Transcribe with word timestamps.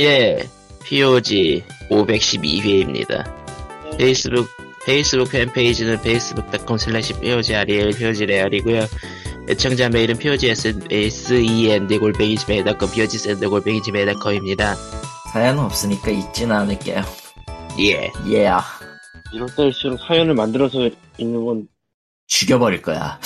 예, 0.00 0.48
POG 0.82 1.62
512회입니다. 1.88 3.24
페이스북, 3.96 4.48
페이스북 4.84 5.30
팬페이지는 5.30 5.94
facebook.com 6.00 6.78
slash 6.80 7.20
POGREL, 7.20 7.90
POGREAL이고요. 7.92 8.86
애청자 9.48 9.88
메일은 9.88 10.16
POGSEND 10.18 11.98
골뱅이 11.98 12.36
지메일.com, 12.36 12.90
POGSEND 12.90 13.46
골뱅이 13.46 13.80
지메일.com입니다. 13.82 14.74
사연은 15.32 15.62
없으니까 15.62 16.10
읽지는 16.10 16.56
않을게요. 16.56 17.02
예. 17.78 18.10
예. 18.32 18.50
이럴 19.32 19.54
때일수록 19.54 20.00
사연을 20.00 20.34
만들어서 20.34 20.90
읽는 21.18 21.44
건 21.44 21.68
죽여버릴 22.26 22.82
거야. 22.82 23.20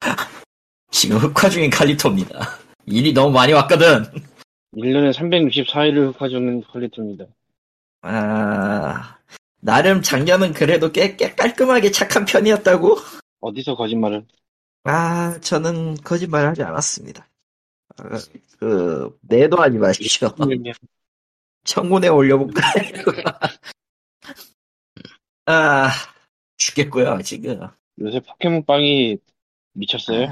지금 0.90 1.18
흑화 1.18 1.50
중인 1.50 1.68
칼리토입니다. 1.68 2.58
일이 2.86 3.12
너무 3.12 3.32
많이 3.32 3.52
왔거든. 3.52 4.06
1년에 4.76 5.12
364일을 5.14 6.12
흑화주는 6.12 6.62
퀄리티입니다. 6.64 7.26
아, 8.02 9.18
나름 9.60 10.02
작년은 10.02 10.52
그래도 10.52 10.92
꽤, 10.92 11.16
꽤 11.16 11.34
깔끔하게 11.34 11.90
착한 11.90 12.24
편이었다고? 12.24 12.96
어디서 13.40 13.74
거짓말을? 13.76 14.26
아, 14.84 15.38
저는 15.40 15.96
거짓말 15.96 16.46
하지 16.46 16.62
않았습니다. 16.62 17.26
아, 17.96 18.18
그, 18.58 19.18
내도 19.22 19.56
하지 19.56 19.78
마십시오. 19.78 20.28
청문회 21.64 22.08
올려볼까? 22.08 22.60
아, 25.46 25.90
죽겠고요, 26.58 27.18
지금. 27.22 27.60
요새 27.98 28.20
포켓몬빵이 28.20 29.18
미쳤어요? 29.72 30.28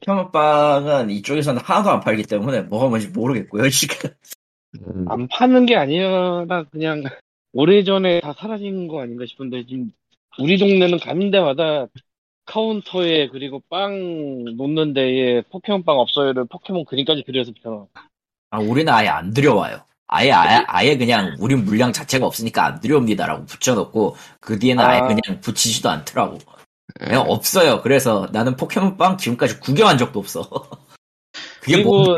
평업빵은 0.00 1.10
이쪽에서는 1.10 1.60
하나도 1.60 1.90
안 1.90 2.00
팔기 2.00 2.24
때문에 2.24 2.62
뭐가 2.62 2.88
뭔지 2.88 3.08
모르겠고요, 3.08 3.68
지금. 3.70 4.10
음, 4.86 5.06
안 5.08 5.28
파는 5.28 5.66
게 5.66 5.76
아니라 5.76 6.64
그냥 6.70 7.02
오래전에 7.52 8.20
다 8.20 8.34
사라진 8.36 8.88
거 8.88 9.00
아닌가 9.00 9.24
싶은데 9.26 9.64
지금 9.66 9.90
우리 10.38 10.58
동네는 10.58 10.98
가는 10.98 11.30
데마다 11.30 11.86
카운터에 12.44 13.28
그리고 13.28 13.62
빵 13.68 14.44
놓는 14.56 14.92
데에 14.92 15.42
포켓몬빵 15.50 15.98
없어요를 15.98 16.44
포켓몬 16.46 16.84
그림까지 16.84 17.24
그려서 17.24 17.52
붙여놔. 17.52 17.86
아, 18.50 18.58
우리는 18.60 18.92
아예 18.92 19.08
안 19.08 19.32
들여와요. 19.32 19.80
아예, 20.08 20.30
아예, 20.30 20.64
아예 20.68 20.96
그냥 20.96 21.34
우린 21.40 21.64
물량 21.64 21.92
자체가 21.92 22.26
없으니까 22.26 22.64
안 22.64 22.80
들여옵니다라고 22.80 23.46
붙여놓고 23.46 24.16
그 24.40 24.58
뒤에는 24.58 24.84
아예 24.84 25.00
아. 25.00 25.06
그냥 25.08 25.40
붙이지도 25.40 25.90
않더라고. 25.90 26.38
그냥 26.94 27.22
없어요. 27.28 27.82
그래서 27.82 28.28
나는 28.32 28.56
포켓몬빵 28.56 29.18
지금까지 29.18 29.60
구경한 29.60 29.98
적도 29.98 30.18
없어. 30.18 30.42
그게 31.60 31.82
뭐, 31.82 32.16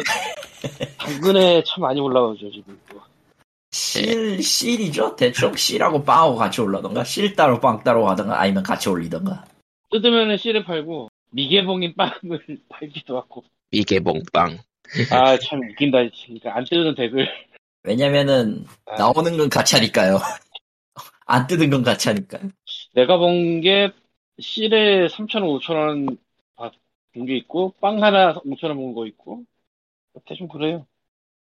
당근에 0.98 1.62
참 1.64 1.82
많이 1.82 2.00
올라가죠 2.00 2.50
지금. 2.50 2.78
실, 3.70 4.42
실이죠? 4.42 5.16
대충 5.16 5.54
실하고 5.54 6.02
빵하고 6.02 6.36
같이 6.36 6.60
올라던가, 6.60 7.04
실 7.04 7.34
따로 7.34 7.60
빵 7.60 7.82
따로 7.82 8.08
하던가, 8.08 8.40
아니면 8.40 8.62
같이 8.62 8.88
올리던가. 8.88 9.44
뜯으면은 9.90 10.36
씨를 10.36 10.64
팔고 10.64 11.08
미개봉인 11.32 11.94
빵을 11.96 12.18
팔기도 12.68 13.16
하고. 13.18 13.44
미개봉 13.70 14.22
빵. 14.32 14.58
아 15.10 15.36
참 15.38 15.60
웃긴다. 15.60 15.98
그러니까 16.24 16.56
안 16.56 16.64
뜯는 16.64 16.94
댓글. 16.94 17.28
왜냐면은, 17.82 18.64
아. 18.86 18.96
나오는 18.96 19.36
건 19.36 19.48
가차니까요. 19.48 20.18
안 21.26 21.46
뜯은 21.46 21.68
건 21.70 21.82
가차니까. 21.82 22.38
내가 22.94 23.18
본 23.18 23.60
게 23.60 23.92
실에 24.40 25.08
3,000원, 25.08 25.50
5,000원 25.50 26.16
본게 27.14 27.36
있고 27.38 27.72
빵 27.80 28.02
하나 28.02 28.34
5,000원 28.44 28.76
본거 28.76 29.06
있고 29.06 29.44
대충 30.26 30.48
그래요. 30.48 30.86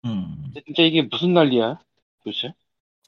음, 0.05 0.63
진짜 0.65 0.83
이게 0.83 1.03
무슨 1.03 1.33
난리야? 1.35 1.79
도대체? 2.25 2.53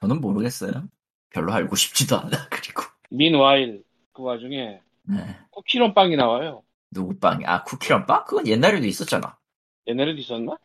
저는 0.00 0.20
모르겠어요. 0.20 0.88
별로 1.30 1.52
알고 1.52 1.76
싶지도 1.76 2.18
않아, 2.18 2.48
그리고. 2.50 2.82
민와일 3.10 3.84
그 4.12 4.22
와중에 4.22 4.80
네. 5.04 5.36
쿠키런 5.50 5.94
빵이 5.94 6.16
나와요. 6.16 6.64
누구 6.90 7.16
빵이? 7.18 7.44
아, 7.46 7.62
쿠키런 7.62 8.06
빵? 8.06 8.24
그건 8.24 8.46
옛날에도 8.48 8.86
있었잖아. 8.86 9.38
옛날에도 9.86 10.18
있었나? 10.20 10.56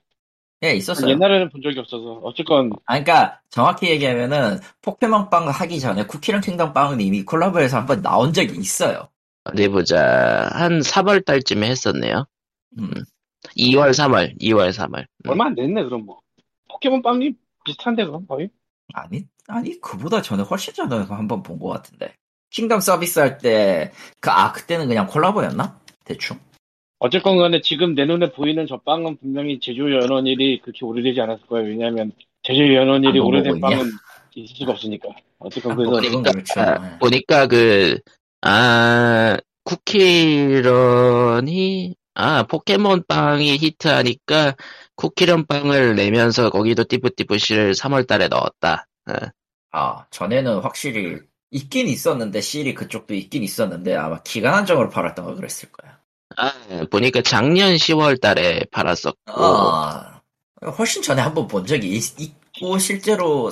예, 0.63 0.73
있었어요. 0.75 1.09
옛날에는 1.09 1.49
본 1.49 1.61
적이 1.61 1.79
없어서 1.79 2.19
어쨌건 2.23 2.71
아, 2.85 2.99
그러니까 3.01 3.39
정확히 3.49 3.89
얘기하면은 3.89 4.59
포켓몬 4.81 5.29
빵 5.29 5.47
하기 5.49 5.79
전에 5.79 6.05
쿠키런 6.05 6.41
킹덤 6.41 6.73
빵은 6.73 7.01
이미 7.01 7.23
콜라보해서 7.23 7.77
한번 7.77 8.01
나온 8.01 8.31
적이 8.31 8.57
있어요. 8.59 9.09
어디 9.45 9.67
보자. 9.69 10.49
한 10.51 10.79
3월 10.81 11.25
달쯤에 11.25 11.67
했었네요. 11.67 12.25
음. 12.77 12.91
2월, 13.57 13.89
3월, 13.89 14.39
2월, 14.39 14.69
3월. 14.71 14.99
음. 15.25 15.29
얼마 15.29 15.45
안 15.47 15.55
됐네 15.55 15.83
그럼 15.83 16.05
뭐 16.05 16.19
포켓몬 16.69 17.01
빵이 17.01 17.33
비슷한데 17.65 18.05
그럼 18.05 18.27
거의 18.27 18.49
아니, 18.93 19.23
아니 19.47 19.79
그보다 19.81 20.21
전에 20.21 20.43
훨씬 20.43 20.73
전에 20.75 20.95
한번 21.05 21.41
본 21.41 21.57
것 21.59 21.69
같은데. 21.69 22.13
킹덤 22.51 22.81
서비스 22.81 23.17
할 23.19 23.37
때, 23.37 23.93
그, 24.19 24.29
아, 24.29 24.51
그때는 24.51 24.89
그냥 24.89 25.07
콜라보였나? 25.07 25.79
대충. 26.03 26.37
어쨌건 27.03 27.39
간에 27.39 27.61
지금 27.61 27.95
내 27.95 28.05
눈에 28.05 28.31
보이는 28.31 28.67
저 28.67 28.77
빵은 28.77 29.17
분명히 29.17 29.59
제조 29.59 29.91
연원일이 29.91 30.61
그렇게 30.61 30.85
오래되지 30.85 31.19
않았을 31.19 31.47
거예요. 31.47 31.67
왜냐하면 31.67 32.11
제조 32.43 32.71
연원일이 32.71 33.19
안 33.19 33.25
오래된 33.25 33.59
먹어보고 33.59 33.73
있냐? 33.73 33.77
빵은 33.77 33.91
있을 34.35 34.55
수가 34.55 34.73
없으니까. 34.73 35.09
어쨌건 35.39 35.71
아, 35.71 35.75
뭐 35.75 35.85
그래서 35.85 36.19
그건 36.19 36.31
그렇죠. 36.31 36.61
아, 36.61 36.99
보니까 36.99 37.47
그, 37.47 37.97
아, 38.41 39.35
쿠키런이, 39.63 40.75
아, 42.13 42.43
포켓몬 42.43 43.03
빵이 43.07 43.57
히트하니까 43.57 44.53
쿠키런 44.95 45.47
빵을 45.47 45.95
내면서 45.95 46.51
거기도 46.51 46.83
띠부띠부씨를 46.83 47.73
3월 47.73 48.05
달에 48.05 48.27
넣었다. 48.27 48.85
어. 49.09 49.13
아, 49.71 50.05
전에는 50.11 50.59
확실히 50.59 51.17
있긴 51.49 51.87
있었는데, 51.87 52.41
실이 52.41 52.75
그쪽도 52.75 53.15
있긴 53.15 53.41
있었는데, 53.41 53.95
아마 53.95 54.21
기간 54.21 54.53
한정으로 54.53 54.89
팔았던 54.89 55.25
거 55.25 55.33
그랬을 55.33 55.71
거야. 55.71 56.00
아, 56.37 56.85
보니까 56.89 57.21
작년 57.21 57.77
10월 57.77 58.19
달에 58.19 58.65
팔았었고, 58.71 59.31
아, 59.31 60.21
훨씬 60.77 61.01
전에 61.01 61.21
한번 61.21 61.47
본 61.47 61.65
적이 61.65 61.95
있, 61.95 62.19
있고, 62.19 62.77
실제로 62.77 63.51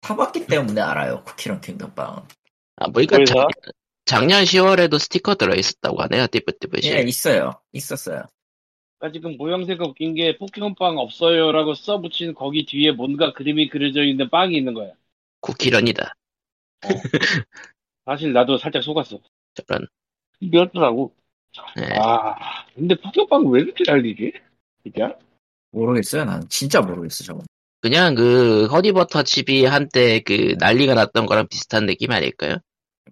타봤기 0.00 0.46
때문에 0.46 0.80
알아요. 0.80 1.22
쿠키런 1.24 1.60
킹덤 1.60 1.94
빵은. 1.94 2.22
아, 2.76 2.88
보니까 2.88 3.16
그래서? 3.16 3.34
작, 3.34 3.48
작년 4.04 4.44
10월에도 4.44 4.98
스티커 4.98 5.34
들어있었다고 5.34 6.02
하네요, 6.02 6.26
띠부띠부씨. 6.28 6.92
예, 6.92 7.00
있어요. 7.02 7.60
있었어요. 7.72 8.22
그러니까 8.98 9.12
지금 9.12 9.36
모양새가 9.36 9.84
웃긴 9.84 10.14
게 10.14 10.38
포켓몬 10.38 10.74
빵 10.74 10.96
없어요라고 10.98 11.74
써붙인 11.74 12.34
거기 12.34 12.64
뒤에 12.64 12.92
뭔가 12.92 13.32
그림이 13.32 13.68
그려져 13.68 14.02
있는 14.02 14.30
빵이 14.30 14.56
있는 14.56 14.74
거야. 14.74 14.92
쿠키런이다. 15.40 16.14
사실 18.04 18.32
나도 18.32 18.58
살짝 18.58 18.82
속았어. 18.82 19.18
저런. 19.54 19.86
이겼더라고. 20.40 21.14
네. 21.76 21.88
아, 21.98 22.34
근데 22.74 22.94
포켓몬빵 22.96 23.50
왜 23.52 23.60
이렇게 23.62 23.84
날리지? 23.86 24.32
진짜? 24.82 25.16
모르겠어요. 25.72 26.24
난 26.24 26.48
진짜 26.48 26.80
모르겠어, 26.80 27.24
저거. 27.24 27.42
그냥 27.82 28.14
그 28.14 28.66
허니버터 28.66 29.22
칩이 29.22 29.64
한때 29.66 30.20
그 30.20 30.56
난리가 30.58 30.94
났던 30.94 31.26
거랑 31.26 31.46
비슷한 31.48 31.86
느낌 31.86 32.10
아닐까요? 32.12 32.56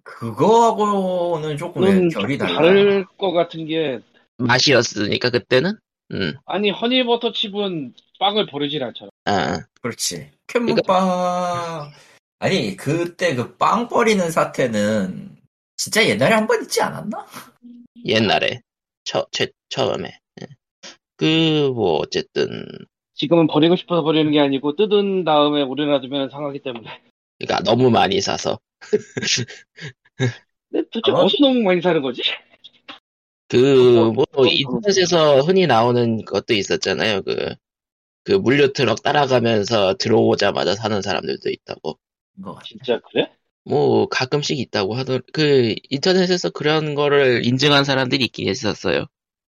그거하고는 0.03 1.57
조금 1.57 1.81
그건 1.81 2.09
결이 2.09 2.37
좀 2.37 2.47
달라. 2.47 2.59
다를 2.59 3.05
것 3.17 3.31
같은 3.31 3.65
게 3.65 3.99
맛이었으니까 4.37 5.29
그때는 5.29 5.77
음. 6.11 6.33
아니 6.45 6.69
허니버터 6.69 7.31
칩은 7.31 7.93
빵을 8.19 8.47
버리질 8.47 8.83
않잖아. 8.83 9.09
아, 9.25 9.59
그렇지. 9.81 10.31
포켓몬빵. 10.47 11.91
아니, 12.39 12.75
그때 12.75 13.33
그 13.35 13.55
빵 13.57 13.87
버리는 13.87 14.29
사태는 14.29 15.37
진짜 15.77 16.05
옛날에 16.07 16.33
한 16.35 16.47
번 16.47 16.61
있지 16.63 16.81
않았나? 16.81 17.25
옛날에 18.03 18.61
처, 19.03 19.25
최, 19.31 19.47
처음에. 19.69 20.19
그 21.17 21.71
뭐 21.73 21.99
어쨌든. 21.99 22.63
지금은 23.13 23.47
버리고 23.47 23.75
싶어서 23.75 24.03
버리는 24.03 24.29
게 24.31 24.39
아니고 24.39 24.75
뜯은 24.75 25.23
다음에 25.23 25.61
오래 25.61 25.85
놔두면 25.85 26.29
상하기 26.29 26.59
때문에. 26.59 26.85
그러니까 27.39 27.63
너무 27.63 27.89
많이 27.89 28.19
사서. 28.21 28.59
근데 30.71 30.87
도대체 30.91 31.11
아마- 31.11 31.19
어디서 31.23 31.37
너무 31.41 31.61
많이 31.61 31.81
사는 31.81 32.01
거지? 32.01 32.21
그뭐 33.47 34.23
어, 34.33 34.41
어, 34.41 34.45
인터넷에서 34.47 35.41
흔히 35.41 35.67
나오는 35.67 36.23
것도 36.25 36.53
있었잖아요. 36.53 37.21
그 37.23 37.55
그 38.25 38.33
물류 38.33 38.73
트럭 38.73 39.03
따라가면서 39.03 39.95
들어오자마자 39.95 40.75
사는 40.75 41.01
사람들도 41.01 41.49
있다고. 41.49 41.99
뭐, 42.35 42.59
진짜 42.63 42.99
그래? 43.01 43.31
뭐 43.65 44.07
가끔씩 44.07 44.59
있다고 44.59 44.95
하더 44.95 45.19
그 45.33 45.75
인터넷에서 45.89 46.51
그런 46.51 46.95
거를 46.95 47.45
인증한 47.45 47.83
사람들이 47.83 48.23
있긴 48.25 48.47
했었어요 48.47 49.05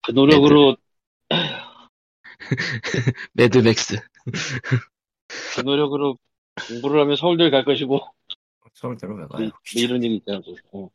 그 0.03 0.13
노력으로 0.13 0.77
매드맥스 3.33 3.99
그 5.57 5.61
노력으로 5.61 6.17
공부를 6.69 7.03
하면 7.03 7.17
서울대 7.17 7.51
갈 7.51 7.65
것이고 7.65 8.01
서울 8.77 8.97
들어가요. 8.99 9.27
뭐 9.29 9.51
이런 9.75 10.03
일이 10.03 10.17
있더라고. 10.17 10.55
어. 10.73 10.91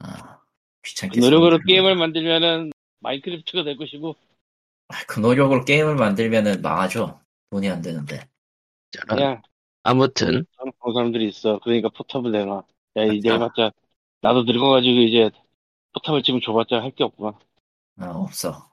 아, 0.00 0.38
그 0.82 0.88
귀찮게. 0.88 1.20
노력으로 1.20 1.50
서울 1.50 1.64
들어가요. 1.64 1.66
게임을 1.66 1.96
만들면은 1.96 2.72
마인크래프트가 3.00 3.64
될 3.64 3.76
것이고 3.76 4.16
아, 4.88 5.04
그 5.06 5.20
노력으로 5.20 5.64
게임을 5.64 5.96
만들면은 5.96 6.62
망하죠. 6.62 7.20
돈이 7.50 7.68
안 7.68 7.82
되는데. 7.82 8.26
그냥 9.06 9.42
아무튼 9.82 10.44
그런 10.56 10.94
사람들이 10.94 11.28
있어. 11.28 11.58
그러니까 11.60 11.88
포탑을 11.90 12.30
내놔. 12.32 12.64
야, 12.96 13.04
이제 13.04 13.30
아. 13.30 13.34
해봤자 13.34 13.72
나도 14.20 14.44
늙어가지고 14.44 15.00
이제 15.02 15.30
포탑을 15.94 16.22
지금 16.22 16.40
줘봤자 16.40 16.82
할 16.82 16.92
게 16.92 17.04
없구나. 17.04 17.38
어, 18.00 18.04
없어. 18.22 18.68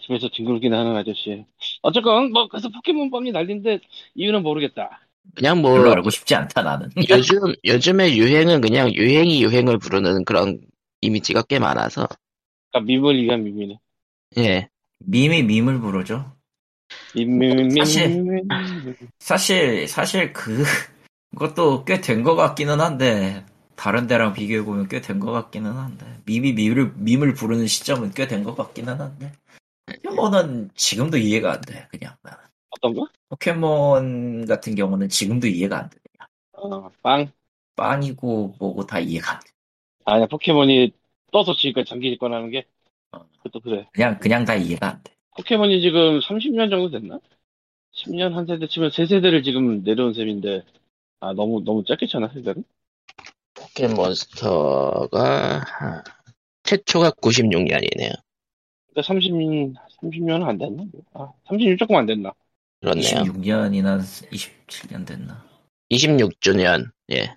집에서 0.00 0.28
뒹굴기나 0.28 0.78
하는 0.80 0.96
아저씨. 0.96 1.44
어쨌건 1.82 2.30
뭐 2.32 2.48
그래서 2.48 2.68
포켓몬빵이 2.68 3.32
난린데 3.32 3.80
이유는 4.14 4.42
모르겠다. 4.42 5.00
그냥 5.34 5.60
뭐 5.60 5.74
별로 5.74 5.92
알고 5.92 6.10
싶지 6.10 6.34
않다 6.34 6.62
나는. 6.62 6.90
요즘 7.10 7.54
요즘의 7.64 8.18
유행은 8.18 8.60
그냥 8.60 8.92
유행이 8.92 9.42
유행을 9.42 9.78
부르는 9.78 10.24
그런 10.24 10.60
이미지가 11.00 11.42
꽤 11.42 11.58
많아서 11.58 12.06
그러니까 12.70 12.86
밈을 12.86 13.22
위한 13.22 13.44
밈이네. 13.44 13.78
예 14.38 14.68
밈이 15.00 15.42
밈을 15.44 15.80
부르죠. 15.80 16.36
사실- 17.84 18.46
사실 19.18 19.88
사실 19.88 20.32
그 20.32 20.62
그것도 21.32 21.84
꽤 21.84 22.00
된 22.00 22.22
것 22.24 22.34
같기는 22.36 22.80
한데 22.80 23.44
다른 23.76 24.06
데랑 24.06 24.32
비교해 24.32 24.62
보면 24.64 24.88
꽤 24.88 25.00
된 25.00 25.18
것 25.20 25.30
같기는 25.32 25.70
한데 25.70 26.06
밈이 26.26 26.52
밈을 26.54 26.92
밈을 26.96 27.34
부르는 27.34 27.66
시점은 27.66 28.12
꽤 28.12 28.26
된 28.28 28.44
것 28.44 28.54
같기는 28.56 29.00
한데 29.00 29.32
포켓몬은 29.86 30.70
지금도 30.74 31.16
이해가 31.18 31.52
안 31.54 31.60
돼. 31.62 31.86
그냥 31.90 32.14
나는. 32.22 32.38
어떤 32.70 32.94
거? 32.94 33.08
포켓몬 33.28 34.46
같은 34.46 34.74
경우는 34.76 35.08
지금도 35.08 35.46
이해가 35.48 35.78
안 35.80 35.90
돼. 35.90 35.98
어, 36.52 36.88
빵. 37.02 37.26
빵이고 37.76 38.54
뭐고 38.58 38.86
다 38.86 39.00
이해가 39.00 39.32
안 39.34 39.40
돼. 39.40 39.46
아니야 40.04 40.26
포켓몬이 40.26 40.92
떠서 41.32 41.54
지금까지 41.56 41.88
장기 41.90 42.10
집권하는 42.10 42.50
게 42.50 42.66
어. 43.12 43.24
그것도 43.38 43.60
그래. 43.60 43.88
그냥 43.92 44.18
그냥 44.18 44.44
다 44.44 44.54
이해가 44.54 44.88
안 44.90 45.02
돼. 45.02 45.12
포켓몬이 45.40 45.80
지금 45.80 46.20
30년 46.20 46.68
정도 46.68 46.90
됐나? 46.90 47.18
10년 47.92 48.34
한 48.34 48.46
세대 48.46 48.68
치면 48.68 48.90
세 48.90 49.06
세대를 49.06 49.42
지금 49.42 49.82
내려온 49.82 50.12
셈인데 50.12 50.62
아 51.20 51.32
너무 51.32 51.62
너무 51.64 51.82
짧게 51.84 52.06
쳤나 52.06 52.28
세대를? 52.28 52.62
포켓몬스터가 53.54 55.64
하, 55.66 56.04
최초가 56.64 57.12
96년이네요 57.22 58.12
그러니까 58.90 59.06
30 59.06 59.32
30년은 60.00 60.46
안 60.46 60.58
됐나? 60.58 60.84
아 61.14 61.32
36 61.46 61.78
조금 61.78 61.96
안 61.96 62.06
됐나? 62.06 62.32
그렇네요 62.80 63.24
26년이나 63.24 63.98
27년 64.30 65.06
됐나? 65.06 65.42
26주년 65.90 66.90
예 67.12 67.34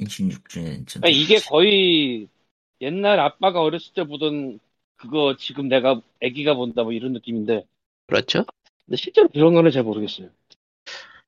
26주년 0.00 0.86
전. 0.86 1.02
그러니까 1.02 1.08
이게 1.08 1.38
거의 1.48 2.28
옛날 2.80 3.20
아빠가 3.20 3.62
어렸을 3.62 3.94
때 3.94 4.04
보던 4.04 4.58
그거 4.96 5.36
지금 5.38 5.68
내가 5.68 6.00
아기가 6.22 6.54
본다 6.54 6.82
뭐 6.82 6.92
이런 6.92 7.12
느낌인데 7.12 7.64
그렇죠 8.06 8.44
근데 8.86 8.96
실제로 8.96 9.28
그런 9.28 9.54
거는 9.54 9.70
잘 9.70 9.82
모르겠어요. 9.82 10.28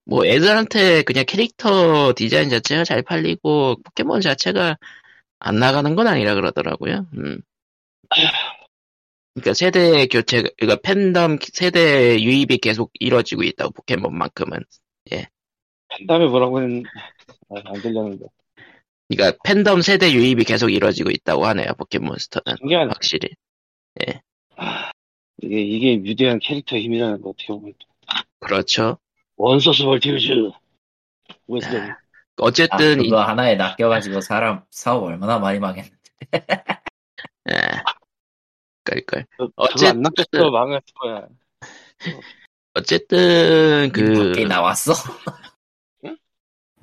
뭐 0.05 0.25
애들한테 0.25 1.03
그냥 1.03 1.25
캐릭터 1.27 2.15
디자인 2.17 2.49
자체가 2.49 2.85
잘 2.85 3.03
팔리고 3.03 3.77
포켓몬 3.83 4.21
자체가 4.21 4.79
안 5.39 5.57
나가는 5.57 5.95
건 5.95 6.07
아니라 6.07 6.35
그러더라고요. 6.35 7.07
음. 7.15 7.41
그러니까 9.35 9.55
세대 9.55 10.07
교체, 10.07 10.43
그러니까 10.57 10.81
팬덤 10.83 11.39
세대 11.41 12.21
유입이 12.21 12.59
계속 12.59 12.91
이루어지고 12.95 13.43
있다고 13.43 13.73
포켓몬만큼은. 13.73 14.65
다음에 16.07 16.27
뭐라고 16.27 16.61
했는 16.63 16.85
아, 17.51 17.61
안 17.65 17.81
들렸는데 17.81 18.27
그러니까 19.09 19.39
팬덤 19.45 19.81
세대 19.83 20.13
유입이 20.13 20.45
계속 20.45 20.71
이루어지고 20.71 21.11
있다고 21.11 21.47
하네요. 21.47 21.73
포켓몬스터는 21.79 22.57
신기하네. 22.59 22.89
확실히. 22.89 23.29
이게 25.43 25.61
이게 25.61 25.93
위대한 26.03 26.39
캐릭터의 26.41 26.83
힘이라는 26.85 27.21
거 27.23 27.31
어떻게 27.31 27.47
보면 27.49 27.75
그렇죠. 28.41 28.99
원소스 29.37 29.85
벌티우즈 29.85 30.51
웨스턴 31.47 31.91
아, 31.91 31.99
어쨌든 32.39 33.01
이- 33.01 33.05
그거 33.09 33.23
하나에 33.23 33.57
낚여가지고 33.57 34.21
사람 34.21 34.63
사업 34.71 35.05
얼마나 35.05 35.39
많이 35.39 35.59
망했는데. 35.59 35.97
예. 37.51 37.55
깔깔. 38.85 39.27
그거 39.37 39.53
어쨌든- 39.57 39.89
안 39.89 40.03
낚였어 40.03 40.51
망했을 40.51 40.83
거야. 40.95 41.29
어쨌든 42.75 43.91
님그 43.95 44.29
밖에 44.31 44.45
나왔어? 44.45 44.93
응? 46.05 46.17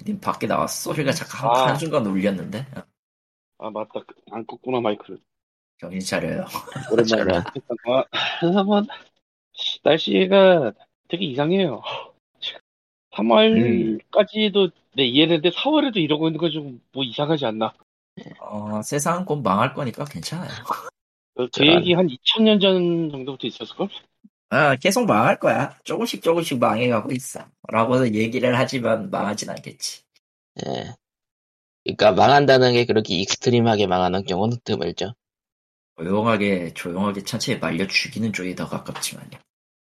님 0.05 0.19
밖에 0.19 0.47
나왔어? 0.47 0.93
소리가 0.93 1.11
잠깐 1.11 1.49
아. 1.49 1.61
한, 1.63 1.69
한순간 1.69 2.05
울렸는데. 2.05 2.65
어, 2.75 2.83
아 3.59 3.69
맞다 3.69 4.01
안 4.31 4.45
껐구나 4.45 4.81
마이크를 4.81 5.19
정신 5.79 5.99
차려요. 5.99 6.45
오랜만에. 6.91 7.43
아, 8.41 8.63
뭐 8.63 8.81
날씨가 9.83 10.73
되게 11.07 11.25
이상해요 11.25 11.81
3월까지도 13.13 14.71
네, 14.95 15.05
이해했는데 15.05 15.49
4월에도 15.51 15.97
이러고 15.97 16.27
있는 16.27 16.39
거 16.39 16.49
좀 16.49 16.79
뭐 16.93 17.03
이상하지 17.03 17.45
않나 17.45 17.73
어, 18.39 18.81
세상은 18.81 19.25
곧 19.25 19.41
망할 19.41 19.73
거니까 19.73 20.05
괜찮아요. 20.05 20.49
그. 21.35 21.49
계획이 21.49 21.93
한 21.93 22.07
2000년 22.07 22.61
전 22.61 23.09
정도부터 23.11 23.47
있었을걸? 23.47 23.89
아, 24.49 24.75
계속 24.77 25.05
망할 25.05 25.37
거야. 25.37 25.77
조금씩 25.83 26.21
조금씩 26.23 26.59
망해가고 26.59 27.11
있어. 27.11 27.41
라고 27.67 28.07
얘기를 28.07 28.57
하지만 28.57 29.09
망하진 29.09 29.49
않겠지. 29.49 30.03
예. 30.65 30.93
그러니까 31.83 32.13
망한다는 32.13 32.71
게 32.73 32.85
그렇게 32.85 33.15
extreme하게 33.15 33.87
망하는 33.87 34.23
경우는 34.23 34.57
드물죠. 34.63 35.13
조용하게, 35.97 36.73
조용하게 36.73 37.23
천천히 37.23 37.59
말려 37.59 37.87
죽이는 37.87 38.33
쪽이 38.33 38.55
더 38.55 38.67
가깝지만요. 38.67 39.39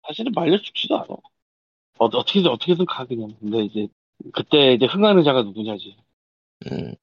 사실은 0.07 0.31
말려 0.33 0.57
죽지도 0.61 0.97
않아 0.97 1.05
어, 1.09 2.05
어떻게든 2.05 2.49
어떻게든 2.49 2.85
가 2.85 3.05
그냥 3.05 3.33
근데 3.39 3.63
이제 3.63 3.87
그때 4.33 4.73
이제 4.73 4.85
흥하는 4.85 5.23
자가 5.23 5.41
누구냐지 5.43 5.95
음. 6.71 6.89
누가 6.89 6.95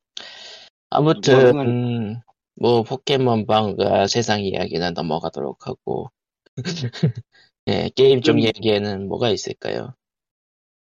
아무튼 0.91 1.35
흥하는- 1.53 1.67
음, 1.69 2.21
뭐 2.61 2.83
포켓몬빵과 2.83 4.06
세상 4.06 4.43
이야기는 4.44 4.93
넘어가도록 4.95 5.67
하고 5.67 6.11
예, 7.69 7.88
게임 7.95 8.21
쪽 8.21 8.35
음. 8.37 8.43
얘기에는 8.43 9.09
뭐가 9.09 9.31
있을까요? 9.31 9.95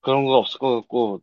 그런 0.01 0.25
거 0.25 0.37
없을 0.37 0.59
것 0.59 0.75
같고 0.81 1.21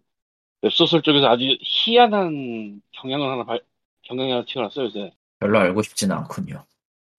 웹소설 0.62 1.03
쪽에서 1.03 1.27
아주 1.27 1.44
희한한 1.61 2.81
경향을 2.93 3.29
하나 3.31 3.44
발, 3.44 3.61
경향이 4.03 4.31
하나 4.31 4.44
튀어났어요 4.44 4.87
요새 4.87 5.12
별로 5.41 5.59
알고 5.59 5.82
싶지는 5.82 6.17
않군요. 6.17 6.65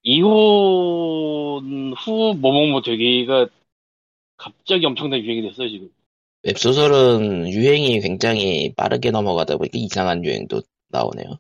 이혼 0.08 1.94
후 1.98 2.34
뭐뭐뭐 2.40 2.82
되기가 2.82 3.48
갑자기 4.38 4.86
엄청난 4.86 5.20
유행이 5.20 5.42
됐어요 5.42 5.68
지금 5.68 5.90
웹소설은 6.44 7.50
유행이 7.50 8.00
굉장히 8.00 8.74
빠르게 8.78 9.12
넘어가다 9.12 9.58
보니까 9.58 9.78
이상한 9.78 10.24
유행도 10.24 10.62
나오네요. 10.88 11.40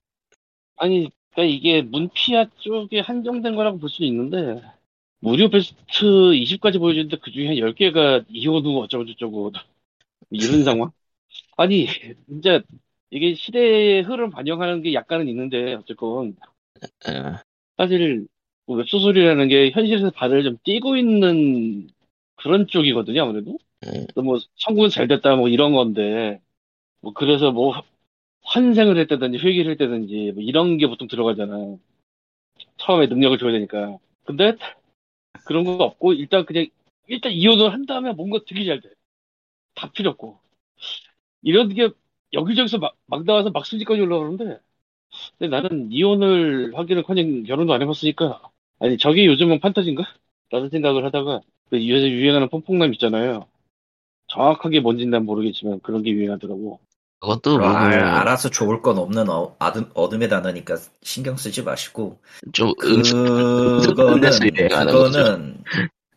아니 0.75 1.09
그러니까 1.31 1.55
이게 1.55 1.81
문피아 1.81 2.47
쪽에 2.57 2.99
한정된 2.99 3.55
거라고 3.55 3.77
볼 3.79 3.89
수는 3.89 4.09
있는데 4.09 4.61
무료 5.19 5.49
베스트 5.49 6.33
20까지 6.33 6.77
보여주는데 6.77 7.17
그 7.23 7.31
중에 7.31 7.47
한 7.47 7.57
10개가 7.57 8.25
이혼 8.27 8.65
후 8.65 8.81
어쩌고 8.81 9.05
저쩌고 9.05 9.53
이런 10.29 10.65
상황? 10.65 10.91
아니 11.55 11.87
진짜 12.27 12.61
이게 13.11 13.33
시대의 13.33 14.03
흐름 14.03 14.29
반영하는 14.29 14.81
게 14.81 14.93
약간은 14.93 15.29
있는데 15.29 15.75
어쨌건 15.75 16.35
어, 17.07 17.39
사실 17.77 18.19
뭐 18.19 18.36
웹소설이라는 18.67 19.47
게 19.47 19.71
현실에서 19.71 20.11
발을 20.11 20.43
좀 20.43 20.57
띄고 20.63 20.97
있는 20.97 21.89
그런 22.35 22.67
쪽이거든요 22.67 23.23
아무래도. 23.23 23.57
음, 23.87 24.05
또뭐 24.15 24.39
성공은 24.57 24.89
잘 24.89 25.07
됐다 25.07 25.35
뭐 25.35 25.49
이런 25.49 25.73
건데 25.73 26.41
뭐 27.01 27.13
그래서 27.13 27.51
뭐 27.51 27.73
환생을 28.43 28.97
했다든지 28.99 29.39
회귀를 29.39 29.71
했다든지 29.73 30.33
뭐 30.35 30.43
이런 30.43 30.77
게 30.77 30.87
보통 30.87 31.07
들어가잖아 31.07 31.77
처음에 32.77 33.07
능력을 33.07 33.37
줘야 33.37 33.51
되니까. 33.51 33.97
근데 34.23 34.55
그런 35.45 35.65
거 35.65 35.73
없고 35.83 36.13
일단 36.13 36.45
그냥 36.45 36.67
일단 37.07 37.31
이혼을 37.33 37.73
한 37.73 37.85
다음에 37.87 38.13
뭔가 38.13 38.39
되게 38.47 38.65
잘 38.65 38.81
돼 38.81 38.89
다 39.75 39.91
필요 39.93 40.11
없고. 40.11 40.39
이런 41.41 41.69
게 41.69 41.89
여기저기서 42.33 42.77
막, 42.79 42.95
막 43.05 43.23
나와서 43.25 43.49
막 43.51 43.65
수지까지 43.65 44.01
올라오는데. 44.01 44.59
근데 45.39 45.49
나는 45.55 45.91
이혼을 45.91 46.77
하기는 46.77 47.03
커녕 47.03 47.43
결혼도 47.43 47.73
안 47.73 47.81
해봤으니까 47.83 48.41
아니 48.79 48.97
저게 48.97 49.25
요즘은 49.25 49.59
판타지인가? 49.59 50.03
라는 50.49 50.69
생각을 50.69 51.03
하다가 51.05 51.41
그 51.69 51.89
요새 51.89 52.09
유행하는 52.09 52.47
pom퐁남 52.49 52.93
있잖아요 52.93 53.47
정확하게 54.27 54.79
뭔지는 54.79 55.11
난 55.11 55.25
모르겠지만 55.25 55.81
그런 55.81 56.03
게 56.03 56.11
유행하더라고 56.11 56.79
그것도 57.19 57.57
뭐, 57.57 57.67
아, 57.67 57.87
알, 57.87 57.99
알아서 57.99 58.49
좋을 58.49 58.81
건 58.81 58.97
없는 58.99 59.27
어, 59.29 59.55
아듬, 59.59 59.89
어둠의 59.95 60.29
단어니까 60.29 60.75
신경 61.01 61.35
쓰지 61.35 61.63
마시고. 61.63 62.19
좀 62.53 62.69
음, 62.83 63.01
그거는. 63.81 64.29
그거는, 64.69 65.57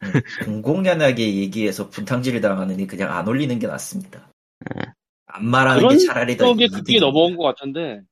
음, 0.03 0.21
공공연하게 0.45 1.37
얘기해서 1.37 1.89
분탕질을 1.89 2.43
당하느니 2.43 2.87
그냥 2.87 3.17
안 3.17 3.27
올리는 3.27 3.59
게 3.59 3.67
낫습니다. 3.67 4.31
안 5.27 5.47
말하는 5.47 5.81
그런 5.81 5.97
게 5.97 6.05
차라리 6.05 6.37
더. 6.37 6.55
그게 6.55 6.99
넘어온 6.99 7.37
것 7.37 7.45
같은데 7.45 8.03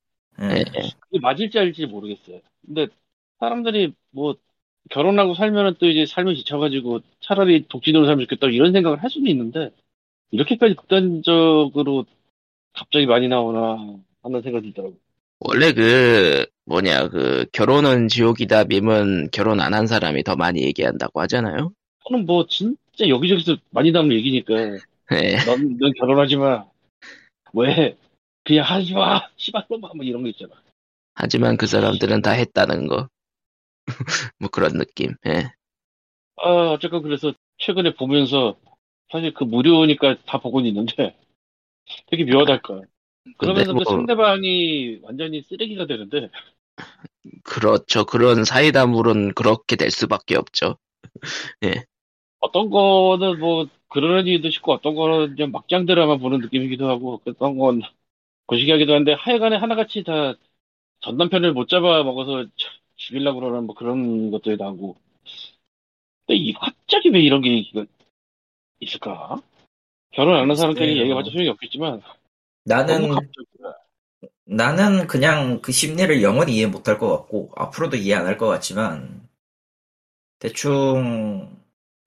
예. 0.40 0.44
예, 0.44 0.58
예. 0.58 0.90
그게 1.00 1.18
맞을지 1.20 1.58
아닐지 1.58 1.86
모르겠어요 1.86 2.40
근데 2.64 2.86
사람들이 3.40 3.92
뭐 4.10 4.36
결혼하고 4.90 5.34
살면은 5.34 5.74
또 5.78 5.86
이제 5.86 6.06
삶을 6.06 6.34
지쳐가지고 6.36 7.00
차라리 7.20 7.66
독신으로 7.68 8.06
살면 8.06 8.26
좋겠다 8.26 8.48
이런 8.48 8.72
생각을 8.72 9.02
할 9.02 9.10
수는 9.10 9.30
있는데 9.30 9.70
이렇게까지 10.30 10.74
극단적으로 10.74 12.06
갑자기 12.74 13.06
많이 13.06 13.28
나오나 13.28 13.98
하는 14.22 14.42
생각이 14.42 14.68
들더라고. 14.68 14.96
원래 15.40 15.72
그 15.72 16.46
뭐냐 16.66 17.08
그 17.08 17.46
결혼은 17.52 18.08
지옥이다 18.08 18.64
밈은 18.64 19.28
결혼 19.32 19.60
안 19.60 19.74
한 19.74 19.86
사람이 19.86 20.24
더 20.24 20.36
많이 20.36 20.62
얘기한다고 20.62 21.20
하잖아요. 21.22 21.72
저는 22.08 22.26
뭐 22.26 22.46
진짜 22.46 23.08
여기저기서 23.08 23.56
많이 23.70 23.92
나오는 23.92 24.14
얘기니까 24.16 24.54
예. 25.12 25.36
넌, 25.46 25.76
넌 25.78 25.92
결혼하지 25.98 26.36
마. 26.36 26.64
왜? 27.52 27.96
그냥 28.44 28.64
하지 28.64 28.94
마. 28.94 29.20
씨발놈아 29.36 29.90
뭐 29.94 30.04
이런 30.04 30.22
거 30.22 30.28
있잖아. 30.28 30.54
하지만 31.14 31.56
그 31.56 31.66
사람들은 31.66 32.22
다 32.22 32.32
했다는 32.32 32.86
거. 32.86 33.08
뭐 34.38 34.48
그런 34.50 34.72
느낌. 34.78 35.14
예. 35.26 35.50
아, 36.36 36.70
어쨌건 36.72 37.02
그래서 37.02 37.32
최근에 37.58 37.94
보면서 37.94 38.58
사실 39.10 39.34
그 39.34 39.44
무료니까 39.44 40.16
다 40.26 40.38
보고는 40.38 40.68
있는데 40.68 41.16
되게 42.08 42.24
묘하달까. 42.24 42.82
그러면서 43.38 43.72
근데 43.72 43.74
그 43.74 43.84
뭐- 43.84 43.84
상대방이 43.84 45.00
완전히 45.02 45.42
쓰레기가 45.42 45.86
되는데 45.86 46.30
그렇죠. 47.44 48.04
그런 48.04 48.44
사이다물은 48.44 49.34
그렇게 49.34 49.76
될 49.76 49.90
수밖에 49.90 50.36
없죠. 50.36 50.76
어떤 52.40 52.70
거는 52.70 53.38
뭐 53.40 53.66
의미도 53.94 54.50
싶고 54.50 54.72
어떤 54.72 54.94
거는 54.94 55.34
그냥 55.36 55.50
막장 55.52 55.86
드라마 55.86 56.16
보는 56.18 56.40
느낌이기도 56.40 56.88
하고 56.88 57.20
어떤 57.26 57.58
건 57.58 57.80
거시기하기도 58.48 58.94
한데 58.94 59.14
하여간에 59.14 59.56
하나같이 59.56 60.04
다 60.04 60.34
전남편을 61.02 61.52
못 61.54 61.68
잡아 61.68 62.02
먹어서 62.04 62.46
죽이려고 62.98 63.40
그러는 63.40 63.64
뭐 63.64 63.74
그런 63.74 64.30
것들이 64.30 64.56
나오고 64.58 64.96
근데 66.26 66.38
이 66.38 66.52
갑자기 66.52 67.08
왜 67.10 67.20
이런 67.20 67.40
게 67.42 67.64
있을까? 68.80 69.40
결혼 70.12 70.36
안 70.36 70.48
한 70.48 70.56
사람끼리 70.56 70.86
글쎄요. 70.86 71.00
얘기해봤자 71.02 71.30
소용이 71.30 71.48
없겠지만 71.50 72.02
나는 72.64 73.14
나는 74.44 75.06
그냥 75.06 75.60
그 75.60 75.72
심리를 75.72 76.22
영원히 76.22 76.56
이해 76.56 76.66
못할 76.66 76.98
것 76.98 77.08
같고 77.16 77.52
앞으로도 77.56 77.96
이해 77.96 78.14
안 78.14 78.26
할 78.26 78.38
것 78.38 78.46
같지만 78.48 79.28
대충 80.38 81.56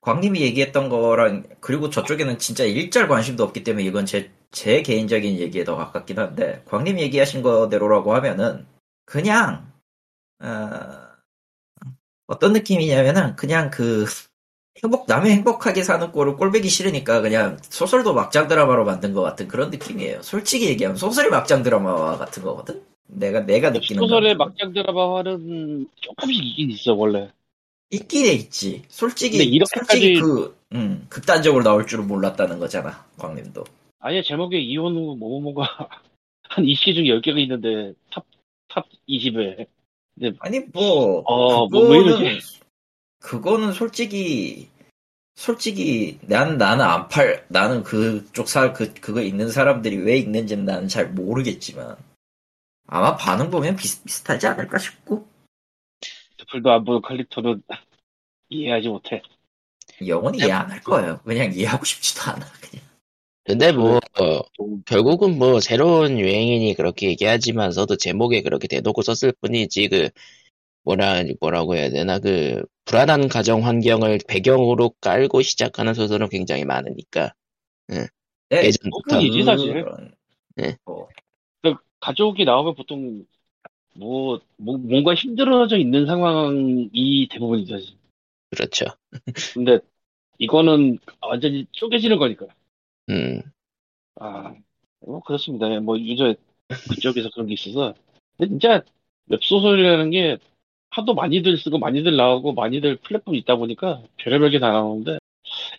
광님이 0.02 0.42
얘기했던 0.42 0.90
거랑 0.90 1.44
그리고 1.60 1.90
저쪽에는 1.90 2.40
진짜 2.40 2.64
일절 2.64 3.08
관심도 3.08 3.44
없기 3.44 3.64
때문에 3.64 3.86
이건 3.86 4.06
제, 4.08 4.32
제 4.52 4.82
개인적인 4.82 5.38
얘기에 5.38 5.64
더 5.64 5.76
가깝긴 5.76 6.18
한데 6.18 6.64
광님이 6.66 7.02
얘기하신 7.04 7.44
거대로라고 7.44 8.16
하면은 8.16 8.66
그냥 9.06 9.71
어, 10.42 12.40
떤 12.40 12.54
느낌이냐면은 12.54 13.36
그냥 13.36 13.70
그 13.70 14.06
행복 14.84 15.06
남의 15.08 15.32
행복하게 15.34 15.84
사는 15.84 16.12
꼴을 16.12 16.38
꼴보기 16.38 16.70
싫으니까 16.70 17.22
그냥 17.22 17.58
소설도 17.64 18.14
막장 18.14 18.48
드라마로 18.48 18.86
만든 18.86 19.14
것 19.14 19.22
같은 19.22 19.48
그런 19.48 19.70
느낌이에요. 19.70 20.22
솔직히 20.22 20.68
얘기하면 20.70 20.96
소설이 20.98 21.30
막장 21.30 21.62
드라마와 21.62 22.18
같은 22.18 22.42
거거든. 22.44 22.82
내가 23.08 23.42
내가 23.42 23.70
느끼는 23.72 24.02
소설의 24.02 24.38
건. 24.38 24.48
막장 24.48 24.72
드라마화는 24.74 25.88
조금씩 25.98 26.46
있긴 26.46 26.72
있어 26.72 26.94
원래 26.94 27.30
있긴 27.90 28.26
해 28.26 28.32
있지. 28.32 28.84
솔직히 28.88 29.38
이렇게까지- 29.60 29.76
솔직히 29.78 30.20
그 30.22 30.56
음, 30.74 31.06
극단적으로 31.10 31.64
나올 31.64 31.86
줄은 31.86 32.08
몰랐다는 32.08 32.58
거잖아. 32.60 33.06
광님도. 33.18 33.66
아예 34.00 34.22
제목에 34.24 34.58
이혼 34.58 34.96
후 34.96 35.18
뭐뭐뭐가 35.18 35.64
한 36.50 36.64
20개 36.66 36.96
중에 36.96 37.04
10개가 37.08 37.38
있는데 37.40 37.94
탑, 38.10 38.26
탑 38.70 38.86
20에 39.10 39.68
아니 40.40 40.60
뭐 40.60 41.24
어, 41.26 41.68
뭐, 41.68 41.82
왜 41.90 41.98
그거는 42.00 42.22
이러지? 42.26 42.60
그거는 43.20 43.72
솔직히 43.74 44.70
솔직히 45.36 46.20
나는 46.24 46.58
나는 46.58 46.86
안 46.86 47.08
팔 47.08 47.46
나는 47.50 47.84
그쪽 47.84 48.48
살그 48.48 48.94
그거 48.96 49.22
있는 49.22 49.50
사람들이 49.50 49.98
왜 49.98 50.18
있는지는 50.18 50.66
나는 50.66 50.88
잘 50.88 51.10
모르겠지만 51.10 51.96
아마 52.88 53.16
반응 53.16 53.50
보면 53.50 53.76
비슷비슷하지 53.76 54.48
않을까 54.48 54.78
싶고 54.78 55.28
풀도 56.50 56.72
안 56.72 56.84
보는 56.84 57.02
칼리토는 57.02 57.64
이해하지 58.50 58.90
못해. 58.90 59.22
영원히 60.06 60.40
이해 60.40 60.52
안 60.52 60.70
할 60.70 60.82
거예요. 60.82 61.22
그냥 61.24 61.54
이해하고 61.54 61.86
싶지도 61.86 62.22
않아. 62.32 62.46
그냥. 62.60 62.86
근데 63.44 63.72
뭐 63.72 63.98
어, 63.98 64.42
좀 64.54 64.84
결국은 64.86 65.38
뭐 65.38 65.60
새로운 65.60 66.20
유행이니 66.20 66.76
그렇게 66.76 67.08
얘기하지만서도 67.08 67.98
제목에 67.98 68.42
그렇게 68.42 68.68
대놓고 68.68 69.02
썼을 69.02 69.34
뿐이지 69.42 69.88
그 69.88 70.10
뭐라 70.84 71.24
뭐라고 71.40 71.76
해야 71.76 71.90
되나 71.90 72.20
그 72.20 72.64
불안한 72.86 73.30
가정 73.30 73.66
환경을 73.66 74.20
배경으로 74.28 74.92
깔고 75.02 75.42
시작하는 75.42 75.94
소설은 75.94 76.30
굉장히 76.30 76.66
많으니까 76.66 77.34
네, 78.52 78.68
예전부터 78.68 79.02
그뿐이지, 79.06 79.44
사실. 79.44 79.86
네. 80.56 80.76
뭐, 80.86 81.08
가족이 82.02 82.44
나오면 82.44 82.76
보통 82.76 83.26
뭐, 83.94 84.40
뭐 84.58 84.78
뭔가 84.78 85.14
힘들어져 85.14 85.78
있는 85.78 86.06
상황이 86.06 87.28
대부분이죠. 87.30 87.78
사실. 87.78 87.96
그렇죠. 88.50 88.86
근데 89.54 89.80
이거는 90.38 91.00
완전히 91.22 91.66
쪼개지는 91.72 92.18
거니까. 92.18 92.48
음 93.12 93.42
아, 94.20 94.54
뭐 95.02 95.22
그렇습니다. 95.22 95.68
뭐 95.80 95.98
유저 96.00 96.36
그쪽에서 96.90 97.30
그런 97.32 97.48
게 97.48 97.54
있어서. 97.54 97.94
근데 98.38 98.50
진짜 98.50 98.84
웹소설이라는 99.28 100.10
게 100.12 100.38
하도 100.92 101.14
많이들 101.14 101.58
쓰고 101.58 101.80
많이들 101.80 102.16
나오고 102.16 102.54
많이들 102.54 102.98
플랫폼이 102.98 103.38
있다 103.40 103.56
보니까 103.56 104.02
별의별 104.18 104.52
게 104.52 104.60
다 104.60 104.72
나오는데 104.72 105.20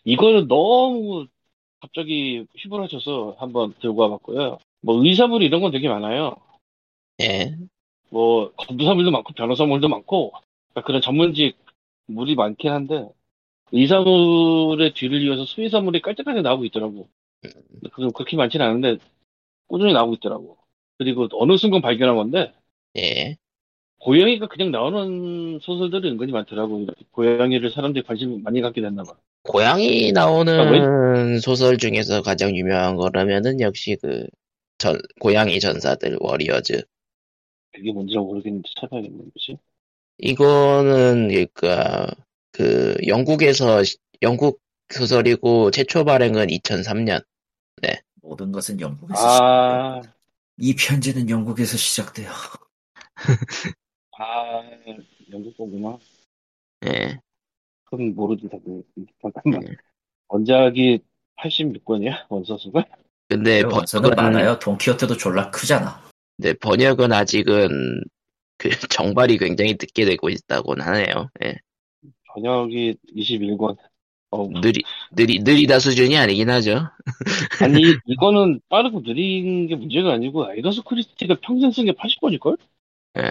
이거는 0.05 0.49
너무 0.49 1.27
갑자기 1.81 2.47
휘몰아쳐서 2.57 3.37
한번 3.39 3.75
들고 3.81 4.03
와봤고요. 4.03 4.59
뭐 4.83 5.05
의사물 5.05 5.43
이런 5.43 5.61
건 5.61 5.73
되게 5.73 5.89
많아요. 5.89 6.37
예. 7.21 7.57
뭐 8.11 8.53
검사물도 8.53 9.11
많고 9.11 9.33
변호사물도 9.35 9.89
많고 9.89 10.33
그러니까 10.71 10.87
그런 10.87 11.01
전문직 11.01 11.57
물이 12.07 12.35
많긴 12.35 12.73
한데 12.73 13.09
의사물의 13.73 14.95
뒤를 14.95 15.23
이어서 15.23 15.45
수의사물이 15.45 16.03
깔짝깔짝 16.03 16.43
나오고 16.43 16.65
있더라고. 16.67 17.09
그 17.93 18.11
그렇게 18.13 18.37
많지는 18.37 18.67
않은데 18.67 18.99
꾸준히 19.69 19.93
나오고 19.93 20.15
있더라고. 20.17 20.59
그리고 20.99 21.29
어느 21.35 21.57
순간 21.57 21.83
발견한 21.83 22.17
건데 22.17 22.55
예. 22.97 23.37
고양이가 24.01 24.49
그냥 24.49 24.71
나오는 24.73 25.59
소설들이 25.61 26.11
은근히 26.11 26.33
많더라고. 26.33 26.87
고양이를 27.13 27.71
사람들이 27.71 28.05
관심 28.05 28.43
많이 28.43 28.61
갖게 28.61 28.81
됐나 28.81 29.05
봐. 29.05 29.15
고양이 29.45 30.11
아, 30.11 30.13
나오는 30.13 31.39
소설 31.41 31.79
중에서 31.79 32.23
가장 32.23 32.55
유명한 32.57 32.97
거라면은 32.97 33.61
역시 33.61 33.97
그 34.01 34.27
전, 34.79 34.99
고양이 35.21 35.61
전사들 35.61 36.17
워리어즈. 36.21 36.83
그게 37.73 37.93
뭔지 37.93 38.17
모르겠는데 38.17 38.69
찾아야겠네. 38.81 39.25
그치? 39.35 39.57
이거는 40.19 41.29
그러니까 41.29 42.07
그 42.53 42.95
영국에서 43.07 43.83
시- 43.83 43.97
영국 44.23 44.61
소설이고 44.91 45.71
최초 45.71 46.05
발행은 46.05 46.51
2003년. 46.51 47.23
모든 48.23 48.53
것은 48.53 48.81
영국에서 48.81 49.21
시작돼요. 49.21 49.49
아, 49.49 50.01
이 50.57 50.75
편지는 50.75 51.29
영국에서 51.29 51.77
시작돼요. 51.77 52.31
아, 54.19 54.63
영국 55.31 55.57
거구나. 55.57 55.99
예. 56.87 57.19
그건 57.85 58.15
모르지, 58.15 58.49
다들. 58.49 58.83
잠깐만. 59.21 59.61
네. 59.61 59.77
원작이 60.29 61.01
86권이야? 61.39 62.27
원서수가? 62.29 62.85
근데 63.29 63.63
번역은 63.63 64.15
많아요. 64.17 64.59
돈키호테도 64.59 65.17
졸라 65.17 65.51
크잖아. 65.51 66.03
네, 66.37 66.53
번역은 66.55 67.13
아직은 67.13 68.03
그 68.59 68.71
정발이 68.89 69.39
굉장히 69.39 69.73
늦게 69.73 70.05
되고 70.05 70.29
있다고는 70.29 70.85
하네요. 70.85 71.29
예. 71.45 71.57
번역이 72.35 72.97
21권. 73.15 73.77
어, 74.33 74.49
느리 74.49 74.83
느리 75.15 75.41
느리다 75.41 75.79
수준이 75.79 76.17
아니긴 76.17 76.49
하죠. 76.49 76.89
아니, 77.63 77.83
이거는 78.07 78.61
빠르고 78.71 79.03
느린 79.03 79.67
게 79.69 79.77
문제가 79.77 80.13
아니고, 80.13 80.51
에거스 80.57 80.83
크리스티가 80.83 81.37
평생 81.43 81.71
쓴 81.71 81.85
게 81.85 81.93
80권일걸? 81.93 82.59
예. 83.19 83.23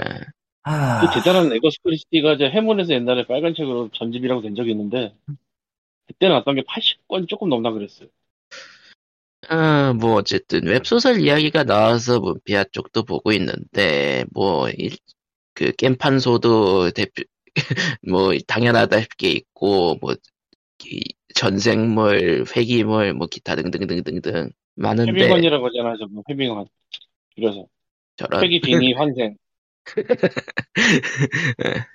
아, 0.64 1.02
그 1.02 1.20
대단한 1.20 1.52
에거스 1.52 1.80
크리스티가 1.84 2.34
이제 2.34 2.50
해몬에서 2.50 2.94
옛날에 2.94 3.26
빨간 3.26 3.56
책으로 3.56 3.90
전집이라고 3.94 4.44
된 4.44 4.54
적이 4.54 4.72
있는데, 4.72 5.16
그때 6.06 6.28
나왔던 6.30 6.56
게 6.56 6.62
80권 6.62 7.28
조금 7.28 7.50
넘나 7.50 7.72
그랬어요. 7.72 8.08
아, 9.50 9.94
뭐 9.94 10.14
어쨌든 10.16 10.68
웹소설 10.68 11.20
이야기가 11.22 11.64
나와서 11.64 12.20
문피아 12.20 12.66
쪽도 12.72 13.04
보고 13.04 13.32
있는데 13.32 14.24
뭐그 14.34 15.74
겜판소도 15.78 16.92
대표 16.92 17.24
뭐 18.08 18.32
당연하다시피 18.48 19.32
있고 19.32 19.98
뭐이 20.00 20.16
전생물, 21.36 22.46
회기물, 22.56 23.14
뭐 23.14 23.28
기타 23.28 23.56
등등등등등 23.56 24.50
많은데 24.76 25.12
회빙헌이라고 25.12 25.68
하잖아, 25.68 25.96
저거. 25.98 26.24
회빙헌. 26.30 26.68
줄여서. 27.36 27.66
저런 28.18 28.44
회기 28.44 28.60
빙의 28.62 28.94
환생. 28.94 29.38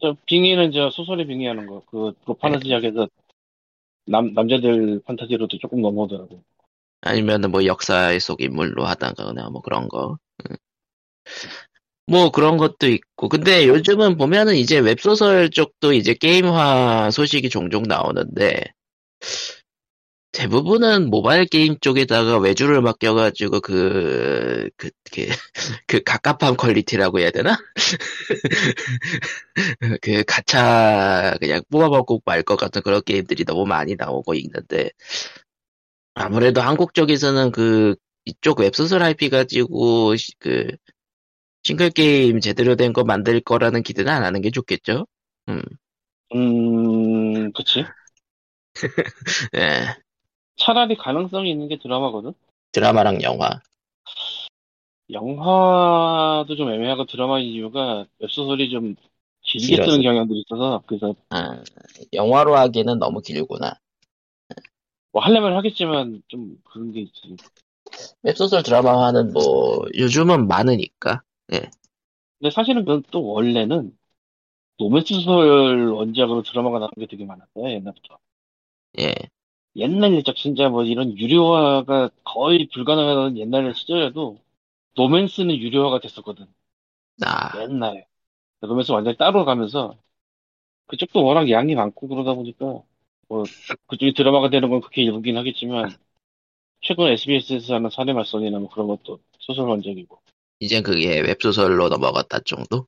저 0.00 0.16
빙의는 0.26 0.72
저 0.72 0.90
소설의 0.90 1.26
빙의하는 1.26 1.66
거. 1.66 1.82
그, 1.86 2.12
그 2.26 2.34
판타지작에서 2.34 3.08
남, 4.06 4.32
남자들 4.34 5.00
판타지로도 5.04 5.58
조금 5.58 5.80
넘어오더라고. 5.80 6.42
아니면은 7.02 7.50
뭐 7.50 7.64
역사 7.64 8.16
속 8.18 8.40
인물로 8.40 8.84
하다거나 8.84 9.50
뭐 9.50 9.60
그런 9.60 9.88
거. 9.88 10.18
음. 10.48 10.56
뭐 12.06 12.30
그런 12.30 12.56
것도 12.56 12.88
있고. 12.88 13.28
근데 13.28 13.66
요즘은 13.68 14.16
보면은 14.16 14.56
이제 14.56 14.78
웹소설 14.78 15.50
쪽도 15.50 15.92
이제 15.92 16.14
게임화 16.14 17.10
소식이 17.10 17.48
종종 17.48 17.82
나오는데 17.84 18.62
대부분은 20.32 21.10
모바일 21.10 21.44
게임 21.44 21.76
쪽에다가 21.80 22.38
외주를 22.38 22.80
맡겨가지고 22.80 23.60
그, 23.60 24.70
그, 24.78 24.90
그, 25.12 25.26
그 25.86 26.00
갑갑한 26.02 26.56
quality라고 26.56 27.18
해야 27.20 27.30
되나? 27.30 27.58
그 30.02 30.22
가차 30.24 31.34
그냥 31.40 31.62
뽑아먹고 31.70 32.22
말 32.24 32.42
것 32.42 32.56
같은 32.56 32.82
그런 32.82 33.00
게임들이 33.04 33.44
너무 33.44 33.64
많이 33.66 33.94
나오고 33.96 34.34
있는데 34.34 34.90
아무래도 36.14 36.60
한국 36.60 36.94
쪽에서는 36.94 37.52
그 37.52 37.94
이쪽 38.24 38.60
웹소설 38.60 39.02
IP 39.02 39.28
가지고 39.30 40.16
시- 40.16 40.32
그 40.38 40.68
싱글 41.64 41.90
게임 41.90 42.40
제대로 42.40 42.76
된 42.76 42.92
거 42.92 43.04
만들 43.04 43.40
거라는 43.40 43.82
기대는 43.82 44.12
안 44.12 44.24
하는 44.24 44.40
게 44.42 44.50
좋겠죠? 44.50 45.06
음, 45.48 45.62
음, 46.34 47.52
그치. 47.52 47.84
예. 49.54 49.96
차라리 50.56 50.96
가능성이 50.96 51.50
있는 51.50 51.68
게 51.68 51.78
드라마거든? 51.78 52.32
드라마랑 52.72 53.22
영화. 53.22 53.60
영화도 55.10 56.56
좀 56.56 56.70
애매하고 56.70 57.06
드라마인 57.06 57.46
이유가 57.46 58.06
웹소설이 58.18 58.70
좀 58.70 58.94
길게 59.42 59.66
길어서. 59.66 59.90
쓰는 59.90 60.02
경향들이 60.02 60.40
있어서, 60.46 60.82
그래서 60.86 61.14
아, 61.30 61.62
영화로 62.12 62.56
하기는 62.56 62.98
너무 62.98 63.20
길구나. 63.20 63.74
뭐 65.12 65.22
하려면 65.22 65.56
하겠지만 65.56 66.22
좀 66.28 66.58
그런 66.64 66.92
게 66.92 67.00
있지. 67.00 67.36
웹소설 68.22 68.62
드라마화는 68.62 69.32
뭐 69.32 69.84
요즘은 69.96 70.48
많으니까. 70.48 71.22
근데 72.38 72.50
사실은 72.50 72.84
그건 72.84 73.02
또 73.10 73.24
원래는 73.26 73.96
로맨스 74.78 75.14
소설 75.14 75.88
원작으로 75.88 76.42
드라마가 76.42 76.78
나온 76.78 76.90
게 76.98 77.06
되게 77.06 77.24
많았어요, 77.24 77.70
옛날부터. 77.70 78.18
예. 78.98 79.14
옛날 79.76 80.12
일찍 80.12 80.36
진짜 80.36 80.68
뭐 80.68 80.84
이런 80.84 81.16
유료화가 81.16 82.10
거의 82.24 82.68
불가능하던 82.72 83.38
옛날 83.38 83.74
시절에도 83.74 84.38
로맨스는 84.96 85.56
유료화가 85.56 86.00
됐었거든. 86.00 86.46
아, 87.24 87.58
옛날에. 87.60 88.06
로맨스 88.60 88.92
완전히 88.92 89.16
따로 89.16 89.44
가면서 89.44 89.96
그쪽도 90.86 91.24
워낙 91.24 91.50
양이 91.50 91.74
많고 91.74 92.08
그러다 92.08 92.34
보니까 92.34 92.82
뭐 93.28 93.44
그쪽이 93.86 94.14
드라마가 94.14 94.50
되는 94.50 94.68
건 94.68 94.80
그렇게 94.80 95.02
일부긴 95.02 95.36
하겠지만 95.36 95.90
최근 96.82 97.08
SBS에서 97.08 97.74
하는 97.74 97.90
사내 97.90 98.12
맞선이나 98.12 98.58
뭐 98.58 98.68
그런 98.68 98.88
것도 98.88 99.20
소설 99.38 99.68
원작이고 99.68 100.20
이젠 100.62 100.84
그게 100.84 101.20
웹소설로 101.20 101.88
넘어갔다 101.88 102.38
정도? 102.44 102.86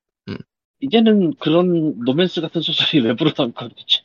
이제는 0.81 1.35
그런 1.41 1.99
로맨스 1.99 2.41
같은 2.41 2.63
소설이 2.63 3.03
외부로 3.03 3.33
나올까 3.37 3.67
그렇지. 3.67 4.03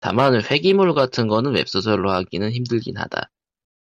다만 0.00 0.42
회기물 0.42 0.92
같은 0.94 1.28
거는 1.28 1.54
웹소설로 1.54 2.10
하기는 2.10 2.50
힘들긴 2.50 2.96
하다. 2.96 3.30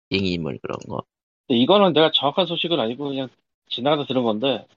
빙의물 0.10 0.60
그런 0.62 0.78
거. 0.90 1.04
근데 1.48 1.62
이거는 1.62 1.94
내가 1.94 2.12
정확한 2.14 2.46
소식은 2.46 2.78
아니고 2.78 3.08
그냥 3.08 3.30
지나가다 3.70 4.06
들은 4.06 4.24
건데 4.24 4.68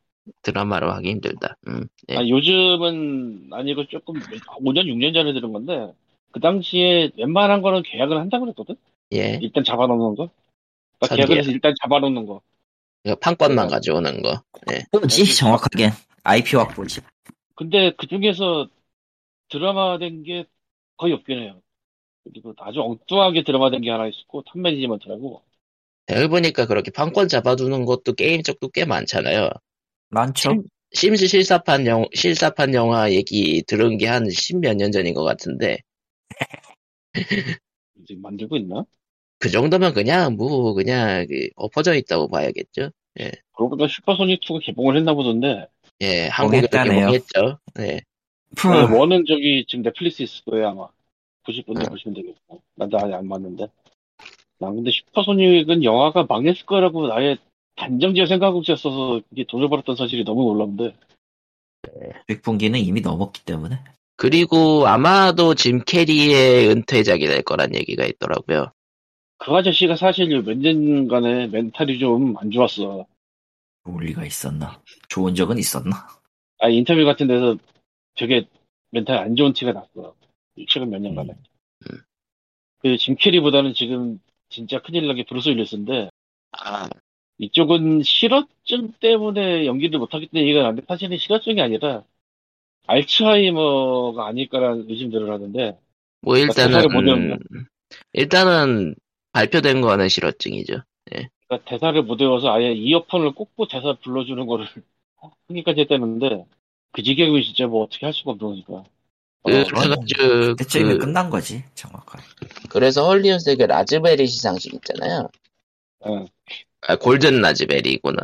드라마로 0.42 0.92
하기 0.92 1.11
힘들다. 1.11 1.56
음, 1.66 1.88
예. 2.11 2.16
아, 2.16 2.28
요즘은 2.28 3.49
아니고 3.50 3.87
조금 3.88 4.14
5년 4.61 4.87
6년 4.87 5.14
전에 5.14 5.32
들은 5.32 5.52
건데 5.52 5.92
그 6.30 6.38
당시에 6.38 7.11
웬만한 7.16 7.61
거는 7.61 7.82
계약을 7.82 8.16
한다고 8.18 8.44
그랬거든. 8.44 8.76
예. 9.14 9.40
일단 9.42 9.64
잡아놓는 9.64 10.14
거. 10.14 10.30
그러니까. 11.00 11.16
계약을 11.16 11.38
해서 11.38 11.50
일단 11.50 11.75
잡아놓는 11.82 12.26
거. 12.26 12.40
판권만 13.20 13.68
네. 13.68 13.68
가져오는 13.68 14.23
거. 14.23 14.42
예. 14.73 14.84
뭐지 14.93 15.34
정확하게 15.36 15.93
IP 16.23 16.56
확보지. 16.56 17.00
근데 17.56 17.93
그 17.97 18.06
중에서 18.06 18.69
드라마 19.49 19.99
된 19.99 20.23
게 20.25 20.47
거의 20.97 21.12
없긴 21.14 21.40
해요. 21.40 21.62
그리고 22.25 22.54
아주 22.58 22.80
엉뚱하게 22.82 23.45
드라마 23.45 23.71
된 23.71 23.82
게 23.82 23.90
하나 23.90 24.06
있었고, 24.08 24.43
탑 24.45 24.58
매니지먼트라고. 24.60 25.45
내가 26.06 26.28
보니까 26.28 26.67
그렇게 26.67 26.90
판권 26.90 27.28
잡아두는 27.28 27.84
것도 27.86 28.12
게임 28.14 28.43
쪽도 28.43 28.69
꽤 28.71 28.84
많잖아요. 28.84 29.50
많죠. 30.10 30.62
심지 30.93 31.26
실사판 31.28 31.86
영, 31.86 32.06
실사판 32.14 32.75
영화 32.75 33.10
얘기 33.12 33.62
들은 33.67 33.99
게 33.99 34.06
한 34.06 34.28
십몇 34.30 34.76
년 34.76 34.93
전인 34.93 35.14
것 35.14 35.25
같은데, 35.25 35.78
지금 38.06 38.23
만들고 38.23 38.56
있나? 38.56 38.84
그 39.45 39.50
정도면 39.50 39.93
그냥 39.93 40.37
뭐, 40.37 40.73
그냥 40.73 41.26
그 41.28 41.49
엎어져 41.54 41.95
있다고 41.95 42.28
봐야겠죠. 42.28 42.89
그러고 43.52 43.76
보니까 43.76 43.89
슈퍼소닉 43.89 44.41
2가 44.41 44.65
개봉을 44.65 44.97
했나 44.97 45.13
보던데, 45.13 45.69
예, 46.00 46.28
한국에도. 46.28 46.69
개봉했죠. 46.83 47.59
예. 47.80 48.00
푸. 48.57 48.73
어, 48.73 48.99
원은 48.99 49.26
저기 49.28 49.67
지금 49.69 49.85
넷플릭스 49.85 50.23
있을 50.23 50.45
거예요, 50.47 50.69
아마. 50.69 50.89
보실 51.45 51.63
분들 51.65 51.85
응. 51.85 51.91
보시면 51.91 52.15
되겠고. 52.15 52.63
나도 52.76 52.97
아직 52.97 53.13
안 53.13 53.28
봤는데. 53.28 53.67
난 54.61 54.76
근데 54.76 54.91
슈퍼소닉은 54.91 55.85
영화가 55.85 56.25
망했을 56.26 56.65
거라고 56.65 57.13
아예 57.13 57.37
단정지어 57.76 58.25
생각하고 58.25 58.63
있었어서 58.63 59.21
이게 59.30 59.45
돈을 59.47 59.69
벌었던 59.69 59.95
사실이 59.95 60.25
너무 60.25 60.45
놀라운데. 60.45 60.95
100분기는 62.28 62.83
이미 62.83 63.02
넘었기 63.02 63.45
때문에. 63.45 63.78
그리고 64.17 64.87
아마도 64.87 65.54
짐 65.54 65.80
캐리의 65.85 66.71
은퇴작이 66.71 67.26
될 67.26 67.43
거란 67.43 67.75
얘기가 67.75 68.07
있더라고요. 68.07 68.73
그 69.38 69.52
아저씨가 69.52 69.97
사실 69.97 70.42
몇 70.42 70.56
년간의 70.58 71.49
멘탈이 71.50 71.99
좀 71.99 72.36
안 72.38 72.50
좋았어. 72.50 73.06
올 73.84 74.04
리가 74.04 74.25
있었나? 74.25 74.80
좋은 75.08 75.34
적은 75.34 75.58
있었나? 75.58 76.06
아, 76.58 76.68
인터뷰 76.68 77.04
같은 77.04 77.26
데서 77.26 77.56
되게 78.14 78.47
멘탈 78.90 79.18
안 79.18 79.36
좋은 79.36 79.52
티가 79.52 79.73
났어. 79.73 80.14
최근 80.68 80.90
몇 80.90 81.00
년간에. 81.00 81.34
음. 81.90 81.99
그 82.78 82.98
짐 82.98 83.17
캐리보다는 83.16 83.75
지금 83.75 84.20
진짜 84.49 84.80
큰일 84.80 85.06
나게 85.06 85.25
브루스 85.25 85.49
윌리스인데 85.50 86.10
아, 86.52 86.88
이쪽은 87.38 88.02
실어증 88.02 88.92
때문에 89.00 89.66
연기를 89.66 89.99
못하겠다는 89.99 90.42
얘기가 90.47 90.62
나는데 90.62 90.82
사실은 90.86 91.16
실어증이 91.16 91.60
아니라 91.60 92.04
알츠하이머가 92.86 94.26
아닐까라는 94.26 94.90
의심들을 94.90 95.30
하는데 95.30 95.78
뭐 96.20 96.36
일단은, 96.38 96.82
못 96.92 97.00
외운다. 97.04 97.36
일단은 98.12 98.94
발표된 99.34 99.80
거는 99.80 100.08
실어증이죠. 100.08 100.82
그러니까 101.04 101.68
대사를 101.68 102.00
못 102.02 102.20
외워서 102.20 102.52
아예 102.52 102.73
이어폰을 102.73 103.32
꽂고 103.32 103.68
대사 103.68 103.94
불러주는 104.02 104.47
거를 104.47 104.66
하기까지 105.49 105.82
했다는데 105.82 106.47
그 106.92 107.02
지경이 107.02 107.44
진짜 107.44 107.66
뭐 107.66 107.84
어떻게 107.84 108.06
할 108.06 108.14
수가 108.14 108.30
없는 108.32 108.49
거니까. 108.64 108.84
어, 109.47 109.50
그래가지고, 109.50 110.56
그때쯤이면 110.56 110.99
그, 110.99 111.06
끝난 111.06 111.28
거지, 111.28 111.62
정확하게. 111.75 112.25
그래서 112.70 113.04
헐리우드의 113.04 113.56
그 113.56 113.64
라즈베리 113.64 114.26
시상식 114.26 114.73
있잖아요. 114.75 115.28
어, 116.00 116.25
아, 116.82 116.97
골든 116.97 117.42
라즈베리구나. 117.42 118.23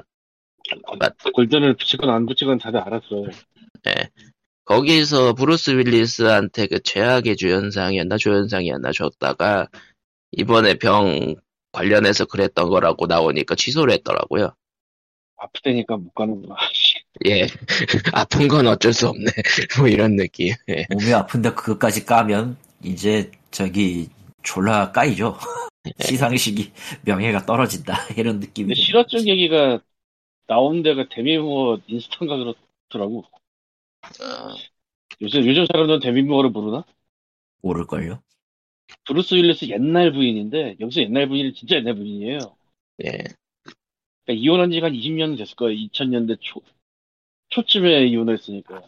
맞, 0.99 1.15
골든을 1.35 1.75
붙이건 1.77 2.09
안 2.09 2.25
붙이건 2.25 2.59
다들 2.59 2.81
알았어. 2.81 3.27
거기서 4.65 5.35
브루스 5.35 5.73
윌리스한테 5.73 6.69
그 6.69 6.79
최악의 6.81 7.37
주연상이었나 7.37 8.17
조연상이었나 8.17 8.93
줬다가 8.93 9.69
이번에 10.33 10.75
병 10.75 11.35
관련해서 11.73 12.25
그랬던 12.27 12.69
거라고 12.69 13.07
나오니까 13.07 13.55
취소를 13.55 13.95
했더라고요. 13.95 14.55
아프다니까 15.37 15.97
못 15.97 16.13
가는구나. 16.15 16.55
예. 17.27 17.47
아픈 18.13 18.49
건 18.49 18.67
어쩔 18.67 18.93
수 18.93 19.09
없네. 19.09 19.27
뭐 19.79 19.89
이런 19.89 20.17
느낌. 20.17 20.55
예. 20.69 20.87
몸이 20.91 21.13
아픈데 21.13 21.55
그것까지 21.55 22.05
까면 22.05 22.57
이제 22.85 23.31
저기 23.51 24.09
졸라 24.43 24.93
까이죠. 24.93 25.39
시상식이 26.01 26.73
명예가 27.03 27.47
떨어진다 27.47 27.95
이런 28.17 28.39
느낌이. 28.41 28.75
실어증 28.75 29.27
얘기가 29.27 29.81
나온 30.47 30.83
데가 30.83 31.07
데미 31.11 31.46
무어 31.46 31.81
인스턴가 31.87 32.37
그렇더라고. 32.37 33.25
어, 34.21 34.55
요즘, 35.21 35.47
요즘 35.47 35.67
사람들은 35.67 36.01
데미 36.01 36.18
무어를 36.18 36.53
부르나? 36.53 36.85
모를걸요. 37.63 38.23
브루스 39.07 39.35
윌리스 39.35 39.67
옛날 39.67 40.13
부인인데, 40.13 40.77
여기서 40.81 41.03
옛날 41.03 41.29
부인이 41.29 41.55
진짜 41.55 41.77
옛날 41.77 41.95
부인이에요. 41.95 42.39
예. 43.05 43.11
그러니까 44.25 44.45
이혼한 44.45 44.71
지가 44.71 44.87
한 44.87 44.93
20년 44.95 45.37
됐을 45.37 45.57
거예요. 45.57 45.79
2000년대 45.89 46.39
초, 46.41 46.61
초쯤에 47.49 48.07
이혼을 48.07 48.35
했으니까. 48.35 48.83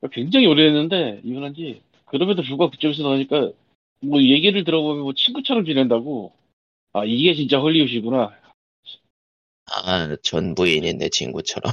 그러니까 0.00 0.14
굉장히 0.14 0.46
오래됐는데, 0.46 1.22
이혼한 1.24 1.54
지. 1.54 1.82
그럼에도 2.06 2.42
불구하고 2.42 2.72
그쪽에서 2.72 3.02
나오니까, 3.02 3.52
뭐 4.00 4.22
얘기를 4.22 4.64
들어보면 4.64 5.02
뭐 5.02 5.14
친구처럼 5.14 5.64
지낸다고. 5.64 6.32
아, 6.92 7.04
이게 7.04 7.34
진짜 7.34 7.58
헐리우드구나. 7.58 8.38
아, 9.66 10.16
전 10.22 10.54
부인인 10.54 10.98
내 10.98 11.08
친구처럼. 11.08 11.72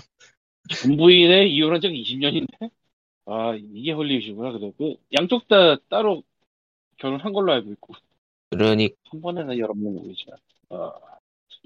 본부인의 0.83 1.53
이혼한 1.53 1.81
지가 1.81 1.93
20년인데? 1.93 2.71
아, 3.25 3.55
이게 3.55 3.91
헐리우드구나. 3.91 4.51
그래. 4.53 4.71
그, 4.77 4.95
양쪽 5.19 5.47
다 5.47 5.77
따로 5.89 6.23
결혼한 7.01 7.33
걸로 7.33 7.51
알고 7.53 7.71
있고. 7.71 7.95
그러니, 8.51 8.91
한 9.09 9.21
번에는 9.21 9.57
여러 9.57 9.73
명 9.73 9.95
모르지만. 9.95 10.37
어, 10.69 10.91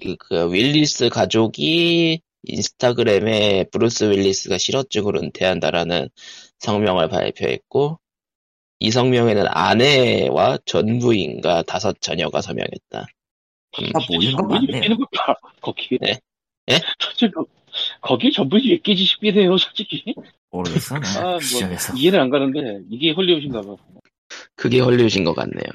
그, 0.02 0.16
그 0.16 0.52
윌리스 0.52 1.08
가족이 1.08 2.20
인스타그램에 2.44 3.64
브루스 3.70 4.04
윌리스가 4.04 4.56
실어증으로 4.56 5.20
은퇴한다라는 5.20 6.08
성명을 6.58 7.08
발표했고 7.08 7.98
이 8.78 8.90
성명에는 8.90 9.46
아내와 9.48 10.58
전 10.64 10.98
부인과 10.98 11.62
다섯 11.62 12.00
자녀가 12.00 12.40
서명했다. 12.40 13.06
음, 13.80 13.92
다 13.92 14.00
모인 14.08 14.36
왜 14.38 14.58
맞네요. 14.58 14.96
거기. 15.60 15.98
네. 16.00 16.18
예? 16.70 16.80
솔직히, 17.00 17.32
거기 18.00 18.32
전부인이 18.32 18.70
왜 18.70 18.78
끼지 18.78 19.04
싶긴 19.04 19.34
해요, 19.38 19.56
솔직히. 19.56 20.14
모르겠어. 20.50 20.98
나 20.98 21.20
아, 21.20 21.30
뭐. 21.32 21.98
이해는 21.98 22.20
안 22.20 22.30
가는데, 22.30 22.82
이게 22.90 23.12
헐리우드인가 23.12 23.62
봐. 23.62 23.76
그게 24.56 24.80
헐리우드인 24.80 25.24
것 25.24 25.34
같네요. 25.34 25.66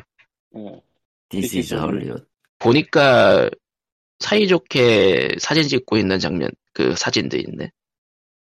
예. 0.57 0.81
This 1.29 1.55
is 1.57 1.73
Hollywood. 1.73 2.25
보니까 2.59 3.49
사이좋게 4.19 5.35
사진 5.39 5.67
찍고 5.67 5.97
있는 5.97 6.19
장면, 6.19 6.51
그 6.73 6.95
사진도 6.95 7.37
있네. 7.37 7.71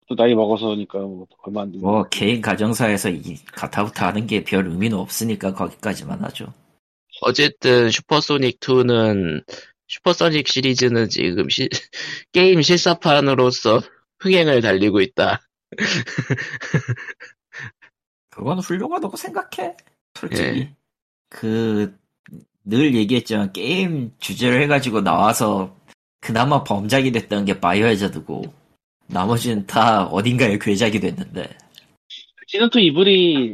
또 0.08 0.16
나이 0.16 0.36
먹어서니까, 0.36 1.00
뭐, 1.00 1.26
얼마 1.44 1.64
안. 1.64 1.72
뭐 1.80 2.04
개인 2.10 2.40
가정사에서 2.42 3.10
이 3.10 3.38
가타부타 3.54 4.08
하는 4.08 4.28
게 4.28 4.44
별 4.44 4.68
의미는 4.68 4.98
없으니까 4.98 5.54
거기까지만 5.54 6.24
하죠. 6.26 6.54
어쨌든 7.22 7.90
슈퍼소닉 7.90 8.60
2는 8.60 9.44
슈퍼소닉 9.88 10.48
시리즈는 10.48 11.10
지금 11.10 11.50
시- 11.50 11.70
게임 12.34 12.62
실사판으로서 12.62 13.82
흥행을 14.20 14.62
달리고 14.62 15.02
있다. 15.02 15.42
그건 18.30 18.60
훌륭하다고 18.60 19.16
생각해. 19.18 19.76
솔직히. 20.16 20.60
예. 20.60 20.76
그, 21.30 21.98
늘 22.64 22.96
얘기했지만 22.96 23.54
게임 23.54 24.12
주제를 24.20 24.62
해가지고 24.64 25.02
나와서 25.02 25.76
그나마 26.20 26.64
범작이 26.64 27.12
됐던 27.12 27.46
게 27.46 27.60
바이오하자드고 27.60 28.42
나머지는 29.08 29.68
다 29.68 30.06
어딘가에 30.06 30.58
괴작이 30.58 31.00
됐는데 31.00 31.56
레지던트 32.48 32.82
이블이, 32.82 33.54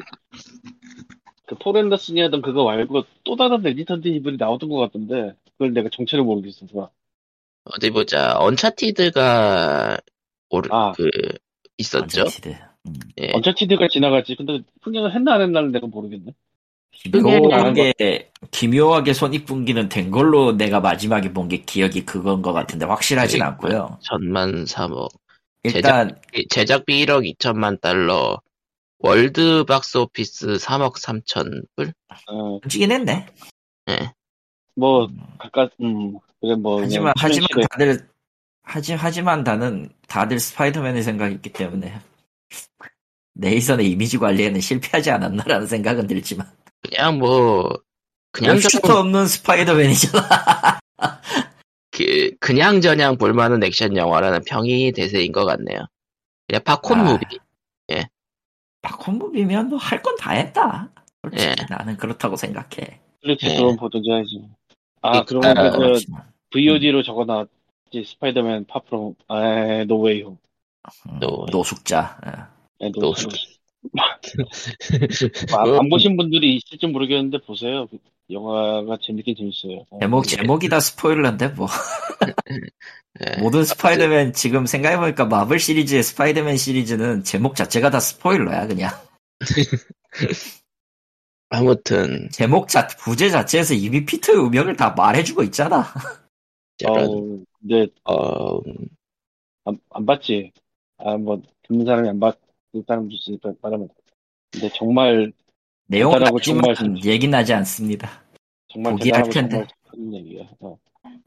그, 1.48 1.56
폴 1.56 1.70
앤더슨이 1.70 2.22
하던 2.22 2.42
그거 2.42 2.66
말고 2.66 3.04
또 3.24 3.36
다른 3.36 3.62
레지던트 3.62 4.08
이블이 4.08 4.38
나오던 4.38 4.70
것 4.70 4.78
같던데, 4.78 5.36
그걸 5.54 5.74
내가 5.74 5.90
정체를 5.90 6.24
모르겠어서. 6.24 6.92
어디 7.66 7.90
보자. 7.92 8.38
언차티드가 8.40 9.98
오르, 10.50 10.70
아. 10.72 10.92
그 10.94 11.10
있었죠. 11.78 12.22
언차티드. 12.22 12.50
음. 12.88 12.94
예. 13.20 13.32
언차티드가 13.34 13.88
지나갔지. 13.90 14.36
근데 14.36 14.62
흥행을 14.82 15.14
했나 15.14 15.36
안 15.36 15.42
했나는 15.42 15.72
내가 15.72 15.88
모르겠네. 15.88 16.34
기묘하게 16.92 18.32
기묘하게 18.52 19.14
손익분기는 19.14 19.90
된 19.90 20.12
걸로 20.12 20.52
내가 20.54 20.80
마지막에 20.80 21.32
본 21.34 21.48
게 21.48 21.58
기억이 21.64 22.06
그건 22.06 22.42
것 22.42 22.54
같은데 22.54 22.86
확실하진 22.86 23.40
네. 23.40 23.46
않고요. 23.46 23.98
전만 24.02 24.66
3억. 24.66 25.10
일단 25.64 26.20
제작비 26.50 27.06
1억 27.06 27.24
2천만 27.38 27.80
달러. 27.82 28.40
월드 29.00 29.64
박스 29.68 29.98
오피스 29.98 30.58
3억 30.58 30.96
3천 31.00 31.64
불? 31.76 31.92
어, 32.28 32.60
넘기긴 32.64 32.92
했네. 32.92 33.26
예. 33.90 34.12
뭐, 34.76 35.10
가까, 35.40 35.70
음, 35.82 36.18
그래, 36.40 36.56
뭐. 36.56 36.82
하지만 36.82 37.14
하지만 37.18 37.48
시대- 37.52 37.68
다들 37.72 38.08
하지 38.64 38.94
하지만 38.94 39.44
나는 39.44 39.90
다들 40.08 40.40
스파이더맨의 40.40 41.02
생각이 41.04 41.34
있기 41.36 41.52
때문에 41.52 42.00
네이선의 43.34 43.90
이미지 43.90 44.18
관리에는 44.20 44.62
실패하지 44.62 45.10
않았나라는 45.12 45.66
생각은 45.68 46.06
들지만 46.08 46.48
그냥 46.82 47.20
뭐, 47.20 47.70
그냥 48.32 48.58
수 48.60 48.70
저냥, 48.82 48.98
없는 48.98 49.26
스파이더맨이잖아. 49.28 50.80
그, 51.92 52.32
그냥 52.40 52.82
저냥 52.82 53.18
볼만한 53.18 53.64
액션 53.64 53.96
영화라는 53.98 54.44
평이 54.46 54.92
대세인 54.94 55.32
것 55.32 55.46
같네요. 55.46 55.86
그냥 56.48 56.64
팝콘 56.64 57.00
아. 57.00 57.04
movie. 57.04 57.40
팝콘 58.84 59.16
movie면 59.16 59.70
뭐 59.70 59.78
할 59.78 60.02
건 60.02 60.16
다 60.18 60.32
했다. 60.32 60.90
솔직히 61.22 61.44
예. 61.62 61.66
나는 61.70 61.98
그렇다고 61.98 62.36
생각해. 62.36 63.00
넷플릭스 63.22 63.46
예. 63.46 63.58
그런 63.58 63.76
보던지 63.78 64.10
해야지. 64.10 64.42
아, 65.04 65.24
그러니까- 65.24 65.54
그러면 65.54 65.72
그, 65.72 65.72
저, 65.72 65.78
그렇지만. 65.78 66.24
VOD로 66.52 67.04
적어 67.04 67.26
놨지. 67.26 68.06
스파이더맨 68.08 68.66
Far 68.66 68.84
From, 68.84 69.14
아, 69.28 69.84
No 69.88 70.24
Way 70.24 70.29
Home. 70.29 70.38
음, 71.10 71.20
또- 71.20 71.46
노숙자. 71.52 72.20
예. 72.26 72.86
네, 72.86 72.92
노, 72.96 73.02
노숙. 73.02 73.30
아, 75.58 75.80
안 75.80 75.90
보신 75.90 76.16
분들이 76.16 76.56
있을지 76.56 76.88
모르겠는데 76.88 77.40
보세요. 77.40 77.88
그 77.88 77.98
영화가 78.30 78.98
재밌긴 79.02 79.36
재밌어요. 79.36 79.86
어, 79.90 80.00
제목 80.00 80.26
예. 80.26 80.36
제목이 80.38 80.70
다 80.70 80.80
스포일러인데 80.80 81.50
뭐 81.50 81.68
예. 83.20 83.42
모든 83.42 83.64
스파이더맨 83.64 84.34
지금 84.34 84.66
생각해보니까 84.66 85.26
마블 85.26 85.60
시리즈의 85.60 86.04
스파이더맨 86.04 86.58
시리즈는 86.58 87.24
제목 87.24 87.56
자체가 87.56 87.90
다 87.90 88.00
스포일러야 88.00 88.68
그냥 88.68 88.92
아무튼, 91.54 92.30
제목 92.32 92.70
자 92.70 92.88
부제 92.88 93.30
자체에서 93.30 93.74
이미 93.74 94.06
피터의 94.06 94.40
운명을 94.40 94.78
다 94.78 94.92
말해주고 94.92 95.44
있잖아. 95.44 95.82
어, 96.86 97.08
근데 97.60 97.88
어, 98.06 98.62
안, 99.66 99.78
안 99.90 100.06
봤지. 100.06 100.54
아, 100.98 101.18
뭐, 101.18 101.42
듣는 101.64 101.86
사람이 101.86 102.08
안 102.08 102.20
봤, 102.22 102.40
그 102.72 102.84
사람도 102.88 103.14
있으니까 103.16 103.54
말하면. 103.62 103.90
근데 104.52 104.70
정말, 104.76 105.32
내용은 105.88 106.16
대단하고 106.20 106.38
알지만 106.38 106.76
정말 106.76 107.06
얘기는 107.06 107.38
하지 107.38 107.54
않습니다. 107.54 108.24
정말 108.72 108.94
보기 108.94 109.12
할 109.12 109.24
텐데. 109.30 109.66
얘기야. 109.98 110.44
어. 110.60 110.78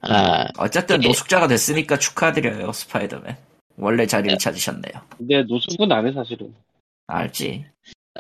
아, 0.03 0.47
어쨌든 0.59 0.99
이게- 0.99 1.09
노숙자가 1.09 1.47
됐으니까 1.49 1.99
축하드려요 1.99 2.73
스파이더맨. 2.73 3.37
원래 3.77 4.07
자리를 4.07 4.31
네. 4.35 4.39
찾으셨네요. 4.39 4.93
근데 5.19 5.43
노숙은 5.43 5.91
안 5.91 6.07
해, 6.07 6.13
사실은. 6.13 6.55
알지. 7.09 7.67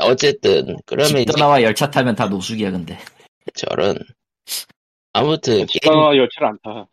어쨌든, 0.00 0.76
그러면 0.84 1.08
집 1.08 1.18
이제 1.18 1.32
떠나와 1.32 1.62
열차 1.62 1.90
타면 1.90 2.16
다 2.16 2.26
노숙이야 2.26 2.72
근데. 2.72 2.98
저런, 3.54 3.96
아무튼, 5.12 5.54
게임, 5.54 5.66
지가 5.68 6.16
열차를 6.16 6.48
안 6.48 6.58
타. 6.62 6.86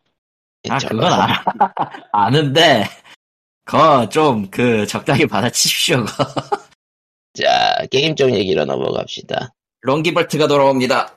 아 0.69 0.77
저런. 0.77 0.99
그건 1.01 1.11
알아. 1.13 1.43
아는데 2.13 2.83
그 2.83 3.20
거 3.65 4.07
좀 4.09 4.49
그 4.49 4.85
적당히 4.87 5.25
받아치십시오. 5.25 6.05
자, 7.33 7.85
게임 7.91 8.15
쪽 8.15 8.33
얘기로 8.33 8.65
넘어갑시다. 8.65 9.53
론 9.81 9.95
길버트가 9.95 10.47
돌아옵니다. 10.47 11.15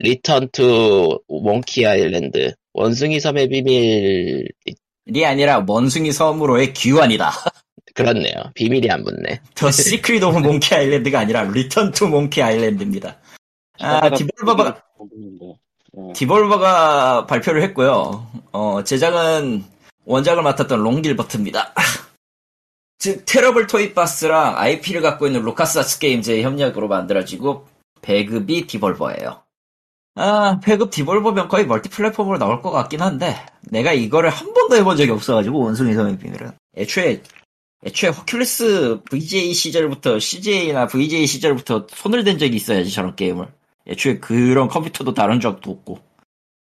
Return 0.00 0.48
to 0.50 1.20
Monkey 1.28 1.86
Island 1.86 2.54
원숭이 2.72 3.20
섬의 3.20 3.48
비밀 3.48 4.48
이 5.14 5.24
아니라 5.24 5.64
원숭이 5.66 6.10
섬으로의 6.12 6.72
귀환이다. 6.74 7.30
그렇네요 7.94 8.34
비밀이 8.54 8.90
안 8.90 9.04
붙네 9.04 9.40
The 9.54 9.70
Secret 9.70 10.20
of 10.24 10.38
Monkey 10.38 10.74
Island가 10.74 11.20
아니라 11.20 11.44
Return 11.44 11.92
to 11.92 12.08
Monkey 12.08 12.42
Island입니다. 12.42 13.18
아, 13.78 14.10
디볼버가, 14.10 14.82
모르겠는데. 14.98 15.54
디볼버가 16.14 17.26
발표를 17.26 17.62
했고요. 17.62 18.26
어, 18.52 18.82
제작은 18.82 19.64
원작을 20.04 20.42
맡았던 20.42 20.82
론 20.82 20.96
길버트입니다. 20.96 21.72
즉, 22.98 23.24
테러블 23.26 23.66
토이바스랑 23.66 24.56
IP를 24.56 25.02
갖고 25.02 25.26
있는 25.26 25.42
루카스아츠 25.42 25.98
게임즈의 25.98 26.42
협력으로 26.42 26.88
만들어지고, 26.88 27.66
배급이 28.00 28.66
디볼버예요. 28.66 29.42
아, 30.16 30.60
배급 30.62 30.90
디볼버면 30.90 31.48
거의 31.48 31.66
멀티플랫폼으로 31.66 32.38
나올 32.38 32.62
것 32.62 32.70
같긴 32.70 33.02
한데, 33.02 33.34
내가 33.62 33.92
이거를 33.92 34.30
한 34.30 34.54
번도 34.54 34.76
해본 34.76 34.96
적이 34.96 35.10
없어가지고, 35.10 35.58
원숭이 35.58 35.92
섬의 35.94 36.18
비밀은. 36.18 36.52
애초에, 36.76 37.22
애초에 37.84 38.10
허큘리스 38.10 39.04
VGA 39.04 39.52
시절부터, 39.52 40.18
CGA나 40.18 40.86
VGA 40.86 41.26
시절부터 41.26 41.88
손을 41.90 42.24
댄 42.24 42.38
적이 42.38 42.56
있어야지, 42.56 42.90
저런 42.90 43.16
게임을. 43.16 43.46
애초에 43.86 44.18
그런 44.18 44.68
컴퓨터도 44.68 45.12
다룬 45.12 45.40
적도 45.40 45.72
없고. 45.72 45.98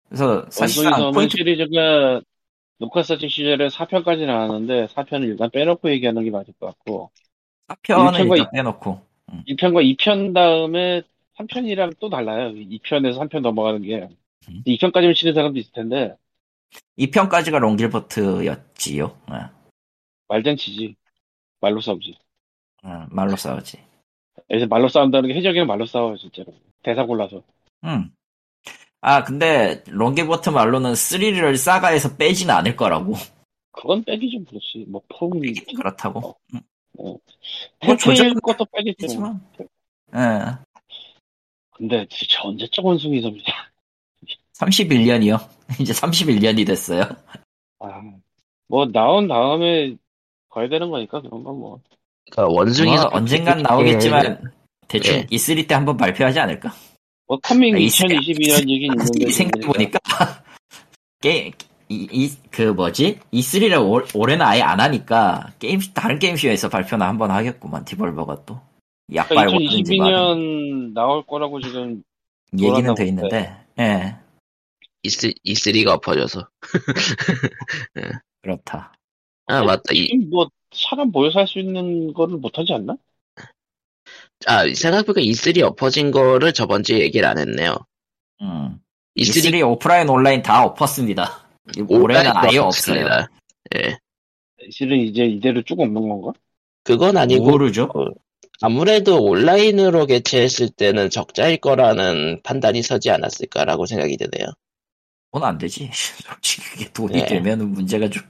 그래서 0.07 0.45
사실상 0.49 1.11
포인트 1.11 1.37
시리즈가 1.37 2.21
녹화사진 2.81 3.29
시절에 3.29 3.67
4편까지 3.67 4.25
나왔는데 4.25 4.87
4편을 4.87 5.27
일단 5.27 5.51
빼놓고 5.51 5.91
얘기하는 5.91 6.23
게 6.23 6.31
맞을 6.31 6.53
것 6.59 6.65
같고 6.65 7.11
4편은 7.67 8.13
일편과 8.13 8.35
일단 8.37 8.51
빼놓고 8.51 9.01
1편과 9.47 9.97
2편 9.97 10.33
다음에 10.33 11.03
3편이랑 11.37 11.95
또 11.99 12.09
달라요. 12.09 12.49
2편에서 12.49 13.19
3편 13.19 13.41
넘어가는 13.41 13.83
게 13.83 14.09
음. 14.49 14.63
2편까지는 14.65 15.13
치는 15.13 15.35
사람도 15.35 15.59
있을 15.59 15.71
텐데 15.73 16.15
2편까지가 16.97 17.59
롱길버트였지요. 17.59 19.17
예, 19.31 19.35
말잔치지. 20.27 20.95
말로 21.59 21.81
싸우지. 21.81 22.17
예, 22.85 22.89
말로 23.09 23.35
싸우지. 23.35 23.77
그래서 24.47 24.65
말로 24.65 24.89
싸운다는 24.89 25.29
게 25.29 25.35
해적이랑 25.35 25.67
말로 25.67 25.85
싸워요 25.85 26.17
진짜로. 26.17 26.51
대사 26.81 27.05
골라서. 27.05 27.43
음. 27.83 28.11
아 29.01 29.23
근데 29.23 29.83
롱길버트 29.87 30.49
말로는 30.49 30.93
3를 30.93 31.57
사가에서 31.57 32.15
빼지는 32.15 32.53
않을 32.53 32.75
거라고. 32.75 33.15
그건 33.71 34.03
빼기 34.03 34.29
좀 34.29 34.45
그렇지. 34.45 34.85
뭐 34.87 35.01
폼. 35.09 35.39
빼긴 35.41 35.63
그렇다고. 35.75 36.37
음. 36.53 36.61
뭐 36.93 37.17
조절 37.97 38.15
조절 38.15 38.33
것도 38.35 38.65
빼겠지. 38.65 39.17
뭐. 39.17 39.35
하지만. 40.11 40.59
예. 40.59 40.71
근데 41.71 42.05
진짜 42.09 42.41
언제적 42.43 42.85
원숭이 42.85 43.21
섬이냐. 43.21 43.43
31년이요. 44.53 45.39
이제 45.79 45.93
31년이 45.93 46.67
됐어요. 46.67 47.03
아, 47.79 48.01
뭐 48.67 48.85
나온 48.85 49.27
다음에 49.27 49.95
가야 50.49 50.69
되는 50.69 50.91
거니까 50.91 51.21
그런 51.21 51.43
건 51.43 51.57
뭐. 51.57 51.79
그러니까 52.31 52.55
원숭이 52.55 52.91
뭐 52.91 53.09
언젠간 53.11 53.63
나오겠지만 53.63 54.51
대충 54.87 55.21
네. 55.21 55.25
E3 55.25 55.67
때 55.67 55.73
한번 55.73 55.97
발표하지 55.97 56.39
않을까? 56.39 56.71
뭐 57.31 57.39
coming 57.41 57.75
아, 57.75 57.77
이 57.77 57.87
2022년 57.87 58.69
얘기는 58.69 58.93
있는데 58.93 59.31
생각해보니까 59.31 59.99
게임 61.21 61.53
이, 61.87 62.05
이, 62.11 62.29
그 62.49 62.63
뭐지? 62.63 63.19
E3를 63.31 63.89
올, 63.89 64.05
올해는 64.13 64.45
아예 64.45 64.61
안 64.61 64.81
하니까 64.81 65.53
게임 65.57 65.79
다른 65.93 66.19
게임쇼에서 66.19 66.67
발표나 66.67 67.07
한번 67.07 67.31
하겠구만 67.31 67.85
Devolver가 67.85 68.43
또 68.45 68.59
약발 69.15 69.47
그러니까 69.47 69.59
뭐든지 69.63 69.95
말은 69.95 70.17
2022년 70.17 70.93
나올 70.93 71.25
거라고 71.25 71.61
지금 71.61 72.03
얘기는 72.59 72.95
돼 72.95 73.07
있는데 73.07 73.55
예 73.79 74.17
E3, 75.05 75.33
E3가 75.47 75.87
엎어져서. 75.87 76.49
그렇다 78.41 78.91
아, 79.45 79.63
맞다. 79.63 79.93
이, 79.93 80.07
지금 80.07 80.29
뭐 80.31 80.49
사람 80.73 81.11
모여서 81.11 81.39
할 81.39 81.47
수 81.47 81.59
있는 81.59 82.13
거를 82.13 82.37
못 82.37 82.59
하지 82.59 82.73
않나? 82.73 82.97
아, 84.47 84.63
생각해보니까 84.73 85.21
E3 85.21 85.61
엎어진 85.63 86.11
거를 86.11 86.53
저번 86.53 86.83
주에 86.83 86.99
얘기를 86.99 87.27
안 87.27 87.37
했네요. 87.37 87.77
음. 88.41 88.79
E3 89.17 89.51
E3 89.51 89.67
오프라인 89.67 90.09
온라인 90.09 90.41
다 90.41 90.63
엎었습니다 90.63 91.47
올해는 91.87 92.31
아예 92.35 92.57
없어요 92.57 93.07
예. 93.75 93.97
실은 94.69 94.99
이제 94.99 95.25
이대로 95.25 95.61
쭉 95.63 95.79
없는 95.79 96.07
건가? 96.07 96.31
그건 96.83 97.17
아니고, 97.17 97.49
모르죠 97.49 97.89
아무래도 98.61 99.23
온라인으로 99.23 100.05
개최했을 100.05 100.69
때는 100.69 101.09
적자일 101.09 101.57
거라는 101.57 102.41
판단이 102.43 102.83
서지 102.83 103.09
않았을까라고 103.09 103.85
생각이 103.85 104.17
드네요. 104.17 104.47
그건 105.31 105.49
안 105.49 105.57
되지 105.57 105.89
솔직히 106.23 106.69
그게 106.69 106.91
돈이 106.91 107.13
네. 107.13 107.25
되면은 107.25 107.71
문제가 107.71 108.09
좀 108.09 108.23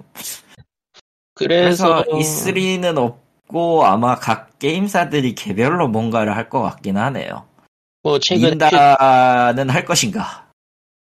그래서, 1.33 2.03
그래서 2.03 2.17
E3는 2.17 2.97
없 2.97 3.30
고 3.51 3.83
아마 3.85 4.15
각 4.15 4.57
게임사들이 4.59 5.35
개별로 5.35 5.87
뭔가를 5.87 6.35
할 6.35 6.49
것 6.49 6.61
같긴 6.61 6.97
하네요. 6.97 7.47
뭐, 8.03 8.17
최근, 8.19 8.51
닌다는 8.51 9.69
할 9.69 9.85
것인가? 9.85 10.49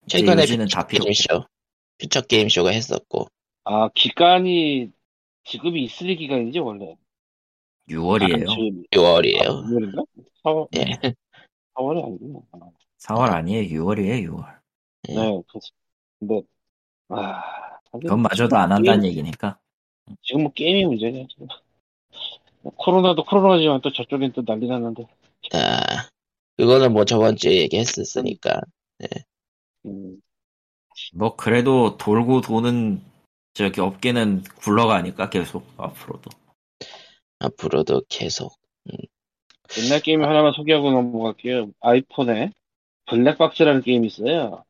최근에 0.07 0.43
요즘은 0.43 0.67
다 0.67 0.85
필요. 0.85 1.03
게임쇼, 1.03 1.45
퓨처 1.97 2.21
게임 2.21 2.47
쇼가 2.47 2.69
했었고, 2.69 3.27
아 3.63 3.89
기간이 3.95 4.91
지금이 5.43 5.83
있을 5.83 6.15
기간이지 6.15 6.59
원래. 6.59 6.95
6월이에요. 7.89 8.47
지금 8.49 8.83
6월이에요. 8.93 9.41
6월인가? 9.43 10.05
4월, 10.43 10.67
예. 10.77 11.13
4월이 11.75 12.03
아니구나. 12.05 12.39
아, 12.53 12.69
4월 12.99 13.31
아니에요. 13.33 13.83
6월이에요. 13.83 14.29
6월. 14.29 14.59
네, 15.09 15.15
그렇지. 15.47 15.71
근데 16.19 16.41
아 17.09 17.43
그건 17.91 18.21
마저도 18.21 18.55
안 18.55 18.71
한다는 18.71 19.05
얘기니까. 19.05 19.57
지금 20.21 20.43
뭐 20.43 20.53
게임이 20.53 20.85
문제냐 20.85 21.25
지금. 21.29 21.47
코로나도 22.71 23.23
코로나지만 23.25 23.81
또 23.81 23.91
저쪽엔 23.91 24.33
또 24.33 24.43
난리 24.43 24.67
났는데. 24.67 25.07
아, 25.53 25.79
그거는 26.57 26.93
뭐 26.93 27.05
저번 27.05 27.35
주에 27.35 27.57
얘기했었으니까. 27.57 28.61
음, 29.85 30.21
뭐 31.13 31.35
그래도 31.35 31.97
돌고 31.97 32.41
도는 32.41 33.01
저기 33.53 33.81
업계는 33.81 34.43
굴러가니까 34.43 35.29
계속 35.29 35.67
앞으로도. 35.77 36.29
앞으로도 37.39 38.03
계속. 38.09 38.53
옛날 39.77 39.99
게임 40.01 40.23
하나만 40.23 40.53
소개하고 40.53 40.91
넘어갈게요. 40.91 41.71
아이폰에 41.79 42.51
블랙박스라는 43.07 43.81
게임이 43.81 44.07
있어요. 44.07 44.63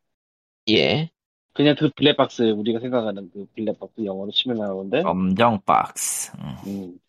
예. 0.70 1.10
그냥 1.54 1.76
그 1.78 1.90
블랙박스 1.96 2.42
우리가 2.44 2.80
생각하는 2.80 3.30
그 3.34 3.46
블랙박스 3.56 4.04
영어로 4.04 4.32
치면 4.32 4.58
나오는데 4.58 5.04
검정 5.04 5.62
박스. 5.62 6.32
음. 6.68 7.00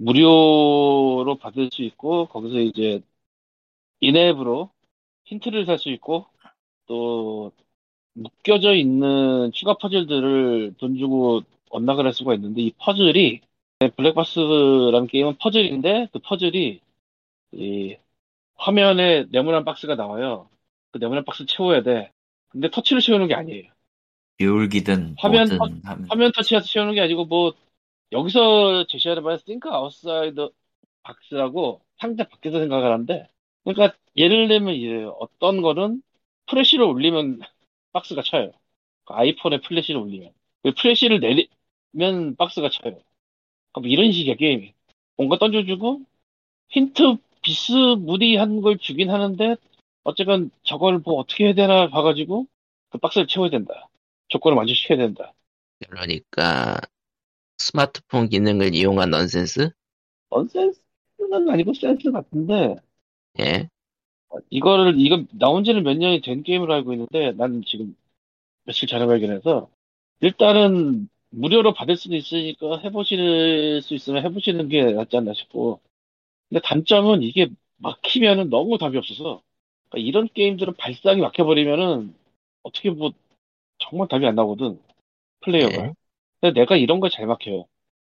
음, 0.00 0.04
무료로 0.04 1.38
받을 1.40 1.70
수 1.72 1.82
있고 1.82 2.26
거기서 2.28 2.58
이제 2.60 3.00
인앱으로 4.00 4.70
힌트를 5.24 5.66
살 5.66 5.78
수 5.78 5.90
있고 5.90 6.26
또 6.86 7.52
묶여져 8.14 8.74
있는 8.74 9.52
추가 9.52 9.74
퍼즐들을 9.76 10.74
돈 10.78 10.96
주고 10.98 11.42
unlock을 11.70 12.06
할 12.06 12.12
수가 12.14 12.34
있는데 12.34 12.62
이 12.62 12.72
퍼즐이 12.78 13.40
블랙박스라는 13.96 15.06
게임은 15.08 15.38
퍼즐인데 15.38 16.08
그 16.12 16.20
퍼즐이 16.20 16.80
이 17.52 17.96
화면에 18.56 19.26
네모난 19.30 19.64
박스가 19.64 19.96
나와요. 19.96 20.50
그 20.92 20.98
네모난 20.98 21.24
박스 21.24 21.46
채워야 21.46 21.82
돼. 21.82 22.12
근데 22.50 22.70
터치를 22.70 23.02
채우는 23.02 23.28
게 23.28 23.34
아니에요. 23.34 23.70
기울기든 24.38 25.18
화면 25.18 25.52
뭐든 25.52 25.82
하면 25.84 25.84
화면 26.08 26.32
터치해서 26.32 26.66
채우는 26.66 26.94
게 26.94 27.00
아니고 27.00 27.24
뭐 27.26 27.52
여기서 28.12 28.86
제시하는 28.88 29.22
바는 29.22 29.38
think 29.44 29.70
outside 29.70 30.48
box라고 31.02 31.80
상자 31.98 32.24
밖에서 32.28 32.58
생각을 32.58 32.92
하는데 32.92 33.28
그러니까 33.64 33.96
예를 34.16 34.48
들면 34.48 34.74
이래요. 34.74 35.16
어떤 35.20 35.62
거는 35.62 36.02
플래시를 36.46 36.84
올리면 36.84 37.40
박스가 37.92 38.22
쳐요. 38.22 38.52
그 39.04 39.14
아이폰에 39.14 39.60
플래시를 39.60 40.00
올리면 40.00 40.32
그 40.62 40.72
플래시를 40.74 41.20
내리면 41.20 42.36
박스가 42.36 42.70
쳐요. 42.70 43.00
그럼 43.72 43.88
이런 43.88 44.12
식의 44.12 44.36
게임이 44.36 44.74
뭔가 45.16 45.38
던져주고 45.38 46.02
힌트 46.68 47.16
비스무리한 47.42 48.60
걸 48.60 48.78
주긴 48.78 49.10
하는데 49.10 49.56
어쨌건 50.04 50.50
저걸 50.64 51.00
뭐 51.04 51.14
어떻게 51.14 51.46
해야 51.46 51.54
되나 51.54 51.88
봐가지고 51.88 52.46
그 52.90 52.98
박스를 52.98 53.26
채워야 53.26 53.50
된다. 53.50 53.88
조건을 54.28 54.56
만족시켜야 54.56 54.98
된다. 54.98 55.32
그러니까, 55.86 56.80
스마트폰 57.58 58.28
기능을 58.28 58.74
이용한 58.74 59.10
넌센스? 59.10 59.70
넌센스는 60.30 61.48
아니고 61.50 61.74
센스 61.74 62.10
같은데 62.10 62.76
예. 63.40 63.68
이거를 64.50 64.94
이거 64.98 65.24
나온 65.32 65.64
지는 65.64 65.82
몇 65.82 65.96
년이 65.96 66.20
된 66.20 66.42
게임으로 66.42 66.72
알고 66.74 66.92
있는데 66.92 67.32
난 67.32 67.62
지금 67.66 67.96
며칠 68.64 68.88
전에 68.88 69.06
발견해서 69.06 69.68
일단은 70.20 71.08
무료로 71.30 71.74
받을 71.74 71.96
수도 71.96 72.16
있으니까 72.16 72.78
해보실 72.78 73.82
수 73.82 73.94
있으면 73.94 74.24
해보시는 74.24 74.68
게 74.68 74.92
낫지 74.92 75.16
않나 75.16 75.34
싶고 75.34 75.80
근데 76.48 76.60
단점은 76.64 77.22
이게 77.22 77.48
막히면은 77.78 78.50
너무 78.50 78.78
답이 78.78 78.96
없어서 78.96 79.42
그러니까 79.88 80.08
이런 80.08 80.28
게임들은 80.32 80.74
발상이 80.78 81.20
막혀버리면은 81.20 82.14
어떻게 82.62 82.90
뭐 82.90 83.12
정말 83.78 84.08
답이 84.08 84.26
안 84.26 84.34
나거든 84.34 84.80
플레이어가 85.40 85.82
네. 85.82 85.92
근데 86.46 86.60
내가 86.60 86.76
이런 86.76 87.00
거잘 87.00 87.26
막혀요 87.26 87.66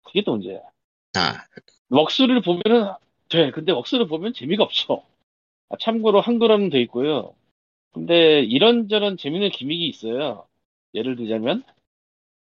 그게 0.04 0.22
또 0.22 0.32
문제야 0.32 0.60
아, 1.14 1.44
웍스를 1.90 2.42
보면은 2.42 2.92
돼. 3.28 3.50
근데 3.50 3.72
웍스를 3.72 4.08
보면 4.08 4.32
재미가 4.34 4.62
없어. 4.64 5.04
아, 5.70 5.76
참고로 5.80 6.20
한글화는 6.20 6.70
돼 6.70 6.80
있고요. 6.82 7.34
근데 7.92 8.40
이런저런 8.42 9.16
재밌는 9.16 9.50
기믹이 9.50 9.86
있어요. 9.88 10.46
예를 10.94 11.16
들자면 11.16 11.64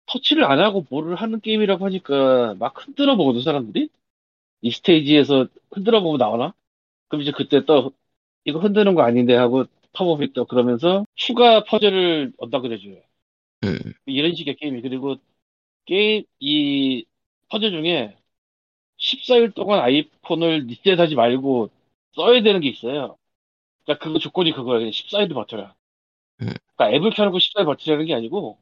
터치를 0.06 0.44
안 0.44 0.58
하고 0.60 0.84
뭐를 0.90 1.14
하는 1.14 1.40
게임이라고 1.40 1.84
하니까 1.84 2.54
막 2.58 2.74
흔들어 2.86 3.16
보거든 3.16 3.42
사람들이. 3.42 3.88
이 4.62 4.70
스테이지에서 4.70 5.48
흔들어 5.70 6.02
보고 6.02 6.16
나오나? 6.16 6.54
그럼 7.08 7.22
이제 7.22 7.32
그때 7.32 7.64
또 7.64 7.92
이거 8.44 8.58
흔드는 8.58 8.94
거 8.94 9.02
아닌데 9.02 9.34
하고 9.34 9.64
팝업이 9.92 10.32
또 10.32 10.44
그러면서 10.44 11.06
추가 11.14 11.64
퍼즐을 11.64 12.32
얻다 12.38 12.60
그래줘요. 12.60 13.00
음, 13.64 13.78
이런 14.06 14.34
식의 14.34 14.56
게임이 14.56 14.82
그리고 14.82 15.16
게임 15.90 16.22
이 16.38 17.04
퍼즐 17.48 17.72
중에 17.72 18.16
14일 18.96 19.54
동안 19.54 19.80
아이폰을 19.80 20.66
리셋하지 20.68 21.16
말고 21.16 21.70
써야 22.14 22.42
되는 22.42 22.60
게 22.60 22.68
있어요. 22.68 23.16
그러니까 23.84 24.04
그거 24.04 24.20
조건이 24.20 24.52
그거예요. 24.52 24.88
14일을 24.90 25.34
버텨라. 25.34 25.74
음. 26.42 26.52
그러니까 26.76 26.96
앱을 26.96 27.10
켜놓고 27.10 27.38
14일 27.38 27.64
버티라는 27.64 28.06
게 28.06 28.14
아니고 28.14 28.58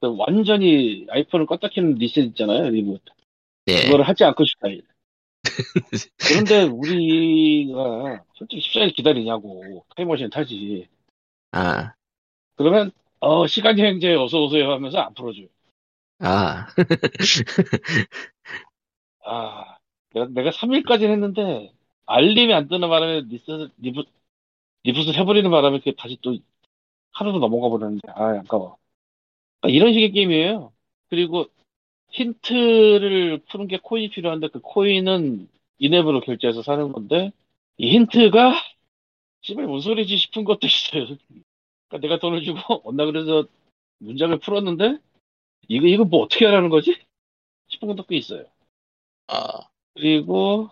그 0.00 0.16
완전히 0.16 1.04
아이폰을 1.10 1.46
껐다 1.46 1.74
켜는 1.74 1.94
리셋 1.94 2.24
있잖아요. 2.26 2.68
reboot. 2.68 3.02
예. 3.66 3.82
그거를 3.86 4.06
하지 4.06 4.22
않고 4.22 4.44
14일. 4.44 4.84
그런데 6.18 6.62
우리가 6.62 8.22
솔직히 8.34 8.62
14일 8.62 8.94
기다리냐고 8.94 9.84
타임머신 9.96 10.30
타지. 10.30 10.86
아, 11.50 11.92
그러면 12.54 12.92
어 13.18 13.48
시간 13.48 13.76
여행자여 13.80 14.14
어서 14.14 14.44
오세요 14.44 14.70
하면서 14.70 14.98
안 14.98 15.12
풀어줘요. 15.14 15.48
아, 16.20 16.66
아, 19.24 19.76
내가, 20.14 20.26
내가 20.28 20.50
3일까지는 20.52 21.12
했는데, 21.14 21.72
알림이 22.06 22.52
안 22.54 22.68
뜨는 22.68 22.88
바람에 22.88 23.22
리셋, 23.22 23.72
rebu, 23.78 24.04
reboot 24.84 25.10
해버리는 25.12 25.50
바람에 25.50 25.78
그게 25.80 25.94
다시 25.96 26.18
또 26.22 26.36
하루도 27.12 27.38
넘어가 27.40 27.70
버렸는데, 27.70 28.08
아, 28.12 28.38
아까워. 28.40 28.78
그러니까 29.60 29.76
이런 29.76 29.94
식의 29.94 30.12
게임이에요. 30.12 30.72
그리고 31.10 31.46
힌트를 32.10 33.40
푸는 33.50 33.68
게 33.68 33.78
코인이 33.82 34.10
필요한데, 34.10 34.48
그 34.50 34.60
코인은 34.60 35.48
in-app으로 35.78 36.20
결제해서 36.22 36.62
사는 36.62 36.92
건데, 36.92 37.32
이 37.78 37.90
힌트가, 37.94 38.54
씨발, 39.42 39.66
뭔 39.66 39.80
소리지 39.80 40.16
싶은 40.16 40.44
것도 40.44 40.66
있어요. 40.66 41.06
그러니까 41.88 42.08
내가 42.08 42.18
돈을 42.20 42.42
주고 42.44 42.58
온다 42.84 43.06
그래서 43.06 43.44
문장을 43.98 44.38
풀었는데 44.40 44.98
이거 45.68 45.86
이거 45.86 46.04
뭐 46.04 46.22
어떻게 46.24 46.46
하라는 46.46 46.68
거지? 46.68 46.96
싶은 47.68 47.88
것도 47.88 48.04
꽤 48.06 48.16
있어요. 48.18 48.44
아, 49.28 49.68
그리고 49.94 50.70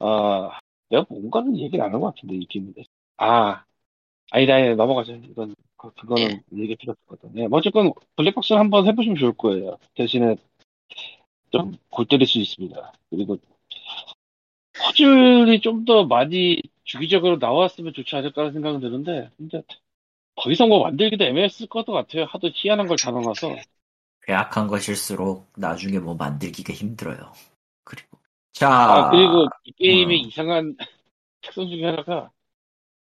아 0.00 0.60
내가 0.90 1.06
뭔가는 1.10 1.58
얘기를 1.58 1.84
안 1.84 1.92
한 1.94 2.00
것 2.00 2.14
같은데 2.14 2.36
이 2.36 2.46
대해서. 2.74 2.90
아 3.18 3.64
아니다 4.32 4.56
아니다 4.56 4.76
넘어가자 4.76 5.12
이건 5.14 5.54
그- 5.76 5.92
그거는 5.94 6.42
얘기 6.58 6.76
필요 6.76 6.92
없거든. 6.92 7.32
네, 7.34 7.48
뭐 7.48 7.58
어쨌건 7.60 7.92
블랙박스는 8.16 8.60
한번 8.60 8.86
해보시면 8.88 9.18
좋을 9.18 9.34
거예요. 9.34 9.78
대신에 9.94 10.36
좀 11.50 11.72
골 11.90 12.06
때릴 12.06 12.24
수 12.28 12.38
있습니다. 12.38 12.92
그리고 13.10 13.38
퍼즐이 14.78 15.60
좀 15.60 15.84
더 15.84 16.04
많이 16.06 16.62
주기적으로 16.84 17.36
나왔으면 17.38 17.92
좋지 17.92 18.14
않을까 18.16 18.50
생각은 18.52 18.80
드는데 18.80 19.30
근데 19.36 19.62
더 20.36 20.50
이상 20.52 20.68
뭐 20.68 20.82
만들기도 20.84 21.24
애매했을 21.24 21.68
것 21.68 21.84
같아요. 21.86 22.24
하도 22.26 22.50
희한한 22.54 22.86
걸 22.88 22.96
다 22.98 23.10
넣어놔서 23.12 23.56
괴악한 24.26 24.66
것일수록 24.68 25.50
나중에 25.56 25.98
뭐 25.98 26.14
만들기가 26.14 26.72
힘들어요. 26.72 27.32
그리고 27.84 28.18
자 28.52 28.68
아, 28.70 29.10
그리고 29.10 29.46
이 29.64 29.72
게임의 29.72 30.24
음. 30.24 30.28
이상한 30.28 30.76
특성 31.42 31.68
중에 31.68 31.84
하나가, 31.84 32.30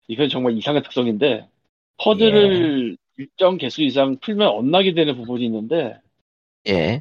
이건 0.08 0.28
정말 0.30 0.56
이상한 0.56 0.82
특성인데, 0.82 1.48
퍼즐을 1.98 2.96
일정 3.18 3.58
개수 3.58 3.82
이상 3.82 4.18
풀면 4.20 4.48
언락이 4.48 4.94
되는 4.94 5.16
부분이 5.16 5.44
있는데, 5.46 6.00
예. 6.66 7.00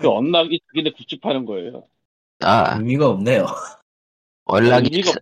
그 0.00 0.08
언락이 0.08 0.60
자기네 0.66 0.90
굿즈파는 0.92 1.44
거예요. 1.46 1.86
아, 2.40 2.76
의미가 2.76 3.08
없네요. 3.08 3.46
월락이, 4.46 4.90
의미가 4.90 5.12
사- 5.12 5.20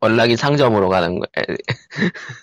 월락이 0.00 0.36
상점으로 0.36 0.88
가는 0.88 1.18
거야. 1.20 1.28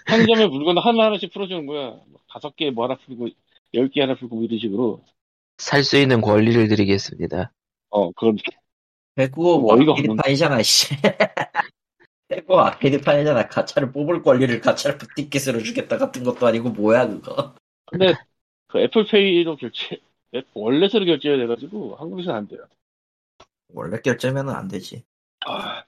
상점에 0.07 0.47
물건 0.47 0.77
하나하나씩 0.77 1.31
풀어주는 1.31 1.65
거야. 1.65 1.91
뭐 2.07 2.19
다섯 2.29 2.55
개 2.55 2.69
뭐 2.71 2.85
하나 2.85 2.95
풀고, 2.97 3.29
열 3.73 3.89
개 3.89 4.01
하나 4.01 4.15
풀고, 4.15 4.35
뭐 4.35 4.45
이런 4.45 4.59
식으로. 4.59 5.03
살 5.57 5.83
수 5.83 5.97
있는 5.97 6.21
권리를 6.21 6.67
드리겠습니다. 6.67 7.51
어, 7.89 8.11
그런, 8.11 8.37
배구 9.15 9.59
뭐 9.61 9.73
어이가 9.75 9.93
아케이드판이잖아, 9.93 10.61
씨. 10.63 10.95
배구 12.27 12.59
아케이드판이잖아. 12.59 13.47
가차를 13.47 13.91
뽑을 13.91 14.21
권리를 14.21 14.59
가차를 14.61 14.97
붓티켓으로 14.97 15.63
주겠다 15.63 15.97
같은 15.97 16.23
것도 16.23 16.45
아니고 16.45 16.69
뭐야 16.71 17.07
그거. 17.07 17.55
근데, 17.85 18.13
그 18.67 18.79
애플페이로 18.79 19.55
결제, 19.55 19.99
애- 20.35 20.43
wallet으로 20.53 21.05
결제해야 21.05 21.39
돼가지고, 21.39 21.95
한국에서는 21.95 22.37
안 22.37 22.47
돼요. 22.47 22.65
원래 23.73 23.99
결제면은 24.01 24.53
안 24.53 24.67
되지. 24.67 25.03
아, 25.45 25.83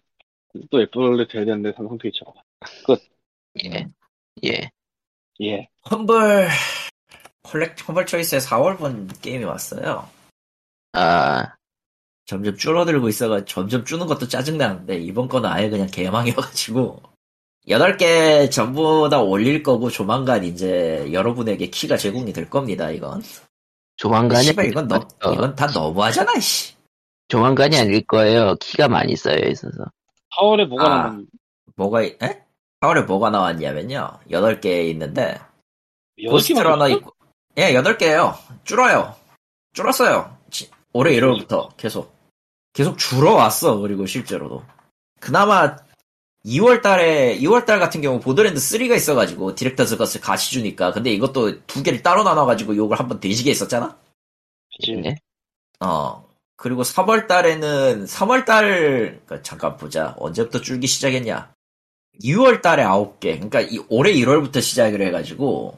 또 0.71 0.81
애플월렛 0.81 1.29
돼야 1.29 1.45
되는데, 1.45 1.73
삼성 1.73 1.97
페이처럼. 1.97 2.33
예. 3.65 3.85
예. 4.45 4.69
예. 5.41 5.67
험블 5.89 6.47
컬렉 7.49 7.75
험블 7.87 8.05
초이스에 8.05 8.39
4월분 8.39 9.21
게임이 9.21 9.43
왔어요. 9.43 10.07
아, 10.93 11.53
점점 12.25 12.55
줄어들고 12.55 13.09
있어가 13.09 13.43
점점 13.45 13.83
주는 13.85 14.05
것도 14.05 14.27
짜증나는데 14.27 14.97
이번 14.99 15.27
거는 15.27 15.49
아예 15.49 15.67
그냥 15.69 15.87
개망이어가지고 15.87 17.01
8개 17.67 18.51
전부 18.51 19.09
다 19.09 19.19
올릴 19.19 19.63
거고 19.63 19.89
조만간 19.89 20.43
이제 20.43 21.09
여러분에게 21.11 21.67
키가 21.71 21.97
제공이 21.97 22.31
될 22.33 22.49
겁니다 22.49 22.89
이건 22.91 23.21
조만간이, 23.97 24.45
씨발 24.45 24.65
이건 24.67 24.87
너 24.87 24.95
어, 25.23 25.33
이건 25.33 25.55
다 25.55 25.65
너무하잖아 25.67 26.39
씨 26.39 26.75
조만간이 27.27 27.77
아닐 27.77 28.05
거예요. 28.05 28.55
키가 28.59 28.87
많이 28.87 29.15
쌓여 29.15 29.37
있어서. 29.49 29.85
4월에 30.39 30.65
뭐가 30.67 30.85
아. 30.85 30.89
나왔는 30.89 31.27
뭐가 31.75 32.01
이- 32.03 32.17
에? 32.23 32.43
4월에 32.81 33.05
뭐가 33.05 33.29
나왔냐면요 33.29 34.19
8개 34.31 34.89
있는데 34.91 35.39
여덟 36.21 36.31
고스트 36.31 36.53
개만 36.53 36.63
러너 36.63 36.87
줬어? 36.87 36.97
있고 36.97 37.18
예 37.57 37.73
8개예요. 37.73 38.35
줄어요. 38.63 39.15
줄었어요. 39.73 40.37
지- 40.49 40.69
올해 40.93 41.13
1월부터 41.19 41.75
계속. 41.77 42.15
계속 42.73 42.97
줄어왔어 42.97 43.77
그리고 43.79 44.05
실제로도. 44.05 44.63
그나마 45.19 45.75
2월 46.45 46.81
달에 46.81 47.37
2월 47.39 47.65
달 47.65 47.79
같은 47.79 48.01
경우 48.01 48.19
보더랜드 48.19 48.59
3가 48.59 48.95
있어 48.95 49.13
가지고 49.15 49.55
Director's 49.55 49.97
Cut을 49.97 50.21
같이 50.21 50.51
주니까. 50.51 50.91
근데 50.91 51.11
이것도 51.11 51.65
두 51.65 51.83
개를 51.83 52.01
따로 52.01 52.23
나눠 52.23 52.45
가지고 52.45 52.75
욕을 52.75 52.97
한번 52.99 53.19
뒈지게 53.19 53.49
했었잖아? 53.51 53.97
그치. 54.77 55.01
예. 55.05 55.15
어. 55.81 56.27
그리고 56.55 56.83
3월 56.83 57.27
달에는 57.27 58.05
3월 58.05 58.45
달 58.45 59.21
그러니까 59.25 59.41
잠깐 59.41 59.77
보자. 59.77 60.15
언제부터 60.19 60.61
줄기 60.61 60.87
시작했냐? 60.87 61.51
6월 62.23 62.61
달에 62.61 62.83
9개. 62.83 63.19
그러니까 63.35 63.61
이 63.61 63.79
올해 63.89 64.13
1월부터 64.13 64.61
시작을 64.61 65.01
해 65.01 65.11
가지고 65.11 65.77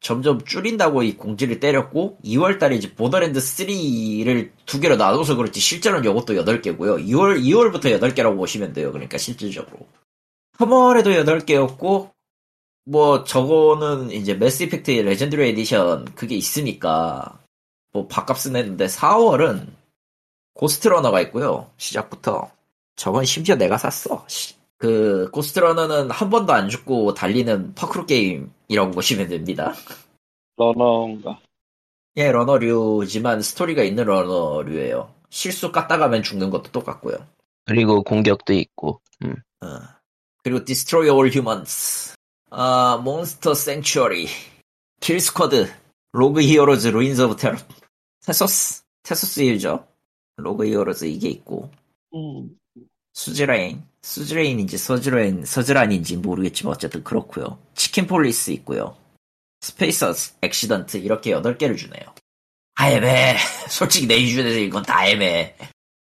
점점 0.00 0.42
줄인다고 0.44 1.02
이 1.02 1.16
공지를 1.16 1.60
때렸고 1.60 2.18
2월 2.24 2.58
달에 2.58 2.76
이제 2.76 2.94
보더랜드 2.94 3.38
3를 3.38 4.50
두 4.66 4.80
개로 4.80 4.96
나눠서 4.96 5.36
그렇지 5.36 5.60
실제로는 5.60 6.10
이것도 6.10 6.34
8개고요 6.34 7.06
2월 7.06 7.42
2월부터 7.42 8.00
8개라고 8.00 8.36
보시면 8.36 8.72
돼요 8.72 8.92
그러니까 8.92 9.18
실질적으로 9.18 9.86
3월에도 10.58 11.24
8개였고 11.24 12.10
뭐 12.84 13.24
저거는 13.24 14.10
이제 14.10 14.34
매스 14.34 14.62
이펙트 14.64 14.90
레전드리 14.90 15.48
에디션 15.50 16.06
그게 16.14 16.34
있으니까 16.34 17.38
뭐 17.92 18.06
밥값은 18.08 18.56
했는데 18.56 18.86
4월은 18.86 19.66
고스트러너가 20.54 21.20
있고요. 21.22 21.70
시작부터. 21.76 22.50
저건 22.96 23.24
심지어 23.24 23.56
내가 23.56 23.78
샀어. 23.78 24.24
시- 24.28 24.54
그 24.80 25.30
고스트러너는 25.30 26.10
한 26.10 26.30
번도 26.30 26.54
안 26.54 26.70
죽고 26.70 27.12
달리는 27.12 27.74
파쿠르 27.74 28.06
게임이라고 28.06 28.92
보시면 28.92 29.28
됩니다. 29.28 29.74
러너인가? 30.56 31.38
예, 32.16 32.32
러너류지만 32.32 33.42
스토리가 33.42 33.82
있는 33.82 34.04
러너류예요. 34.04 35.14
실수 35.28 35.70
까딱하면 35.70 36.22
죽는 36.22 36.48
것도 36.48 36.72
똑같고요. 36.72 37.18
그리고 37.66 38.02
공격도 38.02 38.54
있고. 38.54 39.02
음. 39.22 39.36
어. 39.60 39.66
그리고 40.42 40.64
Destroy 40.64 41.10
All 41.10 41.30
Humans, 41.30 42.14
아, 42.48 42.98
Monster 43.04 43.52
Sanctuary, 43.52 44.28
Killsquad, 45.00 45.70
Rogue 46.12 46.40
Heroes, 46.40 46.88
Ruins 46.88 47.20
of 47.20 47.36
테러, 47.36 47.58
Tasos, 48.24 48.84
Tasos 49.02 49.40
일죠. 49.40 49.86
Rogue 50.36 50.64
Heroes 50.64 51.04
이게 51.04 51.28
있고, 51.28 51.70
음. 52.14 52.56
Suzerain, 53.12 53.84
Suzerain인지 54.02 54.78
서즈레인, 54.78 55.44
서즈란인지 55.44 56.16
모르겠지만 56.18 56.74
어쨌든 56.74 57.04
그렇고요. 57.04 57.58
Chicken 57.74 58.06
Police 58.06 58.50
있고요. 58.52 58.96
스페이서 59.60 60.12
액시던트 60.42 60.98
이렇게 60.98 61.32
8개를 61.32 61.76
주네요. 61.76 62.14
다 62.74 62.90
애매해. 62.90 63.36
솔직히 63.68 64.06
내 64.06 64.18
기준에서 64.18 64.58
이건 64.58 64.82
다 64.82 65.06
애매해. 65.06 65.54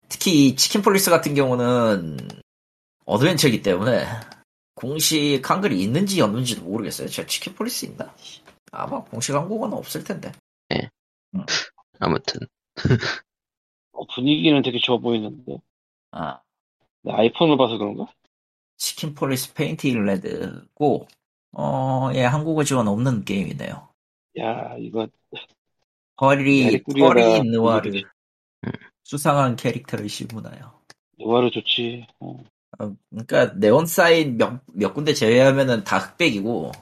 특히 0.08 0.46
이 0.48 0.56
Chicken 0.56 0.82
Police 0.82 1.10
같은 1.10 1.34
경우는 1.34 2.16
어드벤처이기 3.04 3.62
때문에 3.62 4.06
공식 4.74 5.40
한글이 5.44 5.80
있는지 5.82 6.20
없는지도 6.20 6.62
모르겠어요. 6.62 7.08
제가 7.08 7.28
Chicken 7.28 7.54
Police 7.54 7.84
있나? 7.86 8.14
아마 8.72 9.02
공식 9.02 9.34
한국어는 9.34 9.76
없을 9.76 10.02
텐데. 10.04 10.32
아무튼. 12.00 12.40
어, 13.92 14.06
분위기는 14.14 14.62
되게 14.62 14.78
좋아 14.78 14.98
보이는데. 14.98 15.58
아, 16.12 16.40
내 16.40 16.43
아이폰을 17.06 17.56
봐서 17.56 17.78
그런가? 17.78 18.06
Chicken 18.76 19.14
Police 19.14 19.54
Paint 19.54 19.77
it 19.77 19.86
Red고 19.86 21.06
어, 21.52 22.10
예, 22.14 22.24
한국어 22.24 22.64
지원 22.64 22.88
없는 22.88 23.24
게임이네요. 23.24 23.88
야, 24.40 24.76
이거, 24.78 25.06
허리, 26.20 26.82
허리 26.98 27.42
느와르. 27.42 27.90
수상한 29.04 29.56
캐릭터를 29.56 30.08
씹으나요. 30.08 30.80
노화로 31.18 31.50
좋지. 31.50 32.06
어. 32.20 32.36
어, 32.80 32.96
그러니까 33.10 33.54
네온 33.54 33.86
사인 33.86 34.36
몇, 34.36 34.60
몇 34.72 34.94
군데 34.94 35.14
제외하면은 35.14 35.84
다 35.84 35.98
흑백이고 35.98 36.72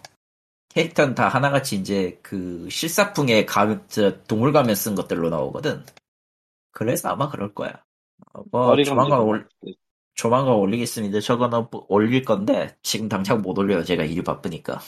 캐릭터는 0.71 1.15
다 1.15 1.29
하나같이 1.29 1.77
이제 1.77 2.19
그 2.23 2.67
실사풍의 2.71 3.45
가, 3.45 3.87
저 3.89 4.23
동물 4.23 4.53
가면 4.53 4.75
쓴 4.75 4.95
것들로 4.95 5.29
나오거든. 5.29 5.85
그래서 6.71 7.11
아마 7.11 7.29
그럴 7.29 7.53
거야. 7.53 7.85
어, 8.33 8.43
뭐 8.51 8.83
조만간. 8.83 9.21
올 9.21 9.47
조만간 10.15 10.55
올리겠습니다. 10.55 11.21
저거는 11.21 11.67
뭐 11.71 11.87
올릴 11.89 12.23
건데 12.25 12.75
지금 12.83 13.09
당장 13.09 13.41
못 13.43 13.57
올려요. 13.59 13.83
제가 13.85 14.05
일이 14.05 14.23
바쁘니까. 14.23 14.81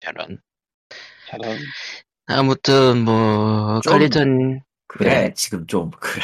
저런. 0.00 0.40
잘한. 1.28 1.58
아무튼, 2.26 3.04
뭐, 3.04 3.80
좀- 3.82 3.92
칼리턴, 3.92 4.60
그래 4.88 5.08
네. 5.28 5.34
지금 5.34 5.66
좀 5.66 5.90
그래. 6.00 6.22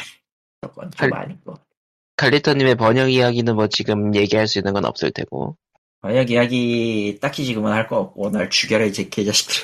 저건 0.63 0.91
할- 0.97 1.11
좀 1.11 1.19
아닌 1.19 1.39
거. 1.45 1.55
칼리턴님의 2.17 2.75
번역 2.77 3.11
이야기는 3.13 3.55
뭐 3.55 3.69
지금 3.69 4.15
얘기할 4.15 4.49
수 4.49 4.59
있는 4.59 4.73
건 4.73 4.85
없을 4.85 5.11
테고. 5.13 5.57
만약 6.01 6.31
이야기 6.31 7.19
딱히 7.21 7.45
지금은 7.45 7.73
할 7.73 7.87
거 7.89 7.99
없고 7.99 8.31
날 8.31 8.51
죽여라 8.51 8.85
이제 8.87 9.09
개자식들. 9.09 9.55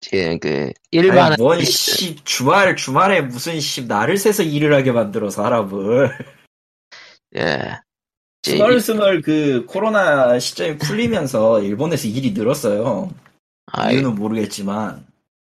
지금 0.00 0.38
그, 0.38 0.72
일반, 0.92 1.32
아니, 1.32 1.42
뭔, 1.42 1.60
씨, 1.64 2.14
주말, 2.24 2.76
주말에 2.76 3.20
무슨, 3.20 3.58
씨, 3.60 3.86
나를 3.86 4.16
새서 4.16 4.42
일을 4.44 4.72
하게 4.72 4.92
만들어, 4.92 5.28
사람을. 5.28 6.10
예. 7.36 7.80
스멀스멀 8.42 9.20
그 9.22 9.66
코로나 9.66 10.38
시점이 10.38 10.78
풀리면서 10.78 11.60
일본에서 11.62 12.08
일이 12.08 12.32
늘었어요. 12.32 13.10
아, 13.66 13.90
이유는 13.90 14.14
모르겠지만 14.14 15.06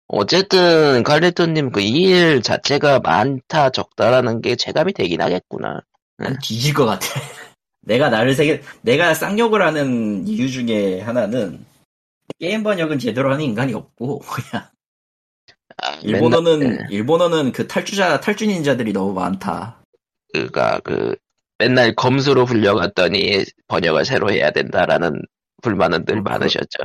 어쨌든 0.07 1.03
칼리토님 1.03 1.71
그 1.71 1.81
일 1.81 2.41
자체가 2.41 2.99
많다 2.99 3.69
적다라는 3.69 4.41
게 4.41 4.55
체감이 4.55 4.93
되긴 4.93 5.21
하겠구나. 5.21 5.81
난 6.17 6.37
뒤질 6.43 6.73
것 6.73 6.85
같아. 6.85 7.05
내가 7.81 8.09
나를 8.09 8.33
세계 8.33 8.61
내가 8.81 9.13
쌍욕을 9.13 9.61
하는 9.61 10.27
이유 10.27 10.51
중에 10.51 10.99
하나는 11.01 11.65
게임 12.39 12.63
번역은 12.63 12.99
제대로 12.99 13.31
하는 13.31 13.45
인간이 13.45 13.73
없고 13.73 14.19
그냥 14.27 14.67
아, 15.81 15.93
일본어는 16.01 16.59
맨날, 16.59 16.91
일본어는 16.91 17.51
그 17.53 17.67
탈주자 17.67 18.19
탈주 18.19 18.45
닌자들이 18.47 18.91
너무 18.91 19.13
많다. 19.13 19.81
그가 20.33 20.79
그 20.83 21.15
맨날 21.59 21.93
검수로 21.93 22.45
불려갔더니 22.45 23.43
번역을 23.67 24.05
새로 24.05 24.31
해야 24.31 24.49
된다라는 24.51 25.21
불만은 25.61 26.05
늘 26.05 26.19
어, 26.19 26.21
많으셨죠. 26.21 26.79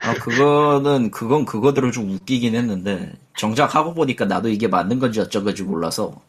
아 0.00 0.14
그거는 0.14 1.10
그건 1.10 1.44
그거대로 1.44 1.90
좀 1.90 2.10
웃기긴 2.10 2.54
했는데 2.54 3.12
정작 3.36 3.74
하고 3.74 3.92
보니까 3.94 4.24
나도 4.26 4.48
이게 4.48 4.68
맞는 4.68 4.98
건지 4.98 5.20
어쩐건지 5.20 5.62
몰라서 5.62 6.22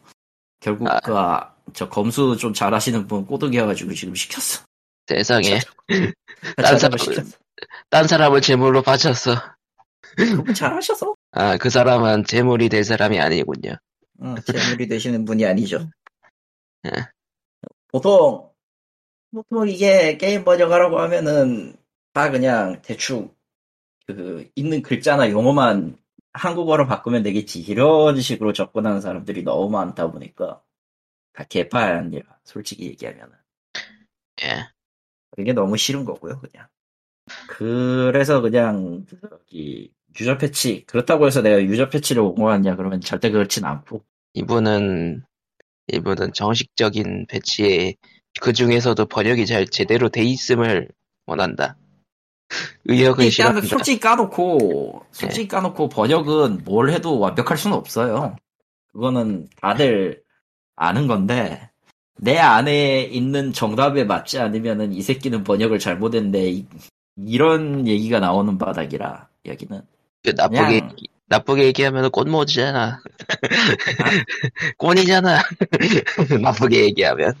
결국 0.60 0.88
아. 0.90 1.00
그저 1.00 1.88
검수 1.88 2.36
좀 2.36 2.52
잘하시는 2.52 3.06
분 3.06 3.24
꼬드겨가지고 3.26 3.94
지금 3.94 4.14
시켰어. 4.14 4.64
세상에 5.06 5.60
자작을 6.62 6.98
사람-. 6.98 7.30
딴 7.90 8.06
사람을 8.06 8.40
제물로 8.40 8.82
바쳤어. 8.82 9.36
그분 10.16 10.54
잘하셔서. 10.54 11.14
아 11.32 11.56
그 11.58 11.68
사람은 11.70 12.24
제물이 12.24 12.68
될 12.68 12.84
사람이 12.84 13.20
아니군요. 13.20 13.76
어, 14.20 14.34
재물이 14.46 14.88
되시는 14.88 15.24
분이 15.24 15.44
아니죠. 15.46 15.88
예. 17.90 17.98
보통, 17.98 18.50
보통 19.32 19.68
이게 19.68 20.16
게임 20.16 20.44
번역하라고 20.44 20.98
하면은 21.00 21.76
다 22.12 22.30
그냥 22.30 22.82
대충 22.82 23.34
그 24.06 24.48
있는 24.54 24.82
글자나 24.82 25.30
용어만 25.30 25.96
한국어로 26.32 26.86
바꾸면 26.86 27.22
되겠지. 27.22 27.60
이런 27.60 28.20
식으로 28.20 28.52
접근하는 28.52 29.00
사람들이 29.00 29.42
너무 29.42 29.70
많다 29.70 30.10
보니까 30.10 30.62
다 31.32 31.44
개판이라, 31.44 32.38
솔직히 32.44 32.86
얘기하면은. 32.86 33.32
예. 34.44 34.68
그게 35.30 35.52
너무 35.52 35.76
싫은 35.76 36.04
거고요, 36.04 36.40
그냥. 36.40 36.66
그래서 37.48 38.40
그냥, 38.40 39.06
저기, 39.20 39.92
유저 40.18 40.38
패치, 40.38 40.84
그렇다고 40.86 41.26
해서 41.26 41.42
내가 41.42 41.62
유저 41.62 41.88
패치를 41.88 42.22
옹호하냐, 42.22 42.76
그러면 42.76 43.00
절대 43.00 43.30
그렇진 43.30 43.64
않고. 43.64 44.04
이분은 44.34 45.22
이분은 45.92 46.32
정식적인 46.32 47.26
배치에 47.28 47.94
그 48.40 48.52
중에서도 48.52 49.04
번역이 49.06 49.46
잘 49.46 49.66
제대로 49.66 50.08
돼 50.08 50.22
있음을 50.22 50.88
원한다. 51.26 51.76
의역은 52.86 53.24
일단 53.26 53.30
싫어한다. 53.30 53.66
솔직히 53.66 54.00
까놓고 54.00 55.06
솔직히 55.12 55.48
까놓고 55.48 55.88
번역은 55.88 56.62
뭘 56.64 56.90
해도 56.90 57.18
완벽할 57.18 57.56
수는 57.56 57.76
없어요. 57.76 58.36
그거는 58.92 59.48
다들 59.60 60.22
아는 60.76 61.06
건데 61.06 61.68
내 62.18 62.38
안에 62.38 63.02
있는 63.02 63.52
정답에 63.52 64.04
맞지 64.04 64.38
않으면은 64.40 64.92
이 64.92 65.00
새끼는 65.02 65.44
번역을 65.44 65.78
잘못했네 65.78 66.50
이- 66.50 66.66
이런 67.16 67.86
얘기가 67.86 68.18
나오는 68.20 68.58
바닥이라 68.58 69.28
여기는 69.46 69.82
그 70.24 70.30
나쁘게 70.36 70.80
그냥- 70.80 70.96
나쁘게 71.30 71.64
얘기하면 71.66 72.10
꽃모지잖아. 72.10 73.00
꼰이잖아. 74.78 75.38
나쁘게 76.42 76.84
얘기하면. 76.86 77.34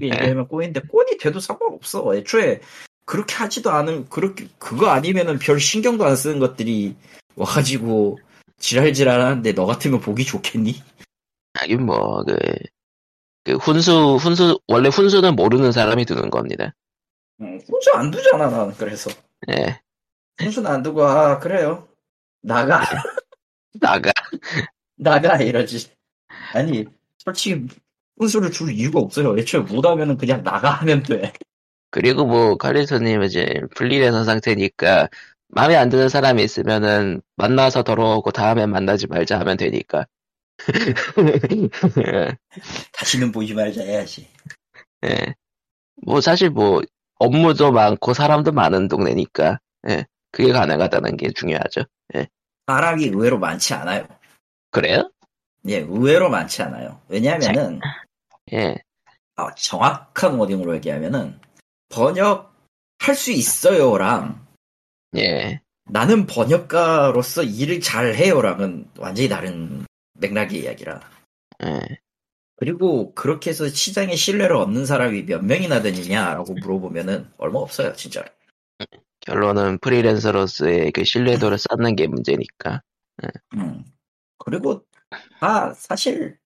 얘기하면 0.00 0.48
꼰인데 0.48 0.80
꼰이 0.88 1.18
돼도 1.18 1.38
상관없어. 1.38 2.16
애초에 2.16 2.60
그렇게 3.04 3.34
하지도 3.34 3.70
않은 3.70 4.08
그렇게 4.08 4.48
그거 4.58 4.88
아니면은 4.88 5.38
별 5.38 5.60
신경도 5.60 6.06
안 6.06 6.16
쓰는 6.16 6.38
것들이 6.38 6.96
와가지고 7.36 8.18
지랄지랄 8.58 9.20
하는데 9.20 9.52
너 9.52 9.66
같으면 9.66 10.00
보기 10.00 10.24
좋겠니? 10.24 10.82
하긴 11.52 11.84
뭐, 11.84 12.24
그, 12.24 12.36
그 13.44 13.56
훈수, 13.56 14.16
훈수, 14.16 14.58
원래 14.66 14.88
훈수는 14.88 15.36
모르는 15.36 15.72
사람이 15.72 16.06
두는 16.06 16.30
겁니다. 16.30 16.74
응, 17.42 17.60
훈수 17.68 17.90
안 17.94 18.10
두잖아 18.10 18.48
나는 18.48 18.74
그래서 18.74 19.10
예. 19.50 19.80
훈수는 20.38 20.70
안 20.70 20.82
두고 20.82 21.04
아 21.04 21.38
그래요 21.38 21.87
나가 22.42 22.80
나가. 23.80 24.12
나가 24.96 25.36
이러지 25.36 25.90
아니 26.54 26.84
솔직히 27.18 27.66
훈수를 28.18 28.50
줄 28.50 28.72
이유가 28.72 29.00
없어요 29.00 29.38
애초에 29.38 29.60
못하면은 29.60 30.16
그냥 30.16 30.42
나가 30.42 30.70
하면 30.70 31.02
돼 31.02 31.32
그리고 31.90 32.26
뭐, 32.26 32.56
칼리토님 32.56 33.22
이제 33.22 33.60
분리돼서 33.74 34.24
상태니까, 34.24 35.08
마음에 35.48 35.76
안 35.76 35.88
드는 35.88 36.08
사람이 36.08 36.42
있으면은, 36.42 37.22
만나서 37.36 37.82
더러워하고 37.82 38.30
다음에 38.30 38.66
만나지 38.66 39.06
말자 39.06 39.40
하면 39.40 39.56
되니까. 39.56 40.06
다시는 42.92 43.30
보지 43.32 43.54
말자 43.54 43.82
해야지 43.82 44.28
예. 45.04 45.34
뭐, 46.04 46.20
사실 46.20 46.50
뭐, 46.50 46.82
업무도 47.18 47.72
많고 47.72 48.12
사람도 48.12 48.52
많은 48.52 48.88
동네니까, 48.88 49.58
예. 49.88 50.04
그게 50.30 50.52
가능하다는 50.52 51.16
게 51.16 51.30
중요하죠. 51.30 51.84
사람이 52.66 53.04
의외로 53.06 53.38
많지 53.38 53.74
않아요 53.74 54.06
그래요? 54.70 55.10
예 55.68 55.78
의외로 55.78 56.30
많지 56.30 56.62
않아요 56.62 57.00
왜냐하면은 57.08 57.80
예. 58.52 58.76
아, 59.36 59.54
정확한 59.54 60.34
워딩으로 60.34 60.74
얘기하면은 60.76 61.38
번역 61.88 62.54
할 62.98 63.14
수 63.14 63.30
있어요랑 63.32 64.46
예. 65.16 65.60
나는 65.90 66.26
번역가로서 66.26 67.42
일을 67.42 67.80
잘 67.80 68.14
해요랑은 68.14 68.90
완전히 68.98 69.28
다른 69.28 69.86
맥락의 70.14 70.60
이야기라. 70.60 71.00
예. 71.64 71.80
그리고 72.56 73.14
그렇게 73.14 73.50
해서 73.50 73.68
시장에 73.68 74.16
신뢰를 74.16 74.56
얻는 74.56 74.84
사람이 74.84 75.24
몇 75.26 75.44
명이나 75.44 75.80
되느냐라고 75.80 76.54
물어보면은 76.54 77.30
얼마 77.38 77.60
없어요, 77.60 77.94
진짜. 77.94 78.24
결론은 79.28 79.78
프리랜서로서의 79.78 80.92
그 80.92 81.04
신뢰도를 81.04 81.58
쌓는 81.58 81.96
게 81.96 82.06
문제니까. 82.06 82.82
음. 83.54 83.84
그리고 84.38 84.84
아 85.40 85.72
사실 85.74 86.38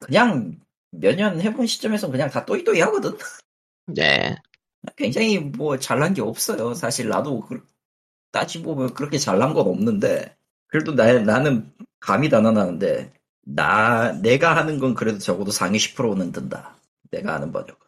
그냥 0.00 0.60
몇 0.92 1.16
년 1.16 1.40
해본 1.40 1.66
시점에서 1.66 2.10
그냥 2.10 2.30
다 2.30 2.46
또이또이 2.46 2.80
하거든. 2.82 3.16
네. 3.86 4.36
굉장히 4.96 5.38
뭐 5.38 5.78
잘난 5.78 6.14
게 6.14 6.22
없어요. 6.22 6.74
사실 6.74 7.08
나도 7.08 7.40
그- 7.42 7.66
따지보면 8.32 8.94
그렇게 8.94 9.18
잘난 9.18 9.54
건 9.54 9.66
없는데 9.68 10.36
그래도 10.68 10.94
나, 10.94 11.12
나는 11.20 11.72
감이 12.00 12.28
다 12.30 12.40
나나는데 12.40 13.12
나 13.42 14.12
내가 14.22 14.56
하는 14.56 14.78
건 14.80 14.94
그래도 14.94 15.18
적어도 15.18 15.50
상위 15.52 15.78
10%는 15.78 16.32
든다. 16.32 16.76
내가 17.10 17.34
하는 17.34 17.52
번역. 17.52 17.78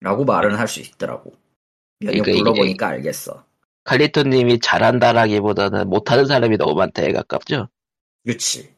라고 0.00 0.24
말은 0.24 0.56
할 0.56 0.68
수 0.68 0.80
있더라고. 0.80 1.34
몇년 2.00 2.22
그러니까 2.24 2.32
불러보니까 2.32 2.88
알겠어. 2.88 3.44
칼리토님이 3.84 4.60
잘한다라기보다는 4.60 5.88
못하는 5.88 6.26
사람이 6.26 6.56
너무 6.58 6.74
많다에 6.74 7.12
가깝죠? 7.12 7.68
그렇지. 8.24 8.74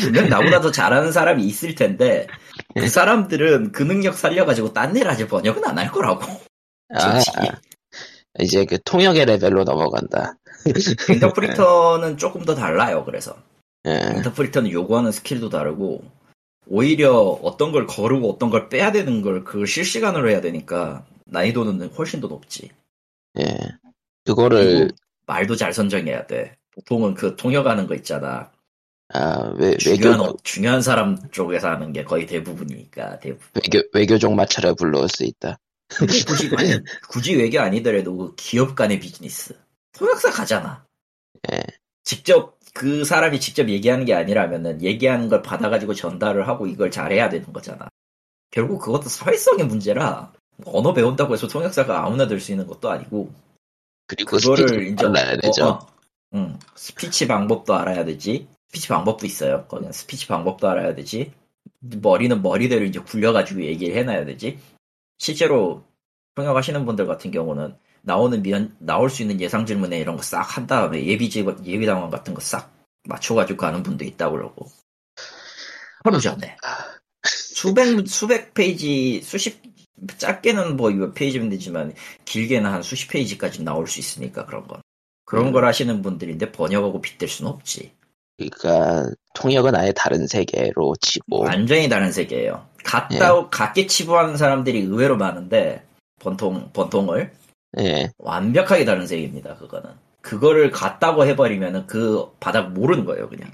분명 0.00 0.28
나보다 0.28 0.60
더 0.60 0.70
잘하는 0.70 1.12
사람이 1.12 1.44
있을 1.44 1.74
텐데 1.74 2.26
그 2.74 2.88
사람들은 2.88 3.72
그 3.72 3.82
능력 3.82 4.14
살려가지고 4.16 4.72
딴 4.72 4.96
일 4.96 5.08
하지 5.08 5.26
번역은 5.26 5.64
안 5.64 5.78
할 5.78 5.90
거라고. 5.90 6.22
아, 6.94 7.20
솔직히. 7.20 7.48
이제 8.38 8.64
그 8.64 8.78
통역의 8.82 9.26
레벨로 9.26 9.64
넘어간다. 9.64 10.36
interpreter는 11.10 12.16
조금 12.18 12.44
더 12.44 12.54
달라요. 12.54 13.04
그래서 13.04 13.36
예. 13.86 14.00
interpreter는 14.16 14.70
요구하는 14.70 15.10
스킬도 15.12 15.48
다르고 15.48 16.04
오히려 16.68 17.14
어떤 17.42 17.72
걸 17.72 17.86
거르고 17.86 18.30
어떤 18.30 18.50
걸 18.50 18.68
빼야 18.68 18.92
되는 18.92 19.22
걸 19.22 19.44
그걸 19.44 19.66
실시간으로 19.66 20.30
해야 20.30 20.40
되니까 20.40 21.04
난이도는 21.26 21.90
훨씬 21.94 22.20
더 22.20 22.28
높지. 22.28 22.70
예. 23.40 23.44
그거를, 24.26 24.90
말도 25.26 25.56
잘 25.56 25.72
선정해야 25.72 26.26
돼. 26.26 26.56
보통은 26.74 27.14
그 27.14 27.36
통역하는 27.36 27.86
거 27.86 27.94
있잖아. 27.94 28.50
아, 29.14 29.52
외, 29.56 29.76
중요한, 29.76 30.18
외교, 30.20 30.30
어- 30.32 30.36
중요한 30.42 30.82
사람 30.82 31.16
쪽에서 31.30 31.68
하는 31.70 31.92
게 31.92 32.04
거의 32.04 32.26
대부분이니까 32.26 33.20
대부분. 33.20 33.48
외교, 33.54 33.88
외교적 33.92 34.34
마찰을 34.36 34.74
불러올 34.74 35.08
수 35.08 35.24
있다. 35.24 35.56
굳이, 36.26 36.50
아니, 36.56 36.72
굳이 37.08 37.36
외교 37.36 37.60
아니더라도 37.60 38.16
그 38.16 38.34
기업 38.36 38.74
간의 38.74 38.98
비즈니스. 39.00 39.56
통역사 39.92 40.30
가잖아. 40.32 40.84
예. 41.52 41.62
직접 42.02 42.58
그 42.74 43.04
사람이 43.04 43.40
직접 43.40 43.68
얘기하는 43.68 44.04
게 44.04 44.12
아니라면은 44.14 44.82
얘기하는 44.82 45.28
걸 45.28 45.42
받아가지고 45.42 45.94
전달을 45.94 46.46
하고 46.48 46.66
이걸 46.66 46.90
잘해야 46.90 47.28
되는 47.28 47.52
거잖아. 47.52 47.88
결국 48.50 48.80
그것도 48.80 49.08
사회성의 49.08 49.66
문제라 49.66 50.32
언어 50.64 50.92
배운다고 50.92 51.34
해서 51.34 51.48
통역사가 51.48 52.04
아무나 52.04 52.26
될 52.26 52.40
수 52.40 52.52
있는 52.52 52.66
것도 52.66 52.90
아니고 52.90 53.30
그리고 54.06 54.36
그거를 54.36 54.88
이제 54.88 55.06
알아야 55.06 55.36
되죠. 55.38 55.64
어, 55.64 55.68
어. 55.68 55.86
응. 56.34 56.58
스피치 56.74 57.26
방법도 57.26 57.74
알아야 57.74 58.04
되지. 58.04 58.48
스피치 58.68 58.88
방법도 58.88 59.26
있어요. 59.26 59.66
거기는 59.68 59.92
스피치 59.92 60.26
방법도 60.26 60.68
알아야 60.68 60.94
되지. 60.94 61.32
머리는 61.80 62.42
머리대로 62.42 62.84
이제 62.84 62.98
굴려가지고 63.00 63.64
얘기를 63.64 63.96
해놔야 63.96 64.24
되지. 64.24 64.58
실제로 65.18 65.84
통역하시는 66.34 66.84
분들 66.84 67.06
같은 67.06 67.30
경우는 67.30 67.76
나오는 68.02 68.42
면, 68.42 68.76
나올 68.78 69.10
수 69.10 69.22
있는 69.22 69.40
예상 69.40 69.66
질문에 69.66 69.98
이런 69.98 70.16
거 70.16 70.22
싹 70.22 70.56
한 70.56 70.66
다음에 70.66 71.04
예비 71.06 71.28
지 71.30 71.44
예비 71.64 71.86
당원 71.86 72.10
같은 72.10 72.34
거 72.34 72.40
싹 72.40 72.72
맞춰가지고 73.08 73.56
가는 73.56 73.82
분도 73.82 74.04
있다고 74.04 74.36
그러고 74.36 74.66
하루 76.04 76.20
전에 76.20 76.56
수백 77.24 78.06
수백 78.06 78.54
페이지 78.54 79.20
수십 79.22 79.60
짧게는 80.18 80.76
뭐 80.76 80.90
이거 80.90 81.12
페이지면 81.12 81.48
되지만 81.50 81.94
길게는 82.24 82.70
한 82.70 82.82
수십 82.82 83.08
페이지까지 83.08 83.62
나올 83.62 83.86
수 83.86 83.98
있으니까 83.98 84.44
그런 84.46 84.66
건 84.66 84.80
그런 85.24 85.46
음. 85.46 85.52
걸 85.52 85.64
하시는 85.64 86.02
분들인데 86.02 86.52
번역하고 86.52 87.00
빗댈 87.00 87.28
수는 87.28 87.50
없지 87.50 87.92
그러니까 88.36 89.10
통역은 89.34 89.74
아예 89.74 89.92
다른 89.92 90.26
세계로 90.26 90.94
치고 91.00 91.40
완전히 91.40 91.88
다른 91.88 92.12
세계예요. 92.12 92.66
같다 92.84 93.48
같게 93.48 93.86
치부하는 93.86 94.36
사람들이 94.36 94.80
의외로 94.80 95.16
많은데 95.16 95.82
번통 96.20 96.70
번통을 96.72 97.32
예. 97.78 98.10
완벽하게 98.18 98.84
다른 98.84 99.06
세계입니다. 99.06 99.56
그거는 99.56 99.90
그거를 100.22 100.70
같다고 100.70 101.26
해버리면은 101.26 101.86
그 101.86 102.30
바닥 102.40 102.72
모르는 102.72 103.04
거예요, 103.04 103.28
그냥. 103.28 103.50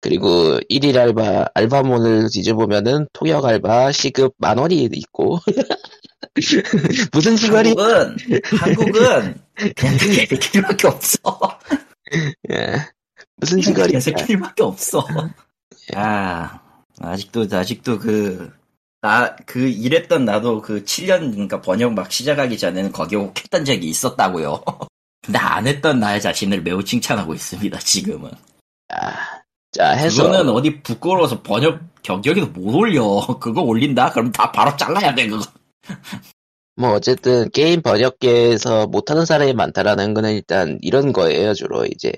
그리고 0.00 0.58
1일 0.70 0.96
알바 0.96 1.46
알바몬을 1.54 2.30
뒤져보면은 2.30 3.06
통역 3.12 3.44
알바 3.44 3.92
시급 3.92 4.34
만 4.38 4.58
원이 4.58 4.88
있고 4.92 5.38
무슨 7.12 7.36
시간이 7.36 7.74
한국은 7.76 8.16
한국은 8.58 9.34
그냥 9.76 9.96
개새끼들밖에 9.98 10.88
없어. 10.88 11.18
예. 12.50 12.76
무슨 13.36 13.60
시간이 13.60 13.92
개새끼들밖에 13.92 14.62
없어. 14.62 15.06
아 15.94 16.60
아직도 17.00 17.46
아직도 17.50 17.98
그. 17.98 18.52
나, 19.02 19.34
그, 19.46 19.66
일했던 19.66 20.26
나도 20.26 20.60
그 20.60 20.84
7년, 20.84 21.32
그러니까 21.32 21.62
번역 21.62 21.94
막 21.94 22.12
시작하기 22.12 22.58
전에는 22.58 22.92
거기에 22.92 23.18
혹했던 23.18 23.64
적이 23.64 23.88
있었다고요. 23.88 24.62
근데 25.24 25.38
안 25.38 25.66
했던 25.66 26.00
나의 26.00 26.20
자신을 26.20 26.62
매우 26.62 26.84
칭찬하고 26.84 27.32
있습니다, 27.32 27.78
지금은. 27.78 28.30
아, 28.90 29.39
자 29.72 29.90
해서 29.90 30.24
그거는 30.24 30.52
어디 30.52 30.82
부끄러워서 30.82 31.42
번역 31.42 31.80
경력에도 32.02 32.48
못 32.48 32.74
올려. 32.74 33.02
그거 33.40 33.62
올린다? 33.62 34.10
그럼 34.10 34.32
다 34.32 34.50
바로 34.50 34.76
잘라야 34.76 35.14
돼, 35.14 35.28
그거. 35.28 35.44
뭐 36.76 36.92
어쨌든 36.92 37.50
게임 37.50 37.82
번역계에서 37.82 38.86
못하는 38.86 39.26
사람이 39.26 39.52
많다라는 39.52 40.14
거는 40.14 40.32
일단 40.32 40.78
이런 40.80 41.12
거예요 41.12 41.52
주로 41.52 41.84
이제 41.84 42.12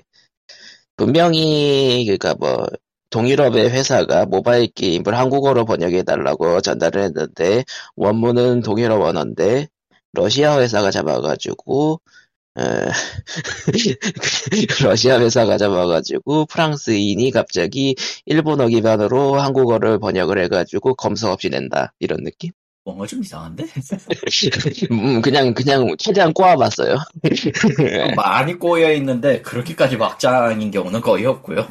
분명히 0.95 2.05
그니까 2.05 2.33
뭐 2.35 2.65
동유럽의 3.09 3.69
회사가 3.71 4.25
모바일 4.25 4.67
게임을 4.73 5.17
한국어로 5.17 5.65
번역해 5.65 6.03
달라고 6.03 6.61
전달을 6.61 7.03
했는데 7.03 7.63
원문은 7.95 8.61
동유럽 8.61 9.01
언어인데 9.01 9.67
러시아 10.13 10.59
회사가 10.59 10.91
잡아가지고 10.91 11.93
어, 11.93 12.22
러시아 14.83 15.19
회사가 15.19 15.57
잡아가지고 15.57 16.45
프랑스인이 16.45 17.31
갑자기 17.31 17.95
일본어 18.25 18.67
기반으로 18.67 19.39
한국어를 19.39 19.99
번역을 19.99 20.37
해가지고 20.43 20.95
검사 20.95 21.31
없이 21.31 21.49
낸다 21.49 21.93
이런 21.99 22.23
느낌? 22.23 22.51
뭔가 22.85 23.07
좀 23.07 23.21
이상한데? 23.21 23.63
음, 24.91 25.21
그냥, 25.21 25.53
그냥, 25.53 25.95
최대한 25.97 26.33
꼬아봤어요. 26.33 26.97
많이 28.15 28.55
꼬여 28.55 28.91
있는데, 28.93 29.41
그렇게까지 29.41 29.95
막장인 29.95 30.69
경우는 30.69 30.99
거의 30.99 31.25
없고요. 31.25 31.65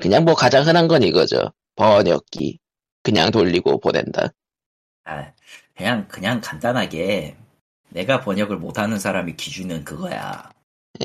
그냥 0.00 0.24
뭐 0.24 0.34
가장 0.34 0.66
흔한 0.66 0.86
건 0.86 1.02
이거죠. 1.02 1.52
번역기. 1.76 2.58
그냥 3.02 3.30
돌리고 3.30 3.80
보낸다. 3.80 4.28
아, 5.04 5.32
그냥, 5.74 6.06
그냥 6.08 6.42
간단하게, 6.42 7.36
내가 7.92 8.20
번역을 8.20 8.56
못하는 8.56 8.98
사람의 8.98 9.36
기준은 9.36 9.84
그거야. 9.84 10.50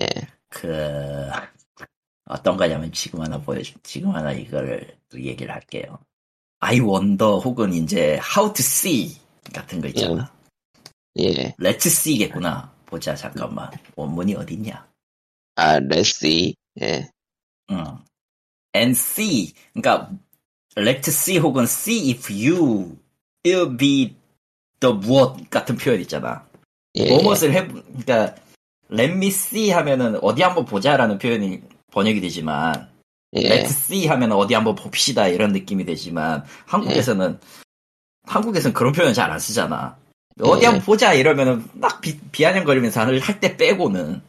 예. 0.01 0.07
그, 0.49 1.29
어떤 2.25 2.57
거냐면 2.57 2.91
지금 2.91 3.21
하나 3.21 3.39
보여줄, 3.39 3.75
지금 3.83 4.15
하나 4.15 4.31
이걸 4.31 4.97
또 5.09 5.21
얘기를 5.21 5.53
할게요. 5.53 5.99
I 6.59 6.79
wonder 6.79 7.39
혹은 7.43 7.73
이제 7.73 8.19
how 8.35 8.51
to 8.53 8.61
see 8.61 9.17
같은 9.53 9.81
거 9.81 9.87
있잖아. 9.89 10.31
예. 11.19 11.55
let's 11.59 11.87
see겠구나. 11.87 12.73
보자, 12.85 13.15
잠깐만. 13.15 13.69
원문이 13.95 14.35
어딨냐. 14.35 14.87
아, 15.55 15.79
레시. 15.79 16.55
예. 16.81 17.09
응. 17.71 17.97
and 18.75 18.97
see. 18.97 19.53
그러니까 19.73 20.11
let's 20.75 21.09
see 21.09 21.39
혹은 21.39 21.63
see 21.63 22.11
if 22.11 22.31
you 22.31 22.97
will 23.43 23.75
be 23.75 24.15
the 24.79 24.93
무엇 24.93 25.49
같은 25.49 25.75
표현 25.75 25.99
있잖아. 26.01 26.46
예. 26.97 27.17
무엇을 27.21 27.53
해, 27.53 27.67
그러니까 27.67 28.35
let 28.91 29.13
me 29.13 29.27
see 29.27 29.69
하면은 29.71 30.17
어디 30.21 30.41
한번 30.43 30.65
보자라는 30.65 31.17
표현이 31.17 31.61
번역이 31.91 32.21
되지만 32.21 32.89
예. 33.35 33.41
let's 33.49 33.65
see 33.69 34.07
하면 34.07 34.31
어디 34.31 34.53
한번 34.53 34.75
봅시다 34.75 35.27
이런 35.27 35.51
느낌이 35.51 35.85
되지만 35.85 36.43
한국에서는 36.65 37.39
한국에서는 38.23 38.73
그런 38.73 38.91
표현 38.93 39.13
잘 39.13 39.31
안 39.31 39.39
쓰잖아. 39.39 39.97
어디 40.41 40.61
예. 40.63 40.65
한번 40.67 40.83
보자 40.85 41.13
이러면은 41.13 41.65
막 41.73 42.01
비, 42.01 42.19
비아냥거리면서 42.31 43.01
할 43.01 43.39
때 43.39 43.57
빼고는 43.57 44.21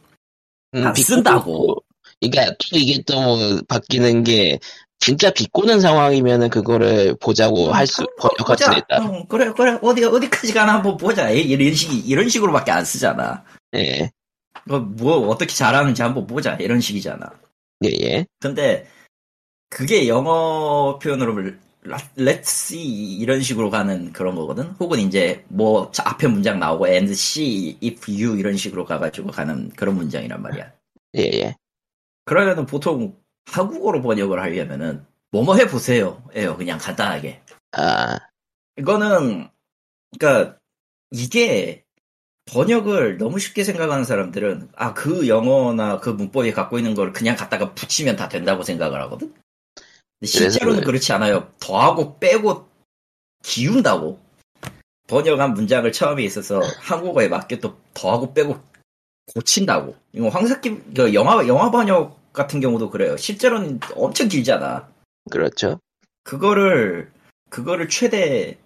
음, 0.75 0.87
안 0.87 0.93
쓴다고. 0.95 1.83
그러니까 2.21 2.55
또 2.57 2.77
이게 2.77 3.01
또 3.05 3.61
바뀌는 3.67 4.23
게, 4.23 4.59
진짜 4.99 5.31
비꼬는 5.31 5.79
상황이면은 5.79 6.49
그거를 6.49 7.15
보자고 7.19 7.71
할 7.71 7.87
수, 7.87 8.05
번역할 8.19 8.57
수. 8.57 8.77
있다. 8.77 9.01
응, 9.01 9.25
그래 9.27 9.51
그래 9.55 9.79
어디 9.81 10.03
어디까지 10.03 10.53
가나 10.53 10.75
한번 10.75 10.97
보자 10.97 11.29
이런 11.29 11.73
식 11.73 12.07
이런 12.07 12.27
식으로밖에 12.27 12.71
안 12.71 12.83
쓰잖아. 12.83 13.43
예. 13.75 14.11
뭐, 14.65 14.79
뭐 14.79 15.29
어떻게 15.29 15.53
잘하는지 15.53 16.01
한번 16.01 16.27
보자 16.27 16.55
이런 16.55 16.81
식이잖아. 16.81 17.31
예, 17.85 17.89
예. 18.01 18.25
근데 18.41 18.87
그게 19.69 20.09
영어 20.09 20.99
표현으로 20.99 21.53
let's 22.17 22.41
see 22.41 23.17
이런 23.17 23.41
식으로 23.41 23.69
가는 23.69 24.11
그런 24.11 24.35
거거든. 24.35 24.65
혹은 24.81 24.99
이제 24.99 25.45
뭐 25.47 25.89
자, 25.93 26.03
앞에 26.05 26.27
문장 26.27 26.59
나오고 26.59 26.87
and 26.89 27.11
see 27.13 27.77
if 27.81 28.11
you 28.11 28.37
이런 28.37 28.57
식으로 28.57 28.83
가가지고 28.83 29.31
가는 29.31 29.69
그런 29.77 29.95
문장이란 29.95 30.41
말이야. 30.41 30.71
예, 31.17 31.21
예. 31.21 31.55
그러면은 32.29 32.67
보통 32.67 33.17
한국어로 33.47 34.03
번역을 34.03 34.39
하려면은 34.39 35.03
뭐뭐 35.31 35.55
해보세요. 35.55 36.21
예요. 36.35 36.55
그냥 36.57 36.77
간단하게. 36.77 37.41
아, 37.71 38.19
이거는 38.77 39.49
그러니까 40.15 40.59
이게 41.09 41.83
번역을 42.45 43.17
너무 43.17 43.39
쉽게 43.39 43.63
생각하는 43.63 44.03
사람들은 44.03 44.69
아 44.75 44.93
그 44.93 45.27
영어나 45.27 45.99
그 45.99 46.11
문법이 46.11 46.51
갖고 46.51 46.77
있는 46.77 46.93
걸 46.93 47.13
그냥 47.13 47.35
갖다가 47.35 47.73
붙이면 47.73 48.15
다 48.15 48.29
된다고 48.29 48.61
생각을 48.61 49.01
하거든. 49.01 49.33
근데 50.19 50.27
실제로는 50.27 50.83
그렇지 50.83 51.11
않아요. 51.13 51.51
더하고 51.59 52.19
빼고 52.19 52.69
기운다고. 53.41 54.19
번역한 55.07 55.55
문장을 55.55 55.91
처음에 55.91 56.23
있어서 56.25 56.61
한국어에 56.81 57.27
맞게 57.27 57.59
또 57.59 57.75
더하고 57.95 58.35
빼고 58.35 58.59
고친다고. 59.33 59.95
이거 60.13 60.29
황사기 60.29 60.93
그 60.95 61.15
영화 61.15 61.47
영화 61.47 61.71
번역 61.71 62.18
같은 62.39 62.61
경우도 62.61 62.89
그래요. 62.89 63.17
실제로는 63.17 63.81
엄청 63.95 64.29
길잖아. 64.29 64.87
그렇죠. 65.29 65.81
그거를 66.23 67.11
그거를 67.49 67.89
최대 67.89 68.57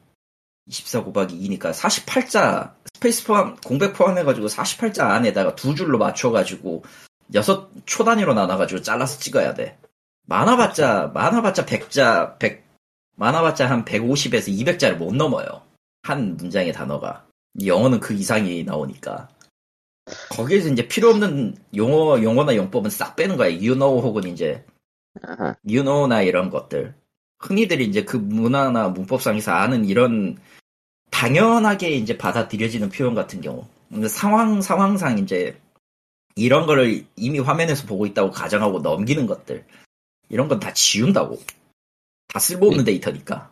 24 0.67 1.03
곱하기 1.03 1.39
2니까 1.39 1.73
48자 1.73 2.73
스페이스 2.93 3.25
포함 3.25 3.55
공백 3.57 3.93
포함해가지고 3.93 4.45
48자 4.45 5.09
안에다가 5.09 5.55
두 5.55 5.73
줄로 5.73 5.97
맞춰가지고 5.97 6.83
여섯 7.33 7.71
초 7.87 8.03
단위로 8.03 8.35
나눠가지고 8.35 8.83
잘라서 8.83 9.17
찍어야 9.17 9.55
돼. 9.55 9.79
많아봤자 10.27 11.11
많아봤자 11.15 11.65
100자 11.65 12.37
100 12.37 12.63
많아봤자 13.15 13.67
한 13.67 13.85
150에서 13.85 14.55
200자를 14.55 14.97
못 14.97 15.15
넘어요. 15.15 15.63
한 16.03 16.37
문장의 16.37 16.73
단어가 16.73 17.25
이 17.59 17.67
영어는 17.67 17.99
그 17.99 18.13
이상이 18.13 18.63
나오니까 18.63 19.29
거기에서 20.29 20.69
이제 20.69 20.87
필요 20.87 21.09
없는 21.09 21.55
용어 21.75 22.21
용어나 22.21 22.55
용법은 22.55 22.89
싹 22.89 23.15
빼는 23.15 23.37
거야. 23.37 23.49
You 23.49 23.73
know 23.75 24.01
혹은 24.01 24.25
이제 24.25 24.65
you 25.67 25.83
know나 25.83 26.21
이런 26.21 26.49
것들. 26.49 26.93
흔히들이 27.39 27.85
이제 27.85 28.03
그 28.03 28.17
문화나 28.17 28.89
문법상에서 28.89 29.51
아는 29.51 29.85
이런 29.85 30.37
당연하게 31.11 31.91
이제 31.91 32.17
받아들여지는 32.17 32.89
표현 32.89 33.13
같은 33.15 33.41
경우. 33.41 33.67
근데 33.89 34.07
상황, 34.07 34.61
상황상 34.61 35.19
이제 35.19 35.59
이런 36.35 36.65
거를 36.65 37.05
이미 37.15 37.39
화면에서 37.39 37.85
보고 37.85 38.05
있다고 38.05 38.31
가정하고 38.31 38.79
넘기는 38.79 39.25
것들. 39.27 39.65
이런 40.29 40.47
건 40.47 40.59
다 40.59 40.73
지운다고. 40.73 41.39
다 42.29 42.39
쓸모없는 42.39 42.85
데이터니까. 42.85 43.51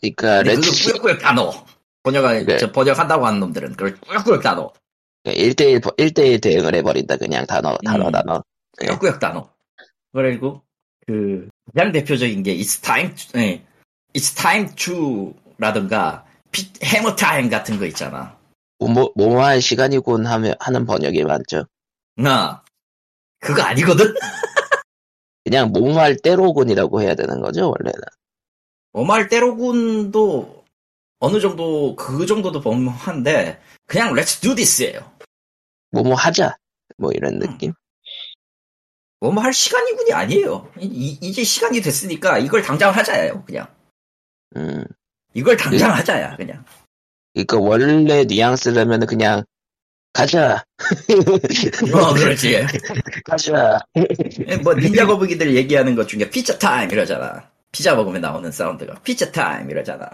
그러니까 0.00 0.42
레츠 0.42 0.84
꾸역꾸역 0.84 1.18
다 1.18 1.32
넣어. 1.32 1.66
번역을, 2.04 2.46
네. 2.46 2.58
저 2.58 2.70
번역한다고 2.70 3.26
하는 3.26 3.40
놈들은 3.40 3.72
그걸 3.72 3.96
꾸역꾸역 3.98 4.42
다 4.42 4.54
넣어. 4.54 4.72
1대1 5.24 5.80
1대1 5.96 6.42
대응을 6.42 6.74
해버린다 6.76 7.16
그냥 7.16 7.46
단어 7.46 7.76
단어 7.84 8.06
음. 8.06 8.12
단어. 8.12 8.42
꾸역꾸역 8.78 9.20
다 9.20 9.32
넣어. 9.32 9.50
그리고 10.12 10.62
그 11.06 11.48
가장 11.74 11.92
대표적인 11.92 12.42
게 12.42 12.56
It's 12.56 12.82
time 12.82 13.14
to, 13.14 13.40
예. 13.40 13.64
It's 14.14 14.36
time 14.36 14.74
to 14.74 15.34
라든가 15.58 16.24
피- 16.50 16.72
해머 16.82 17.14
타임 17.14 17.48
같은 17.48 17.78
거 17.78 17.86
있잖아. 17.86 18.36
뭐뭐 18.78 19.12
뭐할 19.14 19.60
시간이군 19.62 20.26
하면 20.26 20.54
하는 20.58 20.86
번역이 20.86 21.22
많죠. 21.24 21.66
나 22.16 22.62
그거 23.38 23.62
아니거든. 23.62 24.14
그냥 25.44 25.70
뭐할 25.72 26.16
때로군이라고 26.16 27.02
해야 27.02 27.14
되는 27.14 27.40
거죠 27.40 27.68
원래는. 27.70 28.00
오말 28.92 29.28
때로군도 29.28 30.61
어느 31.22 31.38
정도 31.40 31.94
그 31.94 32.26
정도도 32.26 32.60
범한데 32.60 33.60
그냥 33.86 34.12
let's 34.14 34.42
do 34.42 34.54
this예요. 34.56 35.00
뭐 35.92 36.02
뭐 36.02 36.14
하자 36.16 36.56
뭐 36.98 37.10
음. 37.10 37.14
이런 37.16 37.38
느낌. 37.38 37.72
뭐 39.20 39.30
뭐 39.30 39.40
할 39.40 39.52
시간이군이 39.52 40.12
아니에요. 40.12 40.68
이, 40.80 41.16
이제 41.20 41.44
시간이 41.44 41.80
됐으니까 41.80 42.38
이걸 42.38 42.62
당장 42.62 42.92
하자예요. 42.92 43.44
그냥 43.44 43.68
음. 44.56 44.84
이걸 45.34 45.56
당장 45.56 45.92
하자야. 45.94 46.34
그냥 46.36 46.64
그러니까 47.34 47.58
원래 47.58 48.24
뉘앙스라면 48.24 49.06
그냥 49.06 49.44
가자. 50.12 50.64
어 51.94 52.12
그렇지. 52.18 52.66
가자. 53.24 53.78
뭐 54.64 54.74
닌자 54.74 55.06
거북이들 55.06 55.54
얘기하는 55.54 55.94
것 55.94 56.08
중에 56.08 56.28
피자 56.30 56.58
타임 56.58 56.90
이러잖아. 56.90 57.48
피자 57.70 57.94
먹으면 57.94 58.20
나오는 58.20 58.50
사운드가 58.50 59.00
pizza 59.02 59.30
time 59.30 59.70
이러잖아. 59.70 60.10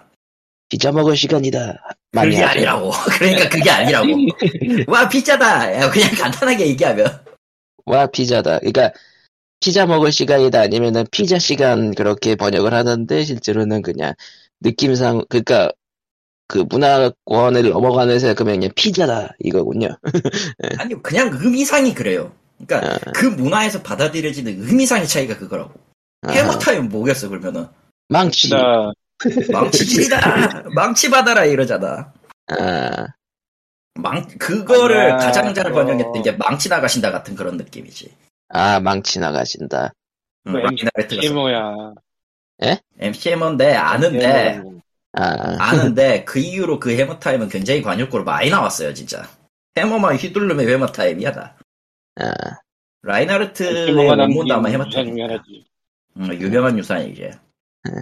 피자 0.68 0.92
먹을 0.92 1.16
시간이다. 1.16 1.82
많이 2.12 2.30
그게 2.30 2.42
하죠. 2.42 2.58
아니라고. 2.58 2.90
그러니까 3.18 3.48
그게 3.48 3.70
아니라고. 3.70 4.08
와 4.88 5.08
피자다. 5.08 5.74
야, 5.74 5.90
그냥 5.90 6.10
간단하게 6.14 6.66
얘기하면. 6.68 7.20
와 7.86 8.06
피자다. 8.06 8.58
그러니까 8.58 8.92
피자 9.60 9.86
먹을 9.86 10.12
시간이다 10.12 10.60
아니면은 10.60 11.04
피자 11.10 11.38
시간 11.38 11.94
그렇게 11.94 12.36
번역을 12.36 12.72
하는데 12.74 13.24
실제로는 13.24 13.82
그냥 13.82 14.14
느낌상 14.60 15.24
그러니까 15.28 15.72
그 16.46 16.64
문화권을 16.68 17.68
넘어가면서 17.70 18.34
그러면 18.34 18.60
그냥 18.60 18.70
피자다 18.74 19.34
이거군요. 19.40 19.88
아니 20.78 21.02
그냥 21.02 21.30
의미상이 21.32 21.94
그래요. 21.94 22.32
그러니까 22.64 22.94
아. 22.94 23.12
그 23.12 23.26
문화에서 23.26 23.82
받아들여지는 23.82 24.62
의미상의 24.62 25.06
차이가 25.08 25.36
그거라고. 25.36 25.72
hammer 26.30 26.58
time 26.58 26.88
뭐겠어 26.88 27.28
그러면은 27.28 27.68
망치. 28.08 28.50
나 28.50 28.92
망치질이다. 29.50 30.64
망치 30.74 31.10
받아라 31.10 31.44
이러잖아. 31.44 32.12
아, 32.48 33.06
망 33.94 34.26
그거를 34.38 35.12
아, 35.12 35.16
가장 35.16 35.52
잘 35.54 35.66
어. 35.68 35.72
번역했던 35.72 36.22
게 36.22 36.32
망치 36.32 36.68
나가신다 36.68 37.10
같은 37.10 37.34
그런 37.34 37.56
느낌이지. 37.56 38.14
아 38.50 38.80
망치 38.80 39.18
나가신다. 39.18 39.92
응, 40.46 40.52
그 40.52 40.58
망치 40.58 40.84
나가신다. 40.84 41.16
MC 41.16 41.27
해머야. 41.27 41.74
MC 42.98 43.11
해머인데 43.11 43.74
아는데 43.74 44.62
아, 45.12 45.56
아는데 45.58 46.24
그 46.24 46.38
이후로 46.38 46.78
그 46.78 46.96
hammer 46.96 47.18
time은 47.18 47.48
굉장히 47.48 47.82
관용구로 47.82 48.24
많이 48.24 48.50
나왔어요 48.50 48.94
진짜. 48.94 49.28
해머만 49.76 50.16
휘두르면 50.16 50.68
hammer 50.68 50.86
time이야 50.86 51.32
다. 51.32 51.56
아, 52.16 52.32
MCM어가 53.66 54.16
원본도 54.16 54.54
아마 54.54 54.68
해머 54.68 54.84
유산 54.86 55.04
중에 55.06 55.26
타임. 55.26 55.30
하나지. 55.30 55.66
음, 56.16 56.32
유명한 56.40 56.78
유산이지. 56.78 57.22
네. 57.22 57.92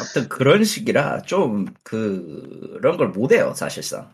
아무튼 0.00 0.28
그런 0.28 0.64
식이라 0.64 1.22
좀 1.22 1.66
그런 1.82 2.96
걸 2.96 3.08
못해요 3.08 3.54
사실상. 3.54 4.12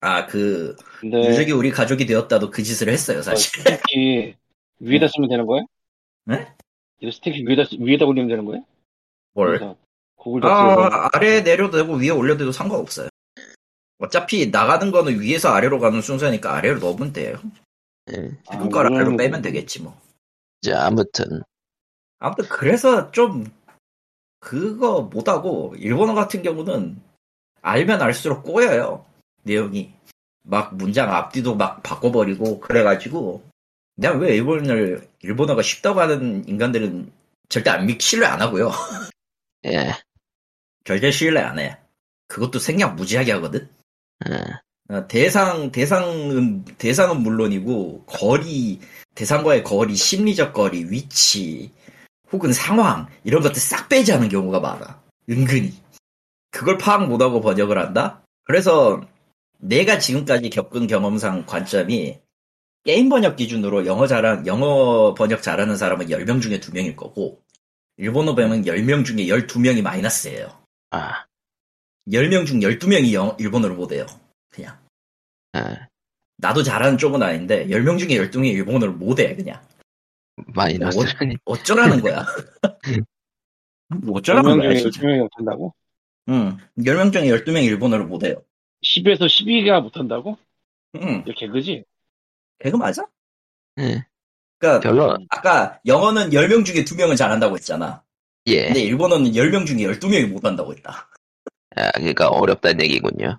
아그 0.00 0.76
근데 1.00 1.28
유족이 1.30 1.52
우리 1.52 1.70
가족이 1.70 2.06
되었다도 2.06 2.50
그 2.50 2.62
짓을 2.62 2.88
했어요 2.88 3.22
사실. 3.22 3.62
스테이키 3.62 4.36
위에다 4.80 5.08
쓰면 5.08 5.28
되는 5.28 5.46
거야? 5.46 5.62
네? 6.26 6.52
스테이키 7.10 7.44
위에다 7.48 7.64
쓰- 7.64 7.76
위에다 7.80 8.04
올리면 8.04 8.28
되는 8.28 8.44
거야? 8.44 8.60
뭘? 9.32 9.76
아 10.44 11.08
아래 11.12 11.42
내려도 11.42 11.78
되고 11.78 11.94
위에 11.94 12.10
올려도 12.10 12.38
되고 12.40 12.52
상관없어요. 12.52 13.08
어차피 13.98 14.50
나가는 14.50 14.90
거는 14.90 15.20
위에서 15.20 15.50
아래로 15.50 15.78
가는 15.80 16.00
순서니까 16.02 16.54
아래로 16.54 16.80
넣으면 16.80 17.12
돼요. 17.12 17.38
예. 18.12 18.30
아, 18.48 18.58
그걸 18.58 18.86
아래로 18.94 19.16
빼면 19.16 19.42
되겠지 19.42 19.82
뭐. 19.82 19.98
자 20.62 20.84
아무튼 20.86 21.42
아무튼 22.18 22.46
그래서 22.48 23.10
좀 23.12 23.46
그거 24.40 25.02
못하고 25.02 25.74
일본어 25.78 26.14
같은 26.14 26.42
경우는 26.42 27.00
알면 27.62 28.00
알수록 28.02 28.44
꼬여요. 28.44 29.04
내용이. 29.42 29.92
막 30.42 30.76
문장 30.76 31.12
앞뒤도 31.12 31.56
막 31.56 31.82
바꿔버리고 31.82 32.60
그래가지고 32.60 33.42
내가 33.96 34.16
왜 34.16 34.36
일본을 34.36 35.08
일본어가 35.22 35.62
쉽다고 35.62 36.00
하는 36.00 36.46
인간들은 36.48 37.10
절대 37.48 37.70
안 37.70 37.86
믿, 37.86 38.00
신뢰 38.00 38.26
안 38.26 38.40
하고요. 38.40 38.70
예, 39.66 39.92
절대 40.84 41.10
신뢰 41.10 41.40
안 41.40 41.58
해 41.58 41.76
그것도 42.28 42.58
생략 42.58 42.94
무지하게 42.94 43.32
하거든? 43.32 43.68
아, 44.24 44.60
어, 44.94 45.06
대상 45.08 45.72
대상은 45.72 46.64
대상은 46.78 47.22
물론이고 47.22 48.04
거리 48.06 48.80
대상과의 49.14 49.64
거리 49.64 49.96
심리적 49.96 50.52
거리 50.52 50.84
위치 50.90 51.72
혹은 52.32 52.52
상황 52.52 53.06
이런 53.24 53.42
것들 53.42 53.60
싹 53.60 53.88
빼지 53.88 54.12
않은 54.12 54.28
경우가 54.28 54.60
많아. 54.60 55.02
은근히. 55.30 55.74
그걸 56.50 56.78
파악 56.78 57.06
못하고 57.06 57.40
번역을 57.40 57.78
한다? 57.78 58.22
그래서 58.44 59.00
내가 59.58 59.98
지금까지 59.98 60.50
겪은 60.50 60.86
경험상 60.86 61.46
관점이 61.46 62.18
게임 62.84 63.08
번역 63.08 63.36
기준으로 63.36 63.86
영어 63.86 64.06
잘한 64.06 64.46
영어 64.46 65.12
번역 65.14 65.42
잘하는 65.42 65.76
사람은 65.76 66.06
10명 66.06 66.40
중에 66.40 66.60
2명일 66.60 66.94
거고 66.94 67.42
일본어 67.96 68.34
배우면 68.34 68.62
10명 68.64 69.04
중에 69.04 69.26
12명이 69.26 69.82
마이너스예요. 69.82 70.62
아, 70.90 71.24
10명 72.08 72.46
중 72.46 72.60
12명이 72.60 73.12
영, 73.12 73.36
일본어를 73.40 73.74
못해요. 73.74 74.06
그냥. 74.50 74.78
아, 75.52 75.88
나도 76.36 76.62
잘하는 76.62 76.98
쪽은 76.98 77.22
아닌데 77.22 77.66
10명 77.66 77.98
중에 77.98 78.10
12명이 78.10 78.52
일본어를 78.52 78.94
못해 78.94 79.34
그냥 79.34 79.60
마이너스라니. 80.36 81.36
어쩌라는 81.44 82.00
거야 82.00 82.26
어쩌라는 84.12 84.50
10명 84.50 84.58
거야 84.58 84.70
중에 84.70 84.80
진짜 84.82 85.00
12명이 85.00 85.18
못한다고? 85.20 85.74
응 86.28 86.58
10명 86.78 87.12
중에 87.12 87.24
12명이 87.24 87.64
일본어를 87.64 88.04
못해요 88.06 88.42
10에서 88.84 89.26
12가 89.26 89.82
못한다고? 89.82 90.36
응 90.96 91.22
이거 91.26 91.32
개그지? 91.36 91.84
개그 92.58 92.76
맞아? 92.76 93.06
예, 93.78 94.06
그러니까 94.58 94.80
별로 94.80 95.16
아까 95.28 95.78
영어는 95.86 96.30
10명 96.30 96.64
중에 96.64 96.84
2명은 96.84 97.16
잘한다고 97.16 97.56
했잖아 97.56 98.02
예, 98.46 98.66
근데 98.66 98.80
일본어는 98.82 99.32
10명 99.32 99.66
중에 99.66 99.78
12명이 99.78 100.30
못한다고 100.30 100.72
했다 100.72 101.08
아, 101.78 101.90
그러니까 101.92 102.28
어렵다는 102.28 102.82
얘기군요. 102.86 103.36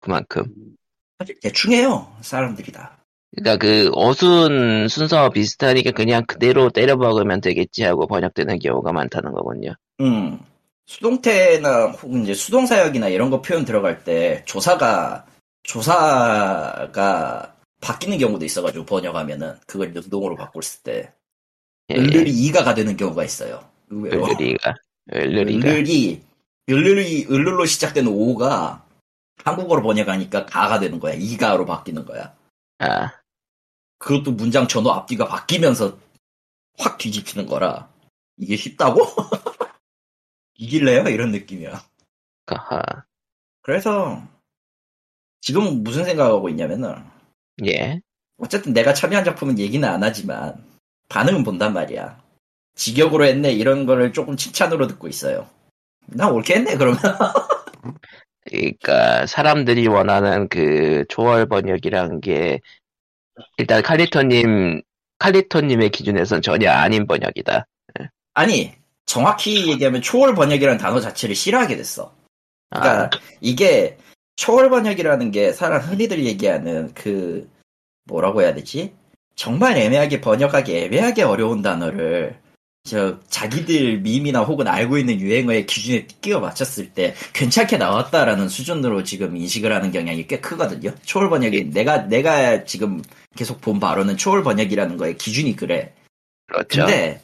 그만큼. 0.00 0.44
사실 1.18 1.38
대충 1.40 1.72
해요 1.72 2.10
사람들이 2.22 2.72
다 2.72 2.98
그러니까 3.36 3.56
그 3.58 3.90
어순 3.94 4.88
순서 4.88 5.28
비슷하니까 5.30 5.90
그냥 5.92 6.24
그대로 6.26 6.70
때려 6.70 6.96
박으면 6.96 7.40
되겠지 7.40 7.84
하고 7.84 8.06
번역되는 8.06 8.58
경우가 8.58 8.92
많다는 8.92 9.32
거군요. 9.32 9.74
음. 10.00 10.38
수동태나 10.86 11.88
혹은 11.88 12.22
이제 12.22 12.32
수동사역이나 12.32 13.08
이런 13.08 13.28
거 13.30 13.42
표현 13.42 13.64
들어갈 13.64 14.04
때 14.04 14.42
조사가 14.46 15.26
조사가 15.64 17.54
바뀌는 17.80 18.18
경우도 18.18 18.44
있어가지고 18.44 18.86
번역하면은 18.86 19.54
그걸 19.66 19.92
능동으로 19.92 20.36
바꿨을 20.36 20.82
때 20.84 21.12
예, 21.90 21.96
을르리 21.96 22.30
이가가 22.30 22.74
되는 22.74 22.96
경우가 22.96 23.24
있어요. 23.24 23.64
의외로. 23.90 24.24
을르리가, 24.24 24.74
을르리가, 25.12 25.68
을르리 25.68 26.22
을르리 26.68 27.26
을르로 27.30 27.66
시작되는 27.66 28.10
오가 28.10 28.84
한국어로 29.44 29.82
번역하니까 29.82 30.46
가가 30.46 30.80
되는 30.80 30.98
거야. 30.98 31.14
이가로 31.14 31.66
바뀌는 31.66 32.06
거야. 32.06 32.34
아, 32.78 33.12
그것도 33.98 34.32
문장 34.32 34.68
전후 34.68 34.90
앞뒤가 34.90 35.26
바뀌면서 35.26 35.98
확 36.78 36.98
뒤집히는 36.98 37.46
거라 37.46 37.90
이게 38.36 38.56
쉽다고? 38.56 39.00
이길래요? 40.54 41.08
이런 41.08 41.32
느낌이야. 41.32 41.82
가하, 42.46 42.82
그래서 43.62 44.22
지금 45.40 45.82
무슨 45.82 46.04
생각하고 46.04 46.48
있냐면은 46.48 47.04
예, 47.64 48.00
어쨌든 48.38 48.72
내가 48.72 48.94
참여한 48.94 49.24
작품은 49.24 49.58
얘기는 49.58 49.86
안 49.86 50.02
하지만 50.02 50.64
반응은 51.08 51.44
본단 51.44 51.72
말이야. 51.72 52.22
직역으로 52.74 53.24
했네 53.24 53.52
이런 53.52 53.86
거를 53.86 54.12
조금 54.12 54.36
칭찬으로 54.36 54.86
듣고 54.86 55.08
있어요. 55.08 55.48
나 56.06 56.28
옳게 56.28 56.54
했네 56.56 56.76
그러면. 56.76 56.98
그러니까 58.44 59.26
사람들이 59.26 59.88
원하는 59.88 60.48
그 60.48 61.04
초월 61.08 61.46
번역이란 61.48 62.20
게 62.20 62.60
일단 63.58 63.82
칼리토님 63.82 64.82
칼리토님의 65.18 65.90
기준에선 65.90 66.42
전혀 66.42 66.70
아닌 66.70 67.06
번역이다. 67.06 67.66
아니 68.34 68.72
정확히 69.06 69.70
얘기하면 69.70 70.02
초월 70.02 70.34
번역이라는 70.34 70.78
단어 70.78 71.00
자체를 71.00 71.34
싫어하게 71.34 71.76
됐어. 71.76 72.14
아, 72.70 72.80
그러니까 72.80 73.10
이게 73.40 73.96
초월 74.36 74.68
번역이라는 74.68 75.30
게 75.30 75.52
사람 75.52 75.80
흔히들 75.80 76.24
얘기하는 76.24 76.92
그 76.94 77.48
뭐라고 78.04 78.42
해야 78.42 78.54
되지? 78.54 78.94
정말 79.34 79.76
애매하게 79.76 80.20
번역하기 80.20 80.76
애매하게 80.76 81.22
어려운 81.22 81.62
단어를 81.62 82.38
저 82.86 83.18
자기들 83.28 83.98
밈이나 84.00 84.42
혹은 84.42 84.68
알고 84.68 84.96
있는 84.96 85.20
유행어의 85.20 85.66
기준에 85.66 86.06
끼워 86.20 86.40
맞췄을 86.40 86.92
때 86.92 87.14
괜찮게 87.34 87.76
나왔다라는 87.78 88.48
수준으로 88.48 89.02
지금 89.04 89.36
인식을 89.36 89.72
하는 89.72 89.90
경향이 89.90 90.26
꽤 90.28 90.40
크거든요. 90.40 90.94
초월 91.04 91.28
번역이 91.28 91.70
내가 91.70 92.06
내가 92.06 92.64
지금 92.64 93.02
계속 93.34 93.60
본 93.60 93.80
바로는 93.80 94.16
초월 94.16 94.42
번역이라는 94.42 94.96
거의 94.96 95.16
기준이 95.18 95.56
그래. 95.56 95.92
그렇죠. 96.46 96.82
근데 96.82 97.20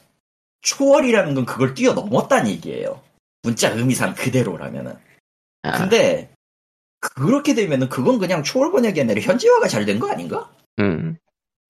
초월이라는 0.61 1.33
건 1.33 1.45
그걸 1.45 1.73
뛰어넘었다는 1.73 2.51
얘기예요. 2.51 3.01
문자 3.41 3.69
의미상 3.71 4.15
그대로라면은. 4.15 4.95
아, 5.63 5.77
근데 5.77 6.29
그렇게 6.99 7.53
되면은 7.53 7.89
그건 7.89 8.19
그냥 8.19 8.43
초월 8.43 8.71
번역이 8.71 8.99
아니라 9.01 9.21
현지화가 9.21 9.67
잘 9.67 9.85
된 9.85 9.99
거 9.99 10.11
아닌가? 10.11 10.49
음, 10.79 11.17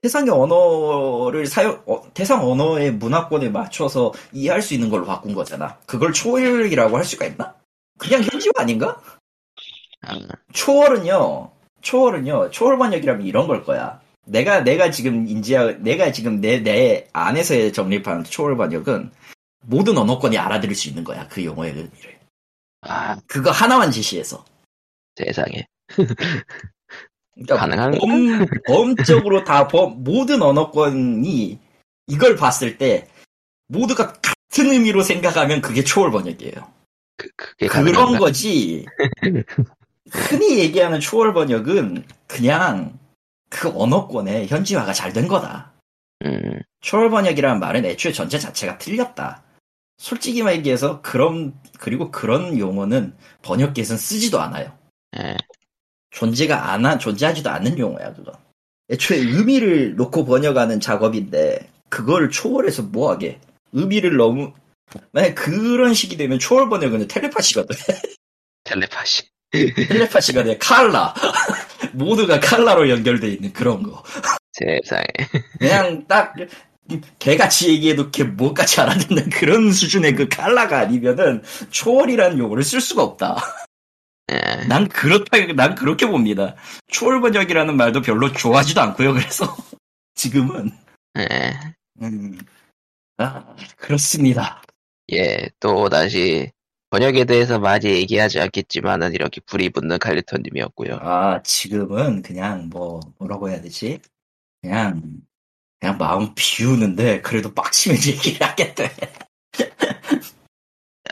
세상의 0.03 0.31
언어를 0.31 1.45
사용, 1.45 1.81
어, 1.85 2.01
대상 2.13 2.45
언어의 2.45 2.91
문화권에 2.91 3.49
맞춰서 3.49 4.11
이해할 4.33 4.61
수 4.61 4.73
있는 4.73 4.89
걸로 4.89 5.05
바꾼 5.05 5.33
거잖아. 5.33 5.79
그걸 5.85 6.11
초월이라고 6.11 6.97
할 6.97 7.05
수가 7.05 7.25
있나? 7.25 7.55
그냥 7.97 8.21
현지화 8.21 8.51
아닌가? 8.57 9.01
아, 10.01 10.19
초월은요, 10.51 11.51
초월은요, 11.81 12.51
초월 12.51 12.77
번역이라면 12.77 13.25
이런 13.25 13.47
걸 13.47 13.63
거야. 13.63 14.01
내가, 14.25 14.59
내가 14.59 14.91
지금 14.91 15.25
인지하, 15.25 15.71
내가 15.79 16.11
지금 16.11 16.41
내, 16.41 16.59
내 16.59 17.07
안에서 17.13 17.71
정립한 17.71 18.25
초월 18.25 18.57
번역은 18.57 19.09
모든 19.65 19.97
언어권이 19.97 20.37
알아들을 20.37 20.75
수 20.75 20.89
있는 20.89 21.05
거야. 21.05 21.29
그 21.29 21.45
용어의 21.45 21.71
의미를. 21.71 22.19
아, 22.81 23.17
그거 23.25 23.51
하나만 23.51 23.91
지시해서. 23.91 24.43
세상에. 25.15 25.65
그러니까 27.35 27.57
가능한가? 27.57 27.97
범, 27.99 28.45
범적으로 28.67 29.43
다 29.43 29.67
범, 29.67 30.03
모든 30.03 30.41
언어권이 30.41 31.59
이걸 32.07 32.35
봤을 32.35 32.77
때 32.77 33.07
모두가 33.67 34.13
같은 34.13 34.71
의미로 34.71 35.01
생각하면 35.03 35.61
그게 35.61 35.83
초월 35.83 36.11
번역이에요. 36.11 36.53
그, 37.17 37.29
그게 37.35 37.67
그런 37.67 37.85
가능한가? 37.85 38.19
거지. 38.19 38.85
흔히 40.11 40.59
얘기하는 40.59 40.99
초월 40.99 41.33
번역은 41.33 42.05
그냥 42.27 42.99
그 43.49 43.69
언어권의 43.69 44.47
현지화가 44.47 44.93
잘 44.93 45.13
된 45.13 45.27
거다. 45.27 45.71
음, 46.25 46.61
초월 46.81 47.09
번역이라는 47.09 47.59
말은 47.59 47.85
애초에 47.85 48.11
전제 48.11 48.39
자체가 48.39 48.77
틀렸다. 48.77 49.43
솔직히 49.97 50.41
말해서 50.43 51.01
그런 51.01 51.53
그리고 51.79 52.11
그런 52.11 52.57
용어는 52.57 53.15
번역기에서는 53.43 53.97
쓰지도 53.97 54.41
않아요. 54.41 54.77
예, 55.17 55.37
존재가 56.13 56.71
안 56.71 56.85
한, 56.85 56.99
존재하지도 56.99 57.49
않는 57.49 57.77
용어야, 57.77 58.13
그건. 58.13 58.33
애초에 58.89 59.17
의미를 59.17 59.95
놓고 59.95 60.25
번역하는 60.25 60.79
작업인데, 60.79 61.69
그걸 61.89 62.29
초월해서 62.29 62.83
뭐하게. 62.83 63.39
의미를 63.71 64.15
너무, 64.15 64.53
만약 65.11 65.35
그런 65.35 65.93
식이 65.93 66.17
되면 66.17 66.39
초월 66.39 66.69
번역은 66.69 67.07
텔레파시가 67.09 67.65
돼. 67.65 67.75
텔레파시. 68.63 69.23
텔레파시가 69.51 70.43
돼. 70.43 70.57
칼라. 70.57 71.13
모두가 71.93 72.39
칼라로 72.39 72.89
연결돼 72.89 73.27
있는 73.29 73.51
그런 73.53 73.83
거. 73.83 74.03
세상에. 74.53 75.05
그냥 75.59 76.05
딱, 76.07 76.35
개같이 77.17 77.69
얘기해도 77.69 78.11
걔 78.11 78.23
뭐까지 78.23 78.81
알아듣는 78.81 79.29
그런 79.29 79.71
수준의 79.71 80.15
그 80.15 80.27
칼라가 80.27 80.79
아니면은 80.79 81.41
초월이라는 81.71 82.37
용어를 82.37 82.63
쓸 82.63 82.81
수가 82.81 83.03
없다. 83.03 83.37
예, 84.33 84.65
난 84.67 84.87
그렇다, 84.87 85.37
난 85.55 85.75
그렇게 85.75 86.07
봅니다. 86.07 86.55
초월 86.87 87.21
번역이라는 87.21 87.77
말도 87.77 88.01
별로 88.01 88.31
좋아하지도 88.31 88.81
않고요, 88.81 89.13
그래서. 89.13 89.55
지금은. 90.15 90.71
예, 91.19 91.53
음. 92.01 92.39
아, 93.17 93.55
그렇습니다. 93.77 94.61
예, 95.11 95.49
또 95.59 95.89
다시 95.89 96.51
번역에 96.89 97.25
대해서 97.25 97.59
많이 97.59 97.87
얘기하지 97.87 98.39
않겠지만은 98.39 99.13
이렇게 99.13 99.41
불이 99.41 99.71
붙는 99.71 99.99
칼리토님이었고요. 99.99 100.99
아, 101.01 101.41
지금은 101.43 102.21
그냥 102.21 102.69
뭐, 102.69 102.99
뭐라고 103.17 103.49
해야 103.49 103.61
되지? 103.61 103.99
그냥, 104.61 105.01
그냥 105.79 105.97
마음 105.97 106.33
비우는데, 106.35 107.21
그래도 107.21 107.53
빡치면 107.53 107.97
얘기를 108.07 108.75
돼. 108.75 108.91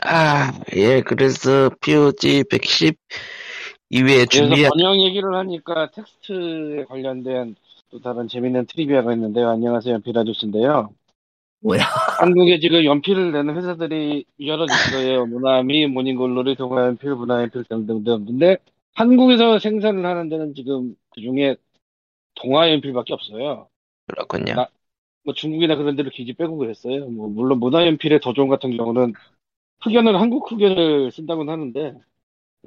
아, 0.04 0.52
예, 0.74 1.00
그래서 1.02 1.70
POG 1.80 2.44
110 2.50 2.96
이외에 3.90 4.24
그래서 4.24 4.28
준비한 4.48 4.70
번역 4.70 5.00
얘기를 5.00 5.34
하니까 5.34 5.90
텍스트에 5.90 6.84
관련된 6.86 7.54
또 7.90 8.00
다른 8.00 8.26
재밌는 8.26 8.66
트리비아가 8.66 9.12
있는데요. 9.12 9.50
안녕하세요. 9.50 9.94
연필아저씨인데요. 9.94 10.94
뭐야? 11.60 11.82
한국에 12.18 12.58
지금 12.58 12.84
연필을 12.84 13.32
내는 13.32 13.56
회사들이 13.56 14.24
여러 14.44 14.64
있어요. 14.64 15.26
문화미, 15.26 15.86
모닝글로리, 15.86 16.56
동아연필, 16.56 17.14
문화연필 17.14 17.64
등등등. 17.64 18.24
근데 18.24 18.56
한국에서 18.94 19.58
생산을 19.58 20.04
하는 20.04 20.28
데는 20.28 20.54
지금 20.54 20.96
그 21.14 21.20
중에 21.20 21.56
동아연필밖에 22.34 23.12
없어요. 23.12 23.68
그렇군요. 24.08 24.54
나- 24.54 24.68
뭐 25.24 25.34
중국이나 25.34 25.76
그런 25.76 25.94
데로 25.94 26.10
기지 26.10 26.32
빼고 26.32 26.56
그랬어요. 26.56 27.06
뭐 27.06 27.28
물론 27.28 27.60
문화연필의 27.60 28.20
도전 28.20 28.48
같은 28.48 28.76
경우는 28.76 29.12
흑연은 29.82 30.16
한국 30.16 30.50
흑연을 30.50 31.12
쓴다고는 31.12 31.52
하는데 31.52 31.94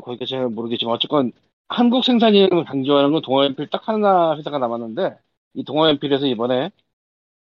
거기가 0.01 0.25
잘 0.25 0.49
모르겠지만 0.49 0.95
어쨌건 0.95 1.31
한국 1.67 2.03
생산량을 2.03 2.65
강조하는 2.65 3.11
건 3.11 3.21
동아연필 3.21 3.69
딱 3.69 3.87
하나 3.87 4.35
회사가 4.37 4.59
남았는데 4.59 5.17
이 5.53 5.63
동아연필에서 5.63 6.27
이번에 6.27 6.71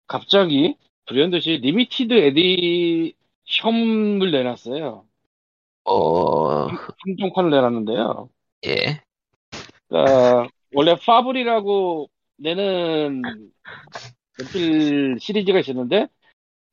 갑자기 0.08 0.76
불현듯이 1.08 1.60
limited 1.64 2.14
edition을 2.14 4.32
내놨어요. 4.32 5.06
어, 5.86 6.68
한정판을 6.68 7.50
내놨는데요. 7.50 8.30
예, 8.66 9.02
그러니까 9.88 10.48
원래 10.74 10.96
파블이라고 10.96 12.10
내는 12.38 13.22
연필 14.40 15.18
시리즈가 15.20 15.60
있었는데 15.60 16.08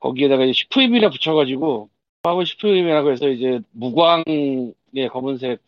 거기에다가 0.00 0.44
이제 0.44 0.52
슈프림이라 0.52 1.10
붙여가지고 1.10 1.88
파블 2.22 2.46
슈프림이라고 2.46 3.10
해서 3.12 3.28
이제 3.28 3.60
무광의 3.72 4.74
검은색 5.10 5.60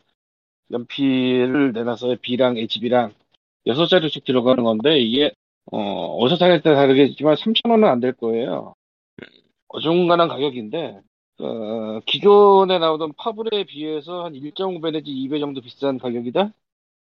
연필을 0.71 1.73
내놔서 1.73 2.17
B랑 2.23 2.57
HB랑 2.59 3.15
여섯 3.67 3.87
자루씩 3.89 4.25
들어가는 4.25 4.63
건데 4.65 4.99
이게 5.01 5.33
어, 5.73 5.79
어디서 6.19 6.37
사는에 6.39 6.61
따라 6.63 6.77
다르겠지만 6.77 7.37
3,000원은 7.37 7.85
안 7.87 8.01
될 8.01 8.13
거예요. 8.15 8.75
어중간한 9.69 10.29
가격인데 10.29 11.01
어, 11.41 12.01
기존에 12.07 12.79
나오던 12.79 13.13
파블에 13.17 13.65
비해서 13.65 14.25
한 14.25 14.35
1.5배 14.35 14.91
내지 14.93 15.11
2배 15.13 15.41
정도 15.41 15.61
비싼 15.61 15.99
가격이다? 15.99 16.53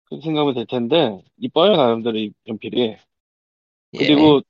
그렇게 0.05 0.23
생각하면 0.25 0.55
될 0.55 0.65
텐데 0.67 1.21
이뻐요 1.37 1.75
나름대로 1.75 2.17
이 2.17 2.31
연필이 2.47 2.81
예. 2.81 2.99
그리고 3.97 4.41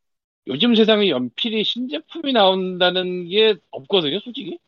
요즘 0.48 0.76
세상에 0.76 1.10
연필이 1.10 1.64
신제품이 1.64 2.34
나온다는 2.34 3.28
게 3.28 3.56
없거든요 3.72 4.20
솔직히 4.22 4.60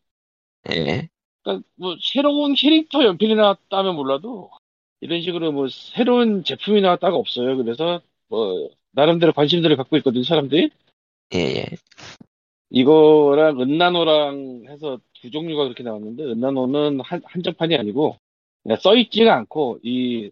예, 0.70 1.10
그러니까 1.44 1.68
뭐 1.76 1.96
새로운 2.02 2.54
캐릭터 2.54 3.04
연필이 3.04 3.36
나왔다면 3.36 3.96
몰라도 3.96 4.52
이런 5.00 5.22
식으로 5.22 5.52
뭐 5.52 5.68
새로운 5.70 6.44
제품이 6.44 6.82
나왔다가 6.82 7.16
없어요. 7.16 7.58
그래서 7.58 8.02
뭐 8.28 8.70
나름대로 8.92 9.34
관심들을 9.34 9.76
갖고 9.76 9.98
있거든요 9.98 10.24
사람들이. 10.24 10.70
예, 11.34 11.40
예. 11.40 11.66
이거랑 12.70 13.60
은나노랑 13.60 14.66
해서 14.68 15.00
두 15.14 15.30
종류가 15.30 15.64
그렇게 15.64 15.84
나왔는데 15.84 16.24
은나노는 16.24 17.02
한, 17.02 17.22
한정판이 17.26 17.76
아니고 17.76 18.18
그냥 18.64 18.78
써있지가 18.78 19.36
않고 19.36 19.80
이 19.84 20.32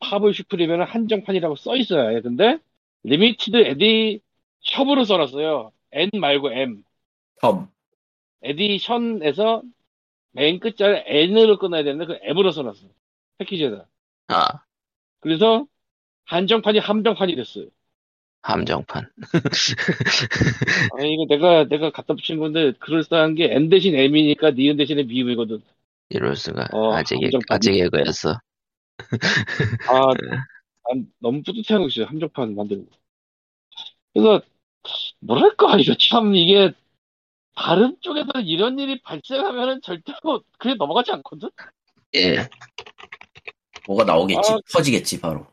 파블 0.00 0.34
슈프림에는 0.34 0.84
한정판이라고 0.84 1.56
써 1.56 1.76
있어야 1.76 2.10
해 2.10 2.20
근데 2.20 2.58
limited 3.04 3.56
editiom으로 3.56 5.04
써놨어요. 5.04 5.72
N 5.92 6.10
말고 6.14 6.52
M. 6.52 6.82
텀. 7.40 7.68
에디션에서 8.44 9.62
맨 10.32 10.60
끝자리 10.60 11.02
N으로 11.06 11.58
끊어야 11.58 11.82
되는데 11.84 12.06
그 12.06 12.18
M으로 12.22 12.52
써놨어 12.52 12.88
패키지에다 13.38 13.88
아, 14.28 14.64
그래서 15.20 15.66
한정판이 16.26 16.78
함정판이 16.78 17.36
됐어요 17.36 17.66
함정판. 18.42 19.10
아 20.98 21.02
이거 21.02 21.26
내가 21.28 21.64
내가 21.66 21.90
갖다 21.90 22.14
붙인 22.14 22.38
건데 22.38 22.72
그럴싸한 22.78 23.34
게 23.34 23.52
N 23.54 23.70
대신 23.70 23.94
M이니까 23.94 24.50
니은 24.52 24.76
대신에 24.76 25.02
미음이거든 25.04 25.62
이럴 26.10 26.36
수가. 26.36 26.68
어, 26.72 26.94
아직, 26.94 27.16
함정판이. 27.16 27.46
아직 27.48 27.74
예거였어. 27.78 28.38
아, 29.88 30.14
난 30.88 31.12
너무 31.18 31.42
뿌듯해하고 31.42 31.88
있어요. 31.88 32.06
함정판 32.06 32.54
만들고. 32.54 32.86
그래서, 34.12 34.42
뭐랄까, 35.20 35.78
이거 35.78 35.94
참, 35.98 36.34
이게, 36.34 36.72
다른 37.54 37.96
쪽에서 38.00 38.40
이런 38.44 38.78
일이 38.78 39.00
발생하면은 39.02 39.80
절대로, 39.82 40.42
그게 40.58 40.74
넘어가지 40.74 41.12
않거든? 41.12 41.50
예, 42.16 42.48
뭐가 43.86 44.04
나오겠지. 44.04 44.52
아. 44.52 44.58
터지겠지, 44.72 45.20
바로. 45.20 45.46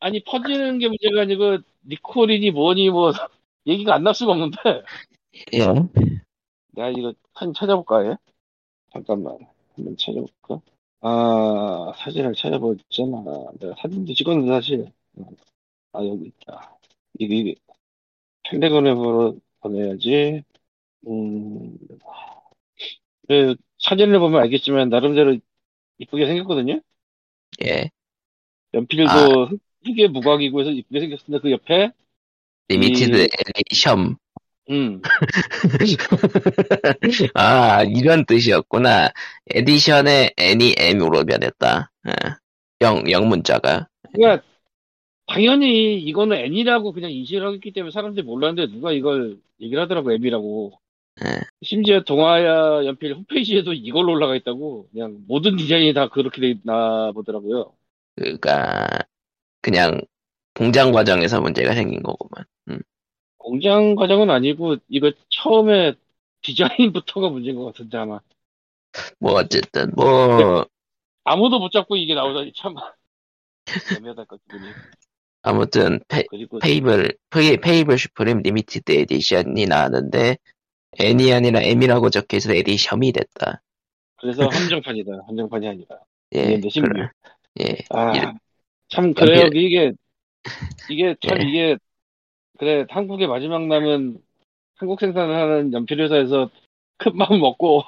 아니, 0.00 0.22
퍼지는 0.24 0.78
게 0.78 0.88
문제가 0.88 1.22
아니고, 1.22 1.58
니콜이니 1.88 2.50
뭐니 2.50 2.90
뭐, 2.90 3.10
얘기가 3.66 3.94
안 3.94 4.02
날 4.02 4.14
수가 4.14 4.32
없는데, 4.32 4.56
예. 5.54 5.66
내가 6.72 6.90
이거 6.90 7.12
사진 7.34 7.54
찾아볼까, 7.54 8.06
얘? 8.06 8.16
잠깐만. 8.92 9.38
한번 9.74 9.96
찾아볼까? 9.98 10.60
아, 11.00 11.92
사진을 11.98 12.34
찾아보잖아. 12.34 13.22
내가 13.60 13.74
사진도 13.80 14.14
찍었는데, 14.14 14.50
사실. 14.52 14.92
아, 15.92 16.04
여기 16.04 16.26
있다. 16.26 16.78
이게, 17.18 17.36
이게, 17.36 17.54
텔레그램으로 18.44 19.38
보내야지. 19.60 20.42
음, 21.06 21.76
그, 23.28 23.54
사진을 23.78 24.18
보면 24.18 24.40
알겠지만, 24.42 24.88
나름대로 24.88 25.36
이쁘게 25.98 26.26
생겼거든요? 26.26 26.80
예. 27.64 27.90
연필도 28.74 29.10
아. 29.10 29.44
흑- 29.44 29.60
흑의 29.84 30.08
무광이고 30.08 30.60
해서 30.60 30.70
이쁘게 30.70 31.00
생겼는데, 31.00 31.42
그 31.42 31.50
옆에, 31.52 31.90
limited 32.68 33.16
이- 33.24 33.28
에디션. 33.56 34.16
음, 34.68 35.00
아, 37.34 37.84
이런 37.84 38.26
뜻이었구나. 38.26 39.10
edition의 39.54 40.32
N이 40.36 40.74
M으로 40.76 41.24
변했다. 41.24 41.92
예. 42.08 42.12
영, 42.82 43.08
영문자가. 43.08 43.86
그러니까 44.12 44.44
당연히 45.26 46.00
이거는 46.00 46.36
N이라고 46.36 46.92
그냥 46.92 47.12
인식을 47.12 47.46
하기 47.46 47.72
때문에 47.72 47.92
사람들이 47.92 48.26
몰랐는데 48.26 48.72
누가 48.72 48.90
이걸 48.90 49.38
얘기를 49.60 49.80
하더라고 49.82 50.10
M이라고 50.12 50.72
예. 51.24 51.40
심지어 51.62 52.00
동아야 52.02 52.84
연필 52.84 53.14
홈페이지에도 53.14 53.72
이걸로 53.72 54.12
올라가 54.12 54.36
있다고 54.36 54.88
그냥 54.92 55.16
모든 55.26 55.56
디자인이 55.56 55.94
다 55.94 56.08
그렇게 56.08 56.40
돼 56.40 56.50
있나 56.50 57.12
보더라고요 57.12 57.72
그니까, 58.16 58.86
그냥, 59.60 60.00
공장 60.54 60.90
과정에서 60.90 61.40
문제가 61.40 61.74
생긴 61.74 62.02
거구만. 62.02 62.44
음. 62.68 62.80
공장 63.36 63.94
과정은 63.94 64.30
아니고 64.30 64.76
이거 64.88 65.12
처음에 65.28 65.94
디자인부터가 66.42 67.28
문제인 67.28 67.56
것 67.56 67.66
같은데 67.66 67.98
아마 67.98 68.20
뭐, 69.18 69.32
어쨌든, 69.34 69.92
뭐, 69.94 70.04
아무도 71.24 71.58
못 71.58 71.70
잡고 71.70 71.96
이게 71.96 72.14
나오다니 72.14 72.52
참 72.56 72.74
애매하달까 73.98 74.36
기분이 74.36 74.70
아무튼, 75.42 76.00
페, 76.08 76.24
페이, 77.30 77.56
페이블 77.58 77.98
슈프림 77.98 78.38
limited 78.42 78.92
edition이 78.92 79.66
나왔는데, 79.66 80.38
N이 80.98 81.32
아니라 81.32 81.60
M이라고 81.62 82.10
적혀있어 82.10 82.52
editiom이 82.54 83.12
됐다. 83.12 83.62
그래서 84.16 84.46
한정판이다 84.48 85.12
한정판이 85.26 85.68
아니라 85.68 85.98
예. 86.32 86.58
근데 86.58 86.68
그래. 86.80 87.08
예. 87.60 87.76
아, 87.90 88.34
참 88.88 89.12
그래요. 89.14 89.42
연필. 89.44 89.62
이게 89.62 89.92
이게 90.90 91.14
참 91.26 91.40
예. 91.40 91.48
이게 91.48 91.76
그래 92.58 92.86
한국의 92.88 93.26
마지막 93.28 93.66
남은 93.66 94.18
한국 94.76 95.00
생산하는 95.00 95.72
연필 95.72 96.00
회사에서 96.00 96.50
큰 96.98 97.16
마음 97.16 97.40
먹고 97.40 97.82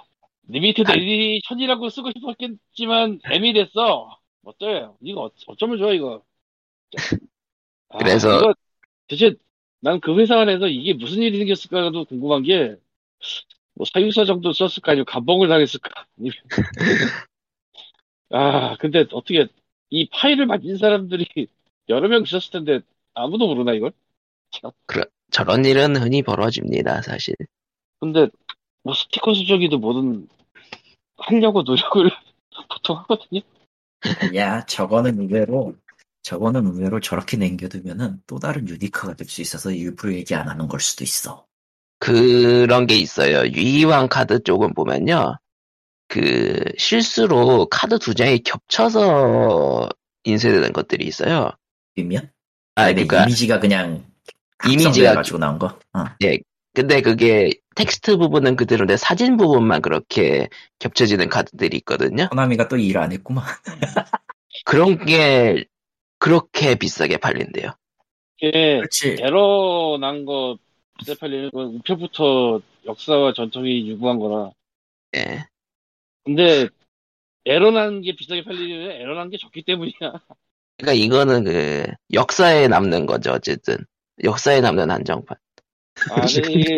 limited 0.49 0.91
한- 0.91 0.99
edition이라고 0.99 1.89
쓰고 1.91 2.11
싶었겠지만 2.17 3.21
M이 3.25 3.53
됐어. 3.55 4.19
어때요? 4.45 4.97
이거 5.03 5.25
어- 5.25 5.31
어쩌면 5.47 5.79
좋아 5.79 5.93
이거. 5.93 6.23
아, 7.91 7.99
그래서- 7.99 8.37
이거 8.39 8.55
대체 9.09 9.35
난 9.81 10.01
그 10.01 10.19
회사 10.19 10.39
안에서 10.41 10.67
이게 10.69 10.93
무슨 10.93 11.23
일이 11.23 11.39
생겼을까도 11.39 12.05
궁금한 12.07 12.43
게 12.43 12.77
뭐 13.75 13.87
사유서 13.93 14.25
정도 14.25 14.53
썼을까 14.53 14.93
아니면 14.93 15.05
감봉을 15.07 15.49
당했을까 15.49 16.07
아니면 16.19 16.35
아 18.31 18.77
근데 18.79 19.07
어떻게 19.13 19.47
이 19.91 20.09
파일을 20.11 20.47
만진 20.47 20.77
사람들이 20.77 21.49
여러 21.89 22.09
명 22.09 22.23
있었을 22.23 22.51
텐데 22.53 22.81
아무도 23.15 23.47
모르나 23.47 23.73
이걸? 23.73 23.93
저런 25.31 25.65
일은 25.65 25.97
흔히 25.97 26.23
벌어집니다, 26.23 27.03
사실. 27.03 27.35
근데 28.01 28.29
뭐 28.83 28.95
스티커 28.95 29.35
수정이도 29.35 29.79
뭐든 29.79 30.29
하려고 31.19 31.63
노력을 31.63 32.11
보통 32.71 32.99
하거든요. 32.99 33.41
야, 34.37 34.65
저거는 34.67 35.19
의외로, 35.21 35.75
저거는 36.23 36.67
의외로 36.67 37.01
저렇게 37.01 37.37
남겨두면은 37.37 38.23
또 38.27 38.39
다른 38.39 38.69
유니크가 38.69 39.15
될 39.15 39.29
수 39.29 39.41
있어서 39.43 39.71
일부러 39.71 40.15
얘기 40.15 40.35
안 40.35 40.49
하는 40.49 40.69
걸 40.69 40.81
수도 40.81 41.05
있어. 41.05 41.48
그런 41.99 42.87
게 42.87 42.97
있어요. 42.97 43.43
유이왕 43.51 44.09
카드 44.09 44.43
쪽은 44.43 44.75
보면요. 44.75 45.37
그, 46.09 46.59
실수로 46.79 47.67
카드 47.71 47.99
두 47.99 48.15
장이 48.15 48.39
겹쳐서 48.41 49.89
인쇄되는 50.25 50.73
것들이 50.73 51.05
있어요. 51.07 51.51
뒷면? 51.97 52.31
아, 52.77 52.87
그니까, 52.87 53.23
이미지가 53.25 53.61
그냥 53.61 54.05
이미지가 54.69 55.15
가지고 55.15 55.39
나온 55.39 55.59
거. 55.59 55.79
어. 55.93 56.05
근데 56.75 57.01
그게 57.01 57.51
텍스트 57.75 58.17
부분은 58.17 58.57
그대로인데 58.57 58.97
사진 58.97 59.37
부분만 59.37 59.83
그렇게 59.83 60.49
겹쳐지는 60.79 61.29
카드들이 61.29 61.77
있거든요. 61.79 62.29
코나미가 62.31 62.69
또 62.69 62.77
일 62.77 62.97
안 62.99 63.11
했구만. 63.13 63.45
그런 64.65 65.05
게 65.05 65.65
그렇게 66.19 66.75
비싸게 66.77 67.17
팔린대요. 67.19 67.73
이게 68.41 68.77
그렇지. 68.79 69.17
에러 69.21 69.99
난거 70.01 70.57
비싸 70.99 71.15
팔리는 71.15 71.51
건 71.51 71.67
우표부터 71.77 72.61
역사와 72.87 73.33
전통이 73.33 73.89
유구한 73.89 74.19
거라. 74.19 74.51
예. 75.17 75.45
근데 76.25 76.69
에러 77.47 77.71
난 77.71 78.01
게 78.03 78.15
비싸게 78.15 78.45
팔리려면 78.45 78.91
에러 78.93 79.15
난 79.15 79.31
게 79.31 79.39
적기 79.39 79.63
때문이야. 79.63 79.93
그러니까 80.77 80.93
이거는 81.05 81.45
그 81.45 81.85
역사에 82.13 82.69
남는 82.69 83.07
거죠, 83.07 83.33
어쨌든. 83.33 83.77
역사에 84.25 84.61
남는 84.61 84.91
한정판. 84.91 85.37
아, 86.11 86.21
이게 86.31 86.77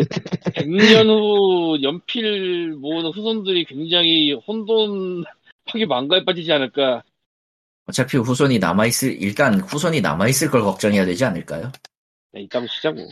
100년 0.55 1.07
후 1.09 1.79
연필 1.83 2.71
모으는 2.73 3.11
후손들이 3.11 3.65
굉장히 3.65 4.33
혼돈하게 4.33 5.85
망가에 5.87 6.23
빠지지 6.25 6.51
않을까. 6.51 7.03
어차피 7.87 8.17
후손이 8.17 8.59
남아있을, 8.59 9.21
일단 9.21 9.59
후손이 9.59 10.01
남아있을 10.01 10.49
걸 10.49 10.61
걱정해야 10.61 11.05
되지 11.05 11.25
않을까요? 11.25 11.71
네, 12.31 12.41
이따고 12.43 12.65
시자고. 12.67 13.07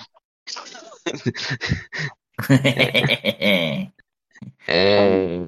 에, 4.70 5.48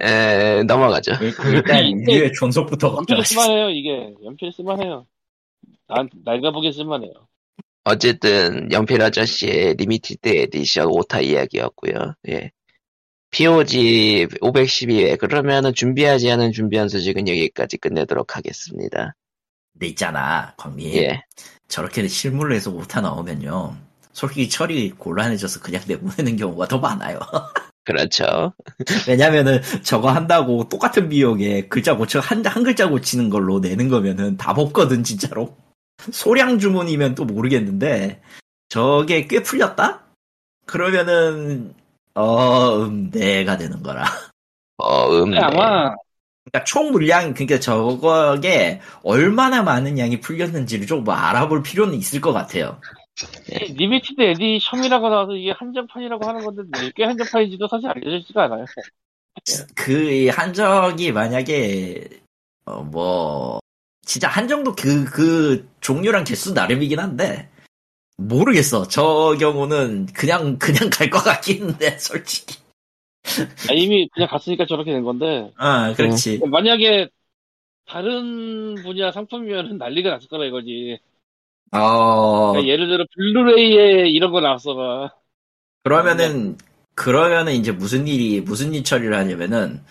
에, 0.00 0.62
넘어가죠. 0.64 1.12
일단 1.22 1.84
인류의 1.84 2.32
존속부터 2.32 2.96
연필 2.96 3.24
쓸만해요, 3.24 3.70
이게. 3.70 4.14
연필 4.24 4.52
쓸만해요. 4.52 5.06
난, 5.88 6.08
내가 6.24 6.50
보기엔 6.52 6.72
쓸만해요. 6.72 7.12
어쨌든 7.84 8.70
연필 8.72 9.00
아저씨의 9.00 9.74
limited 9.74 10.28
edition 10.28 10.88
오타 10.88 11.20
이야기였고요. 11.20 12.14
예. 12.28 12.50
POG 13.30 14.26
512회 14.40 15.18
그러면은 15.18 15.74
준비하지 15.74 16.30
않은 16.30 16.52
준비한 16.52 16.88
소식은 16.88 17.28
여기까지 17.28 17.76
끝내도록 17.78 18.36
하겠습니다. 18.36 19.14
근데 19.72 19.86
있잖아, 19.88 20.54
광미. 20.56 20.96
예. 20.96 21.22
저렇게 21.68 22.06
실물로 22.08 22.54
해서 22.54 22.70
오타 22.70 23.00
나오면요. 23.00 23.76
솔직히 24.18 24.48
처리 24.48 24.90
곤란해져서 24.90 25.60
그냥 25.60 25.80
내보내는 25.86 26.36
경우가 26.36 26.66
더 26.66 26.78
많아요. 26.78 27.20
그렇죠. 27.84 28.52
왜냐면은 29.06 29.62
저거 29.84 30.10
한다고 30.10 30.68
똑같은 30.68 31.08
비용에 31.08 31.68
글자 31.68 31.96
고쳐 31.96 32.18
한, 32.18 32.44
한 32.44 32.64
글자 32.64 32.88
고치는 32.88 33.30
걸로 33.30 33.60
내는 33.60 33.88
거면은 33.88 34.36
답 34.36 34.58
없거든 34.58 35.04
진짜로. 35.04 35.56
소량 36.10 36.58
주문이면 36.58 37.14
또 37.14 37.24
모르겠는데 37.26 38.20
저게 38.68 39.28
꽤 39.28 39.40
풀렸다? 39.40 40.02
그러면은 40.66 41.74
어, 42.14 42.74
음, 42.86 43.10
네가 43.14 43.56
되는 43.56 43.84
거라. 43.84 44.04
어, 44.78 45.10
음. 45.10 45.30
근데 45.30 45.38
아마, 45.38 45.94
그러니까 46.44 46.64
총 46.66 46.90
물량 46.90 47.34
그러니까 47.34 47.60
저거에 47.60 48.80
얼마나 49.04 49.62
많은 49.62 49.96
양이 49.96 50.20
풀렸는지를 50.20 50.86
좀뭐 50.88 51.14
알아볼 51.14 51.62
필요는 51.62 51.94
있을 51.94 52.20
것 52.20 52.32
같아요. 52.32 52.80
limited 53.76 54.20
edition이라고 54.20 55.08
나와서 55.08 55.34
이게 55.36 55.50
한정판이라고 55.52 56.26
하는 56.26 56.44
건데, 56.44 56.62
몇 56.70 56.92
개 56.94 57.04
한정판인지도 57.04 57.68
사실 57.68 57.88
알려지지가 57.88 58.44
않아요. 58.44 58.64
그 59.74 60.28
한정이 60.28 61.12
만약에 61.12 62.08
어 62.66 62.82
뭐 62.82 63.60
진짜 64.04 64.28
한정도 64.28 64.74
그그 64.74 65.68
종류랑 65.80 66.24
개수 66.24 66.52
나름이긴 66.54 66.98
한데 66.98 67.48
모르겠어. 68.16 68.88
저 68.88 69.36
경우는 69.38 70.06
그냥 70.06 70.58
그냥 70.58 70.90
갈 70.90 71.10
것 71.10 71.18
같긴 71.22 71.62
한데 71.64 71.96
솔직히. 72.00 72.58
아, 73.68 73.72
이미 73.74 74.08
그냥 74.12 74.28
갔으니까 74.28 74.66
저렇게 74.66 74.92
된 74.92 75.02
건데, 75.04 75.52
아 75.56 75.92
그렇지. 75.94 76.38
만약에 76.46 77.08
다른 77.86 78.74
분야 78.76 79.12
상품이면 79.12 79.78
난리가 79.78 80.10
났을 80.10 80.28
거라 80.28 80.44
이거지. 80.46 80.98
어 81.72 82.52
그러니까 82.52 82.72
예를 82.72 82.88
들어 82.88 83.04
블루레이에 83.14 84.08
이런 84.08 84.32
거 84.32 84.40
나왔어봐. 84.40 85.12
그러면은 85.84 86.56
그러면은 86.94 87.54
이제 87.54 87.72
무슨 87.72 88.08
일이 88.08 88.40
무슨 88.40 88.74
일 88.74 88.84
처리를 88.84 89.16
하냐면은 89.16 89.82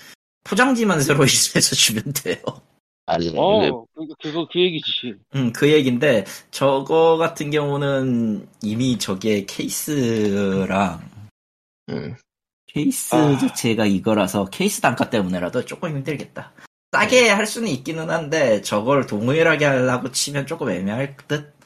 포장지만 0.43 1.01
새로 1.01 1.23
해서 1.23 1.75
주면 1.75 2.03
돼요. 2.13 2.37
아니, 3.05 3.29
어, 3.37 3.85
그러니까 3.93 4.15
그거 4.21 4.47
그 4.51 4.59
얘기지. 4.59 5.15
음, 5.35 5.53
그 5.53 5.71
얘기인데, 5.71 6.25
저거 6.51 7.15
같은 7.15 7.51
경우는 7.51 8.47
이미 8.61 8.99
저게 8.99 9.45
케이스랑 9.45 10.99
음. 11.89 12.15
케이스 12.67 13.15
아. 13.15 13.37
자체가 13.37 13.85
이거라서 13.85 14.45
케이스 14.45 14.81
단가 14.81 15.09
때문에라도 15.09 15.63
조금 15.63 15.89
힘들겠다. 15.89 16.51
싸게 16.91 17.29
할 17.29 17.45
수는 17.45 17.69
있기는 17.69 18.09
한데 18.09 18.61
저걸 18.61 19.07
동일하게 19.07 19.65
하려고 19.65 20.11
치면 20.11 20.45
조금 20.45 20.69
애매할 20.69 21.15
듯? 21.29 21.56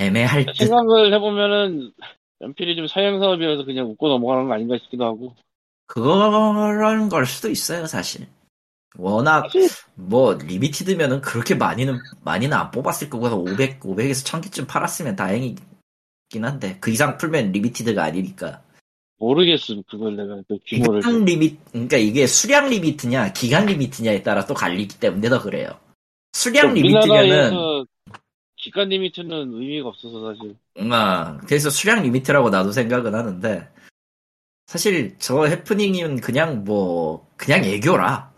애매할 0.00 0.46
듯? 0.46 0.54
생각을 0.54 1.12
해보면은 1.14 1.92
연필이 2.40 2.74
좀 2.74 2.86
사양 2.86 3.20
사업이라서 3.20 3.64
그냥 3.64 3.86
웃고 3.90 4.08
넘어가는 4.08 4.48
거 4.48 4.54
아닌가 4.54 4.78
싶기도 4.78 5.04
하고. 5.04 5.36
그런 5.86 7.08
걸 7.08 7.26
수도 7.26 7.50
있어요, 7.50 7.86
사실. 7.86 8.26
워낙 8.96 9.46
뭐 9.94 10.34
limited면은 10.34 11.20
그렇게 11.20 11.54
많이는 11.54 11.98
많이는 12.24 12.56
안 12.56 12.70
뽑았을 12.70 13.08
거고 13.08 13.26
500 13.26 13.80
500에서 13.80 14.26
1000개쯤 14.26 14.66
팔았으면 14.66 15.14
다행이긴 15.14 15.62
한데 16.42 16.78
그 16.80 16.90
이상 16.90 17.16
풀면 17.16 17.52
limited가 17.52 18.02
아니니까. 18.02 18.62
모르겠음 19.18 19.82
그걸 19.88 20.16
내가 20.16 20.36
그 20.48 20.58
규모를. 20.66 21.02
기간 21.02 21.24
limit 21.24 21.58
그러니까 21.70 21.96
이게 21.98 22.26
수량 22.26 22.68
limit냐 22.70 23.32
기간 23.32 23.66
limit냐에 23.66 24.22
따라 24.22 24.46
또 24.46 24.54
갈리기 24.54 24.98
때문에 24.98 25.28
더 25.28 25.40
그래요. 25.40 25.78
수량 26.32 26.74
limit면은 26.74 27.10
우리나라에서 27.10 27.84
기간 28.62 28.88
limit는 28.88 29.52
의미가 29.54 29.88
없어서 29.88 30.34
사실. 30.34 30.56
아, 30.92 31.38
그래서 31.46 31.70
수량 31.70 32.02
limit라고 32.02 32.50
나도 32.50 32.72
생각은 32.72 33.14
하는데 33.14 33.68
사실 34.66 35.16
저 35.18 35.44
해프닝이면 35.46 36.20
그냥 36.20 36.64
뭐 36.64 37.26
그냥 37.36 37.64
애교라 37.64 38.30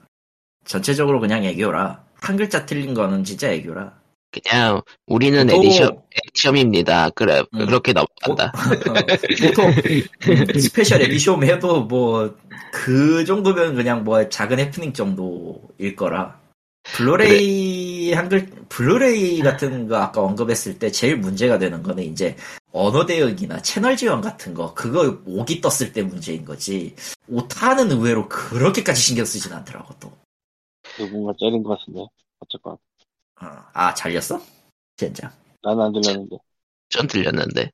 전체적으로 0.65 1.21
그냥 1.21 1.45
애교라 1.45 2.05
한 2.15 2.37
글자 2.37 2.65
틀린 2.67 2.95
거는 2.95 3.25
진짜 3.25 3.51
애교라 3.53 4.01
그냥 4.31 4.81
우리는 5.07 5.47
또- 5.47 5.57
edition 5.57 6.01
edition입니다. 6.29 7.11
그래 7.11 7.43
음. 7.55 7.67
그렇게 7.67 7.93
넘어간다. 7.93 8.53
보통 9.43 9.67
음, 9.71 10.59
special 10.59 11.03
edition 11.03 11.43
해도 11.45 11.83
뭐 11.85 12.35
그 12.75 13.27
정도면 13.27 13.75
그냥 13.75 14.03
뭐 14.03 14.27
작은 14.31 14.59
해프닝 14.59 14.95
정도일 14.95 15.95
거라 15.95 16.41
블루레이 16.85 18.13
한글 18.13 18.47
블루레이 18.69 19.41
같은 19.41 19.87
거 19.89 19.97
아까 19.97 20.21
언급했을 20.21 20.79
때 20.79 20.91
제일 20.91 21.17
문제가 21.17 21.59
되는 21.59 21.83
거는 21.83 22.03
이제 22.05 22.37
언어 22.73 23.07
대역이나 23.07 23.63
채널 23.63 23.97
지원 23.97 24.21
같은 24.21 24.53
거 24.55 24.75
그거 24.75 25.19
오기 25.25 25.61
떴을 25.61 25.93
때 25.93 26.03
문제인 26.03 26.45
거지 26.45 26.95
오타는 27.29 27.91
의외로 27.91 28.29
그렇게까지 28.29 29.01
신경 29.01 29.25
쓰진 29.25 29.53
않더라고 29.53 29.95
또. 30.01 30.13
그 30.97 31.03
뭔가 31.05 31.33
째린 31.39 31.63
것 31.63 31.79
같은데. 31.79 32.01
어쨌건. 32.41 32.75
어, 33.41 33.47
아 33.73 33.95
잘렸어? 33.95 34.41
젠장. 34.97 35.31
나는 35.63 35.85
안 35.85 35.93
들렸는데. 35.93 36.37
좀 36.89 37.07
들렸는데 37.07 37.71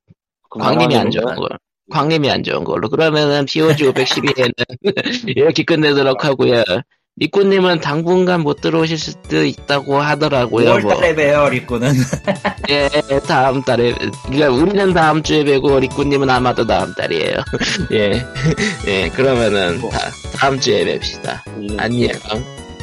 광님이 0.49 0.93
나만 0.93 1.07
안 1.07 1.11
좋은 1.11 1.25
거야? 1.25 1.35
걸. 1.35 1.49
광님이 1.91 2.29
안 2.29 2.43
좋은 2.43 2.63
걸로. 2.63 2.87
그러면은 2.89 3.45
POG 3.45 3.85
512회는 3.85 4.53
이렇게 5.35 5.63
끝내도록 5.63 6.23
하고요. 6.23 6.63
리꾸님은 7.19 7.81
당분간 7.81 8.41
못 8.41 8.61
들어오실 8.61 8.97
수도 8.97 9.43
있다고 9.43 9.99
하더라고요. 9.99 10.77
5월달에 10.77 11.15
봬요 11.15 11.49
리꾸는. 11.49 11.93
예, 12.69 12.89
다음 13.27 13.61
달에. 13.61 13.93
그러니까 14.25 14.49
우리는 14.49 14.93
다음 14.93 15.21
주에 15.21 15.43
뵈고 15.43 15.79
리꾸님은 15.81 16.29
아마도 16.29 16.65
다음 16.65 16.93
달이에요. 16.93 17.35
예, 17.91 18.25
예, 18.87 19.09
그러면은 19.09 19.81
다, 19.89 19.99
다음 20.35 20.59
주에 20.59 20.85
뵙시다. 20.85 21.43
예. 21.69 21.75
안녕. 21.77 22.09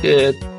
끝. 0.02 0.55